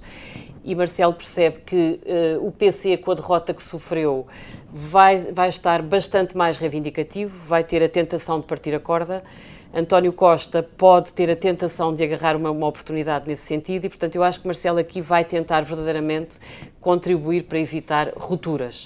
e 0.65 0.73
Marcelo 0.73 1.13
percebe 1.13 1.59
que 1.63 1.99
uh, 2.03 2.45
o 2.45 2.51
PC, 2.51 2.97
com 2.97 3.11
a 3.11 3.13
derrota 3.13 3.53
que 3.53 3.61
sofreu, 3.61 4.25
vai, 4.73 5.19
vai 5.19 5.47
estar 5.47 5.79
bastante 5.83 6.35
mais 6.35 6.57
reivindicativo, 6.57 7.37
vai 7.45 7.63
ter 7.63 7.83
a 7.83 7.87
tentação 7.87 8.39
de 8.39 8.47
partir 8.47 8.73
a 8.73 8.79
corda. 8.79 9.23
António 9.71 10.11
Costa 10.11 10.63
pode 10.63 11.13
ter 11.13 11.29
a 11.29 11.35
tentação 11.35 11.93
de 11.93 12.03
agarrar 12.03 12.35
uma, 12.35 12.49
uma, 12.49 12.65
oportunidade 12.65 13.27
nesse 13.27 13.43
sentido 13.43 13.85
e, 13.85 13.89
portanto, 13.89 14.15
eu 14.15 14.23
acho 14.23 14.39
que 14.39 14.47
Marcelo 14.47 14.79
aqui 14.79 15.01
vai 15.01 15.23
tentar 15.23 15.61
verdadeiramente 15.61 16.39
contribuir 16.81 17.43
para 17.43 17.59
evitar 17.59 18.11
rupturas. 18.15 18.85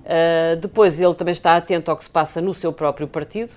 Uh, 0.00 0.56
depois, 0.56 0.98
ele 0.98 1.14
também 1.14 1.32
está 1.32 1.54
atento 1.54 1.90
ao 1.90 1.96
que 1.98 2.04
se 2.04 2.10
passa 2.10 2.40
no 2.40 2.54
seu 2.54 2.72
próprio 2.72 3.06
partido. 3.06 3.52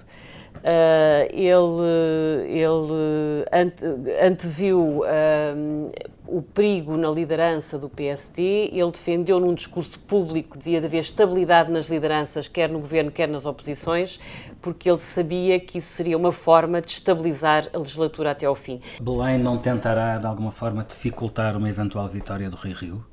Uh, 0.63 1.27
ele 1.33 2.47
ele 2.47 3.45
ante, 3.51 3.83
anteviu 4.25 5.01
uh, 5.01 5.89
o 6.25 6.41
perigo 6.41 6.95
na 6.95 7.09
liderança 7.09 7.77
do 7.77 7.89
PSD, 7.89 8.69
ele 8.71 8.91
defendeu 8.91 9.41
num 9.41 9.53
discurso 9.53 9.99
público 9.99 10.57
devia 10.57 10.77
haver 10.77 10.99
estabilidade 10.99 11.69
nas 11.69 11.87
lideranças, 11.87 12.47
quer 12.47 12.69
no 12.69 12.79
governo, 12.79 13.11
quer 13.11 13.27
nas 13.27 13.45
oposições, 13.45 14.19
porque 14.61 14.89
ele 14.89 14.99
sabia 14.99 15.59
que 15.59 15.79
isso 15.79 15.93
seria 15.93 16.17
uma 16.17 16.31
forma 16.31 16.81
de 16.81 16.93
estabilizar 16.93 17.67
a 17.73 17.77
legislatura 17.77 18.31
até 18.31 18.45
ao 18.45 18.55
fim. 18.55 18.81
Belém 19.01 19.37
não 19.39 19.57
tentará, 19.57 20.17
de 20.17 20.25
alguma 20.25 20.51
forma, 20.51 20.83
dificultar 20.83 21.57
uma 21.57 21.69
eventual 21.69 22.07
vitória 22.07 22.49
do 22.49 22.55
Rio 22.55 22.75
Rio? 22.75 23.12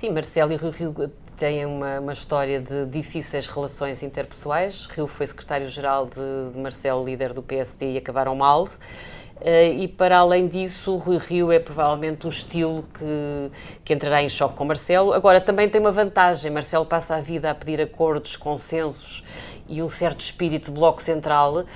Sim, 0.00 0.12
Marcelo 0.12 0.50
e 0.50 0.56
Rio 0.56 0.70
Rio 0.70 1.12
têm 1.36 1.66
uma, 1.66 2.00
uma, 2.00 2.14
história 2.14 2.58
de 2.58 2.86
difíceis 2.86 3.46
relações 3.46 4.02
interpessoais. 4.02 4.86
Rio 4.86 5.06
foi 5.06 5.26
secretário-geral 5.26 6.06
de, 6.06 6.54
de 6.54 6.58
Marcelo, 6.58 7.04
líder 7.04 7.34
do 7.34 7.42
PSD, 7.42 7.92
e 7.92 7.98
acabaram 7.98 8.34
mal. 8.34 8.64
Uh, 8.64 9.74
e 9.78 9.86
para 9.86 10.16
além 10.16 10.48
disso, 10.48 10.96
Rui 10.96 11.18
Rio 11.18 11.52
é 11.52 11.58
provavelmente 11.58 12.26
o 12.26 12.30
estilo 12.30 12.82
que, 12.94 13.52
que 13.84 13.92
entrará 13.92 14.22
em 14.22 14.28
choque 14.30 14.54
com 14.54 14.64
Marcelo. 14.64 15.12
Agora, 15.12 15.38
também 15.38 15.68
tem 15.68 15.78
uma 15.78 15.92
vantagem: 15.92 16.50
Marcelo 16.50 16.86
passa 16.86 17.16
a 17.16 17.20
vida 17.20 17.50
a 17.50 17.54
pedir 17.54 17.78
acordos, 17.78 18.36
consensos 18.36 19.22
e 19.68 19.82
um 19.82 19.88
certo 19.90 20.20
espírito 20.20 20.72
de 20.72 20.78
bloco 20.78 21.02
central. 21.02 21.66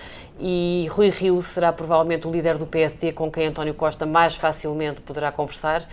E 0.40 0.88
Rui 0.92 1.10
Rio 1.10 1.42
será 1.42 1.74
provavelmente 1.74 2.26
o 2.26 2.30
líder 2.30 2.56
do 2.56 2.66
PSD 2.66 3.12
com 3.12 3.30
quem 3.30 3.48
António 3.48 3.74
Costa 3.74 4.06
mais 4.06 4.34
facilmente 4.34 5.02
poderá 5.02 5.30
conversar 5.30 5.86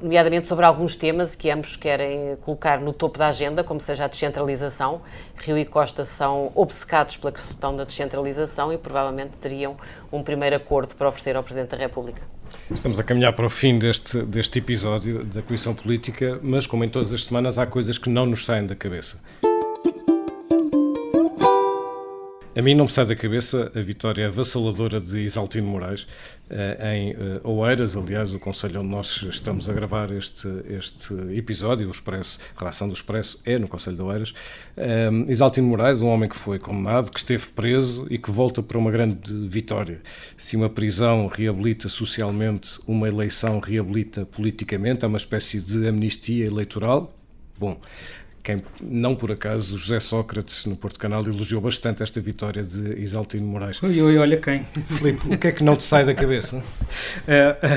nomeadamente 0.00 0.46
sobre 0.46 0.64
alguns 0.64 0.96
temas 0.96 1.34
que 1.34 1.50
ambos 1.50 1.76
querem 1.76 2.36
colocar 2.42 2.80
no 2.80 2.92
topo 2.92 3.18
da 3.18 3.28
agenda, 3.28 3.64
como 3.64 3.80
seja 3.80 4.04
a 4.04 4.08
descentralização. 4.08 5.00
Rio 5.36 5.58
e 5.58 5.64
Costa 5.64 6.04
são 6.04 6.52
obcecados 6.54 7.16
pela 7.16 7.32
questão 7.32 7.74
da 7.74 7.84
descentralização 7.84 8.72
e 8.72 8.78
provavelmente 8.78 9.38
teriam 9.38 9.76
um 10.12 10.22
primeiro 10.22 10.56
acordo 10.56 10.94
para 10.94 11.08
oferecer 11.08 11.36
ao 11.36 11.42
Presidente 11.42 11.70
da 11.70 11.76
República. 11.76 12.22
Estamos 12.70 12.98
a 12.98 13.04
caminhar 13.04 13.32
para 13.32 13.46
o 13.46 13.50
fim 13.50 13.78
deste, 13.78 14.22
deste 14.22 14.58
episódio 14.58 15.24
da 15.24 15.42
Comissão 15.42 15.74
Política, 15.74 16.38
mas 16.42 16.66
como 16.66 16.84
em 16.84 16.88
todas 16.88 17.12
as 17.12 17.24
semanas 17.24 17.58
há 17.58 17.66
coisas 17.66 17.98
que 17.98 18.08
não 18.08 18.26
nos 18.26 18.44
saem 18.44 18.66
da 18.66 18.74
cabeça. 18.74 19.18
A 22.56 22.62
mim 22.62 22.72
não 22.72 22.84
me 22.84 22.92
sai 22.92 23.04
da 23.04 23.16
cabeça 23.16 23.72
a 23.74 23.80
vitória 23.80 24.28
avassaladora 24.28 25.00
de 25.00 25.18
Isaltino 25.24 25.66
Moraes 25.66 26.06
eh, 26.48 26.94
em 26.96 27.10
eh, 27.10 27.40
Oeiras, 27.42 27.96
aliás, 27.96 28.32
o 28.32 28.38
Conselho 28.38 28.78
onde 28.80 28.90
nós 28.90 29.22
estamos 29.28 29.68
a 29.68 29.72
gravar 29.72 30.12
este, 30.12 30.46
este 30.68 31.14
episódio, 31.36 31.88
o 31.88 31.90
Expresso, 31.90 32.38
a 32.54 32.60
relação 32.60 32.86
do 32.86 32.94
Expresso 32.94 33.40
é 33.44 33.58
no 33.58 33.66
Conselho 33.66 33.96
de 33.96 34.02
Oeiras. 34.02 34.34
Um, 34.76 35.28
Isaltino 35.28 35.66
Moraes, 35.66 36.00
um 36.00 36.06
homem 36.06 36.28
que 36.28 36.36
foi 36.36 36.60
condenado, 36.60 37.10
que 37.10 37.18
esteve 37.18 37.44
preso 37.48 38.06
e 38.08 38.18
que 38.18 38.30
volta 38.30 38.62
para 38.62 38.78
uma 38.78 38.92
grande 38.92 39.32
vitória. 39.48 40.00
Se 40.36 40.56
uma 40.56 40.70
prisão 40.70 41.26
reabilita 41.26 41.88
socialmente, 41.88 42.78
uma 42.86 43.08
eleição 43.08 43.58
reabilita 43.58 44.24
politicamente, 44.26 45.04
é 45.04 45.08
uma 45.08 45.18
espécie 45.18 45.58
de 45.58 45.88
amnistia 45.88 46.46
eleitoral. 46.46 47.12
Bom, 47.58 47.80
quem, 48.44 48.62
não 48.78 49.14
por 49.14 49.32
acaso, 49.32 49.78
José 49.78 49.98
Sócrates, 49.98 50.66
no 50.66 50.76
Porto 50.76 50.98
Canal, 50.98 51.22
elogiou 51.22 51.62
bastante 51.62 52.02
esta 52.02 52.20
vitória 52.20 52.62
de 52.62 53.00
Isaltino 53.00 53.46
Moraes. 53.46 53.82
Ui, 53.82 54.02
ui, 54.02 54.18
olha 54.18 54.36
quem. 54.36 54.64
Filipe, 54.86 55.32
o 55.32 55.38
que 55.38 55.46
é 55.48 55.52
que 55.52 55.64
não 55.64 55.74
te 55.74 55.82
sai 55.82 56.04
da 56.04 56.14
cabeça? 56.14 56.58
Uh, 56.58 56.62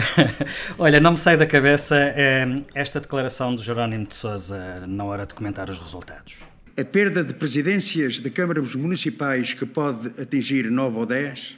olha, 0.78 1.00
não 1.00 1.12
me 1.12 1.18
sai 1.18 1.38
da 1.38 1.46
cabeça 1.46 1.96
uh, 1.96 2.66
esta 2.76 3.00
declaração 3.00 3.56
de 3.56 3.64
Jerónimo 3.64 4.06
de 4.06 4.16
Sousa 4.16 4.86
na 4.86 5.06
hora 5.06 5.26
de 5.26 5.34
comentar 5.34 5.70
os 5.70 5.80
resultados. 5.80 6.40
A 6.76 6.84
perda 6.84 7.24
de 7.24 7.34
presidências 7.34 8.20
de 8.20 8.30
câmaras 8.30 8.76
municipais 8.76 9.54
que 9.54 9.66
pode 9.66 10.22
atingir 10.22 10.70
9 10.70 10.98
ou 10.98 11.06
10 11.06 11.58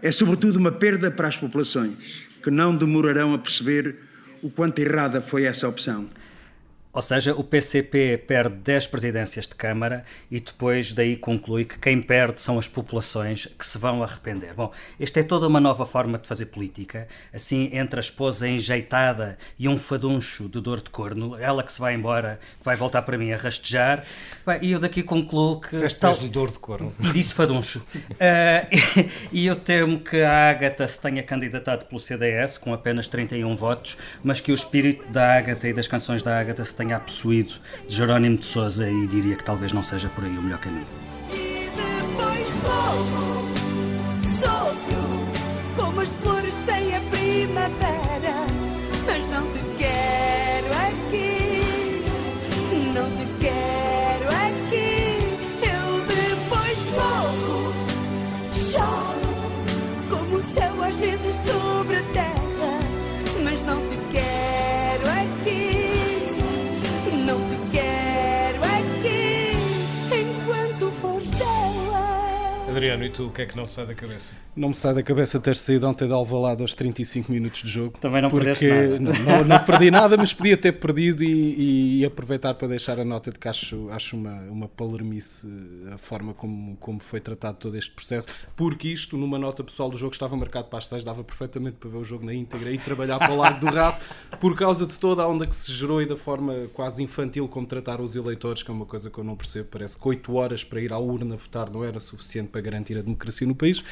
é, 0.00 0.10
sobretudo, 0.10 0.58
uma 0.58 0.72
perda 0.72 1.10
para 1.10 1.28
as 1.28 1.36
populações, 1.36 2.24
que 2.42 2.50
não 2.50 2.74
demorarão 2.74 3.34
a 3.34 3.38
perceber 3.38 3.96
o 4.42 4.50
quanto 4.50 4.78
errada 4.78 5.20
foi 5.20 5.44
essa 5.44 5.68
opção. 5.68 6.08
Ou 6.94 7.02
seja, 7.02 7.34
o 7.34 7.42
PCP 7.42 8.22
perde 8.24 8.54
10 8.54 8.86
presidências 8.86 9.48
de 9.48 9.54
Câmara 9.56 10.04
e 10.30 10.38
depois 10.38 10.92
daí 10.92 11.16
conclui 11.16 11.64
que 11.64 11.76
quem 11.76 12.00
perde 12.00 12.40
são 12.40 12.56
as 12.56 12.68
populações 12.68 13.46
que 13.58 13.66
se 13.66 13.76
vão 13.78 14.00
arrepender. 14.00 14.54
Bom, 14.54 14.70
esta 15.00 15.18
é 15.18 15.24
toda 15.24 15.48
uma 15.48 15.58
nova 15.58 15.84
forma 15.84 16.18
de 16.18 16.28
fazer 16.28 16.46
política. 16.46 17.08
Assim, 17.32 17.68
entre 17.72 17.98
a 17.98 18.00
esposa 18.00 18.48
enjeitada 18.48 19.36
e 19.58 19.68
um 19.68 19.76
faduncho 19.76 20.48
de 20.48 20.60
dor 20.60 20.80
de 20.80 20.90
corno, 20.90 21.36
ela 21.36 21.64
que 21.64 21.72
se 21.72 21.80
vai 21.80 21.94
embora, 21.94 22.38
vai 22.62 22.76
voltar 22.76 23.02
para 23.02 23.18
mim 23.18 23.32
a 23.32 23.36
rastejar, 23.36 24.04
e 24.62 24.70
eu 24.70 24.78
daqui 24.78 25.02
concluo 25.02 25.60
que. 25.60 25.70
Disseste 25.70 25.98
tal... 25.98 26.14
dor 26.28 26.50
de 26.50 26.58
corno. 26.60 26.92
E 27.00 27.12
disse 27.12 27.34
faduncho. 27.34 27.80
uh, 27.80 29.04
e 29.32 29.46
eu 29.46 29.56
temo 29.56 29.98
que 29.98 30.22
a 30.22 30.50
Ágata 30.50 30.86
se 30.86 31.00
tenha 31.00 31.24
candidatado 31.24 31.86
pelo 31.86 32.00
CDS 32.00 32.56
com 32.56 32.72
apenas 32.72 33.08
31 33.08 33.56
votos, 33.56 33.96
mas 34.22 34.38
que 34.38 34.52
o 34.52 34.54
espírito 34.54 35.10
da 35.10 35.38
Ágata 35.38 35.66
e 35.66 35.72
das 35.72 35.88
canções 35.88 36.22
da 36.22 36.38
Ágata 36.38 36.64
se 36.64 36.74
tenha 36.74 36.83
tenha 36.84 37.00
possuído 37.00 37.54
de 37.88 37.96
Jerónimo 37.96 38.36
de 38.36 38.44
Souza 38.44 38.88
e 38.88 39.06
diria 39.06 39.36
que 39.36 39.44
talvez 39.44 39.72
não 39.72 39.82
seja 39.82 40.08
por 40.10 40.22
aí 40.24 40.36
o 40.36 40.42
melhor 40.42 40.60
caminho. 40.60 40.86
E 41.32 41.70
depois 41.70 42.54
Adriano, 72.94 73.04
e 73.04 73.10
tu, 73.10 73.26
o 73.26 73.30
que 73.30 73.42
é 73.42 73.46
que 73.46 73.56
não 73.56 73.66
te 73.66 73.72
sai 73.72 73.86
da 73.86 73.94
cabeça? 73.94 74.34
Não 74.56 74.68
me 74.68 74.74
sai 74.74 74.94
da 74.94 75.02
cabeça 75.02 75.40
ter 75.40 75.56
saído 75.56 75.86
ontem 75.86 76.06
de 76.06 76.12
Alvalade 76.12 76.62
aos 76.62 76.74
35 76.74 77.30
minutos 77.30 77.62
de 77.62 77.68
jogo. 77.68 77.98
Também 78.00 78.22
não 78.22 78.30
porque 78.30 78.46
perdeste 78.46 78.68
nada. 78.68 79.18
Não, 79.18 79.38
não, 79.38 79.44
não 79.44 79.58
perdi 79.64 79.90
nada, 79.90 80.16
mas 80.16 80.32
podia 80.32 80.56
ter 80.56 80.72
perdido 80.72 81.24
e, 81.24 82.00
e, 82.00 82.04
aproveitar 82.04 82.54
para 82.54 82.68
deixar 82.68 83.00
a 83.00 83.04
nota 83.04 83.32
de 83.32 83.38
que 83.38 83.48
acho, 83.48 83.88
acho 83.90 84.16
uma, 84.16 84.40
uma 84.42 84.68
palermice 84.68 85.48
a 85.92 85.98
forma 85.98 86.32
como, 86.32 86.76
como 86.76 87.00
foi 87.00 87.20
tratado 87.20 87.58
todo 87.58 87.76
este 87.76 87.90
processo, 87.90 88.28
porque 88.54 88.88
isto, 88.88 89.16
numa 89.16 89.38
nota 89.38 89.64
pessoal 89.64 89.90
do 89.90 89.96
jogo, 89.96 90.12
estava 90.12 90.36
marcado 90.36 90.68
para 90.68 90.78
as 90.78 90.86
6, 90.86 91.02
dava 91.02 91.24
perfeitamente 91.24 91.76
para 91.78 91.90
ver 91.90 91.98
o 91.98 92.04
jogo 92.04 92.24
na 92.24 92.32
íntegra 92.32 92.70
e 92.70 92.78
trabalhar 92.78 93.18
para 93.18 93.32
o 93.32 93.36
lado 93.36 93.58
do 93.58 93.66
rato, 93.66 94.04
por 94.40 94.56
causa 94.56 94.86
de 94.86 94.96
toda 94.98 95.22
a 95.22 95.28
onda 95.28 95.46
que 95.46 95.56
se 95.56 95.72
gerou 95.72 96.00
e 96.00 96.06
da 96.06 96.16
forma 96.16 96.68
quase 96.72 97.02
infantil 97.02 97.48
como 97.48 97.66
trataram 97.66 98.04
os 98.04 98.14
eleitores, 98.14 98.62
que 98.62 98.70
é 98.70 98.74
uma 98.74 98.86
coisa 98.86 99.10
que 99.10 99.18
eu 99.18 99.24
não 99.24 99.34
percebo. 99.34 99.68
Parece 99.70 99.98
que 99.98 100.06
8 100.06 100.34
horas 100.34 100.62
para 100.62 100.80
ir 100.80 100.92
à 100.92 100.98
urna 100.98 101.34
votar 101.34 101.68
não 101.70 101.82
era 101.82 101.98
suficiente 101.98 102.50
para 102.50 102.60
garantir 102.60 102.83
a 102.92 103.00
democracia 103.00 103.46
no 103.46 103.54
país. 103.54 103.82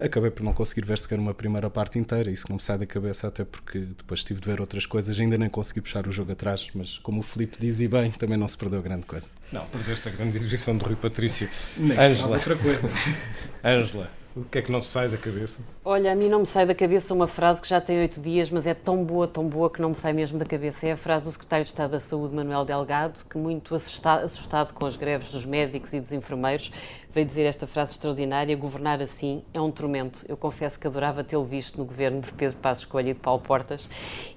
Acabei 0.00 0.30
por 0.30 0.42
não 0.42 0.52
conseguir 0.52 0.84
ver 0.84 0.98
sequer 0.98 1.18
uma 1.18 1.34
primeira 1.34 1.70
parte 1.70 1.98
inteira, 1.98 2.30
isso 2.30 2.46
não 2.48 2.56
me 2.56 2.62
sai 2.62 2.78
da 2.78 2.86
cabeça, 2.86 3.28
até 3.28 3.44
porque 3.44 3.80
depois 3.80 4.24
tive 4.24 4.40
de 4.40 4.46
ver 4.48 4.60
outras 4.60 4.86
coisas, 4.86 5.18
ainda 5.18 5.38
nem 5.38 5.48
consegui 5.48 5.80
puxar 5.80 6.06
o 6.08 6.12
jogo 6.12 6.32
atrás, 6.32 6.68
mas 6.74 6.98
como 6.98 7.20
o 7.20 7.22
Filipe 7.22 7.56
diz 7.60 7.80
e 7.80 7.88
bem, 7.88 8.10
também 8.10 8.36
não 8.36 8.48
se 8.48 8.58
perdeu 8.58 8.82
grande 8.82 9.06
coisa. 9.06 9.28
Não, 9.52 9.64
perdeste 9.66 10.08
a 10.08 10.10
grande 10.10 10.36
exibição 10.36 10.76
do 10.76 10.84
Rui 10.84 10.96
Patrício. 10.96 11.48
Ângela. 11.78 12.36
outra 12.36 12.56
coisa. 12.56 12.88
Ângela. 13.64 14.21
O 14.34 14.44
que 14.44 14.58
é 14.58 14.62
que 14.62 14.72
não 14.72 14.80
sai 14.80 15.10
da 15.10 15.18
cabeça? 15.18 15.60
Olha, 15.84 16.10
a 16.10 16.14
mim 16.14 16.26
não 16.26 16.40
me 16.40 16.46
sai 16.46 16.64
da 16.64 16.74
cabeça 16.74 17.12
uma 17.12 17.26
frase 17.26 17.60
que 17.60 17.68
já 17.68 17.82
tem 17.82 17.98
oito 17.98 18.18
dias, 18.18 18.48
mas 18.48 18.66
é 18.66 18.72
tão 18.72 19.04
boa, 19.04 19.28
tão 19.28 19.46
boa 19.46 19.68
que 19.68 19.82
não 19.82 19.90
me 19.90 19.94
sai 19.94 20.14
mesmo 20.14 20.38
da 20.38 20.46
cabeça. 20.46 20.86
É 20.86 20.92
a 20.92 20.96
frase 20.96 21.26
do 21.26 21.32
Secretário 21.32 21.66
de 21.66 21.70
Estado 21.70 21.90
da 21.90 22.00
Saúde, 22.00 22.34
Manuel 22.34 22.64
Delgado, 22.64 23.26
que, 23.28 23.36
muito 23.36 23.74
assustado, 23.74 24.72
com 24.72 24.86
as 24.86 24.96
greves 24.96 25.30
dos 25.30 25.44
médicos 25.44 25.92
e 25.92 26.00
dos 26.00 26.14
enfermeiros, 26.14 26.72
veio 27.12 27.26
dizer 27.26 27.42
esta 27.42 27.66
frase 27.66 27.92
extraordinária: 27.92 28.56
governar 28.56 29.02
assim 29.02 29.42
é 29.52 29.60
um 29.60 29.70
tormento. 29.70 30.24
Eu 30.26 30.36
confesso 30.38 30.80
que 30.80 30.86
adorava 30.86 31.22
tê-lo 31.22 31.44
visto 31.44 31.76
no 31.76 31.84
governo 31.84 32.22
de 32.22 32.32
Pedro 32.32 32.56
Passos 32.56 32.86
Coelho 32.86 33.10
e 33.10 33.14
de 33.14 33.20
Paulo 33.20 33.42
Portas, 33.42 33.86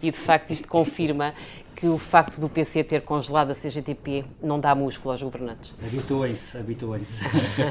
e 0.02 0.12
de 0.12 0.18
facto 0.18 0.52
isto 0.52 0.68
confirma 0.68 1.34
que 1.76 1.88
o 1.88 1.98
facto 1.98 2.40
do 2.40 2.48
PC 2.48 2.84
ter 2.84 3.02
congelado 3.02 3.52
a 3.52 3.54
CGTP 3.54 4.24
não 4.42 4.60
dá 4.60 4.74
músculo 4.74 5.12
aos 5.12 5.22
governantes. 5.22 5.74
Habituem-se, 5.86 6.58
habituem-se. 6.58 7.22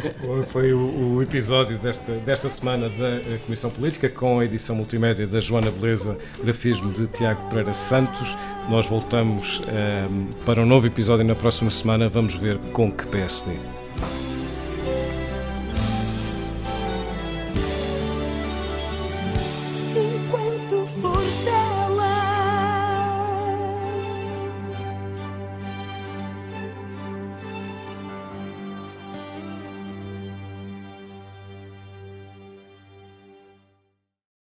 Foi 0.48 0.72
o, 0.72 1.16
o, 1.16 1.22
episódio 1.22 1.78
desta, 1.78 2.12
desta 2.18 2.48
semana 2.48 2.88
da 2.88 3.08
eh, 3.08 3.38
Comissão 3.44 3.70
Política 3.70 4.08
com 4.08 4.40
a 4.40 4.44
edição 4.44 4.76
multimédia 4.76 5.26
da 5.26 5.40
Joana 5.40 5.70
Beleza, 5.70 6.18
grafismo 6.42 6.92
de 6.92 7.06
Tiago 7.06 7.48
Pereira 7.48 7.72
Santos. 7.72 8.36
Nós 8.68 8.86
voltamos 8.86 9.60
um, 9.60 9.62
eh, 9.68 10.08
para 10.44 10.60
um 10.60 10.66
novo 10.66 10.86
episódio 10.86 11.24
na 11.24 11.34
próxima 11.34 11.70
semana. 11.70 12.08
Vamos 12.08 12.34
ver 12.34 12.58
com 12.72 12.92
que 12.92 13.06
PSD. 13.06 13.52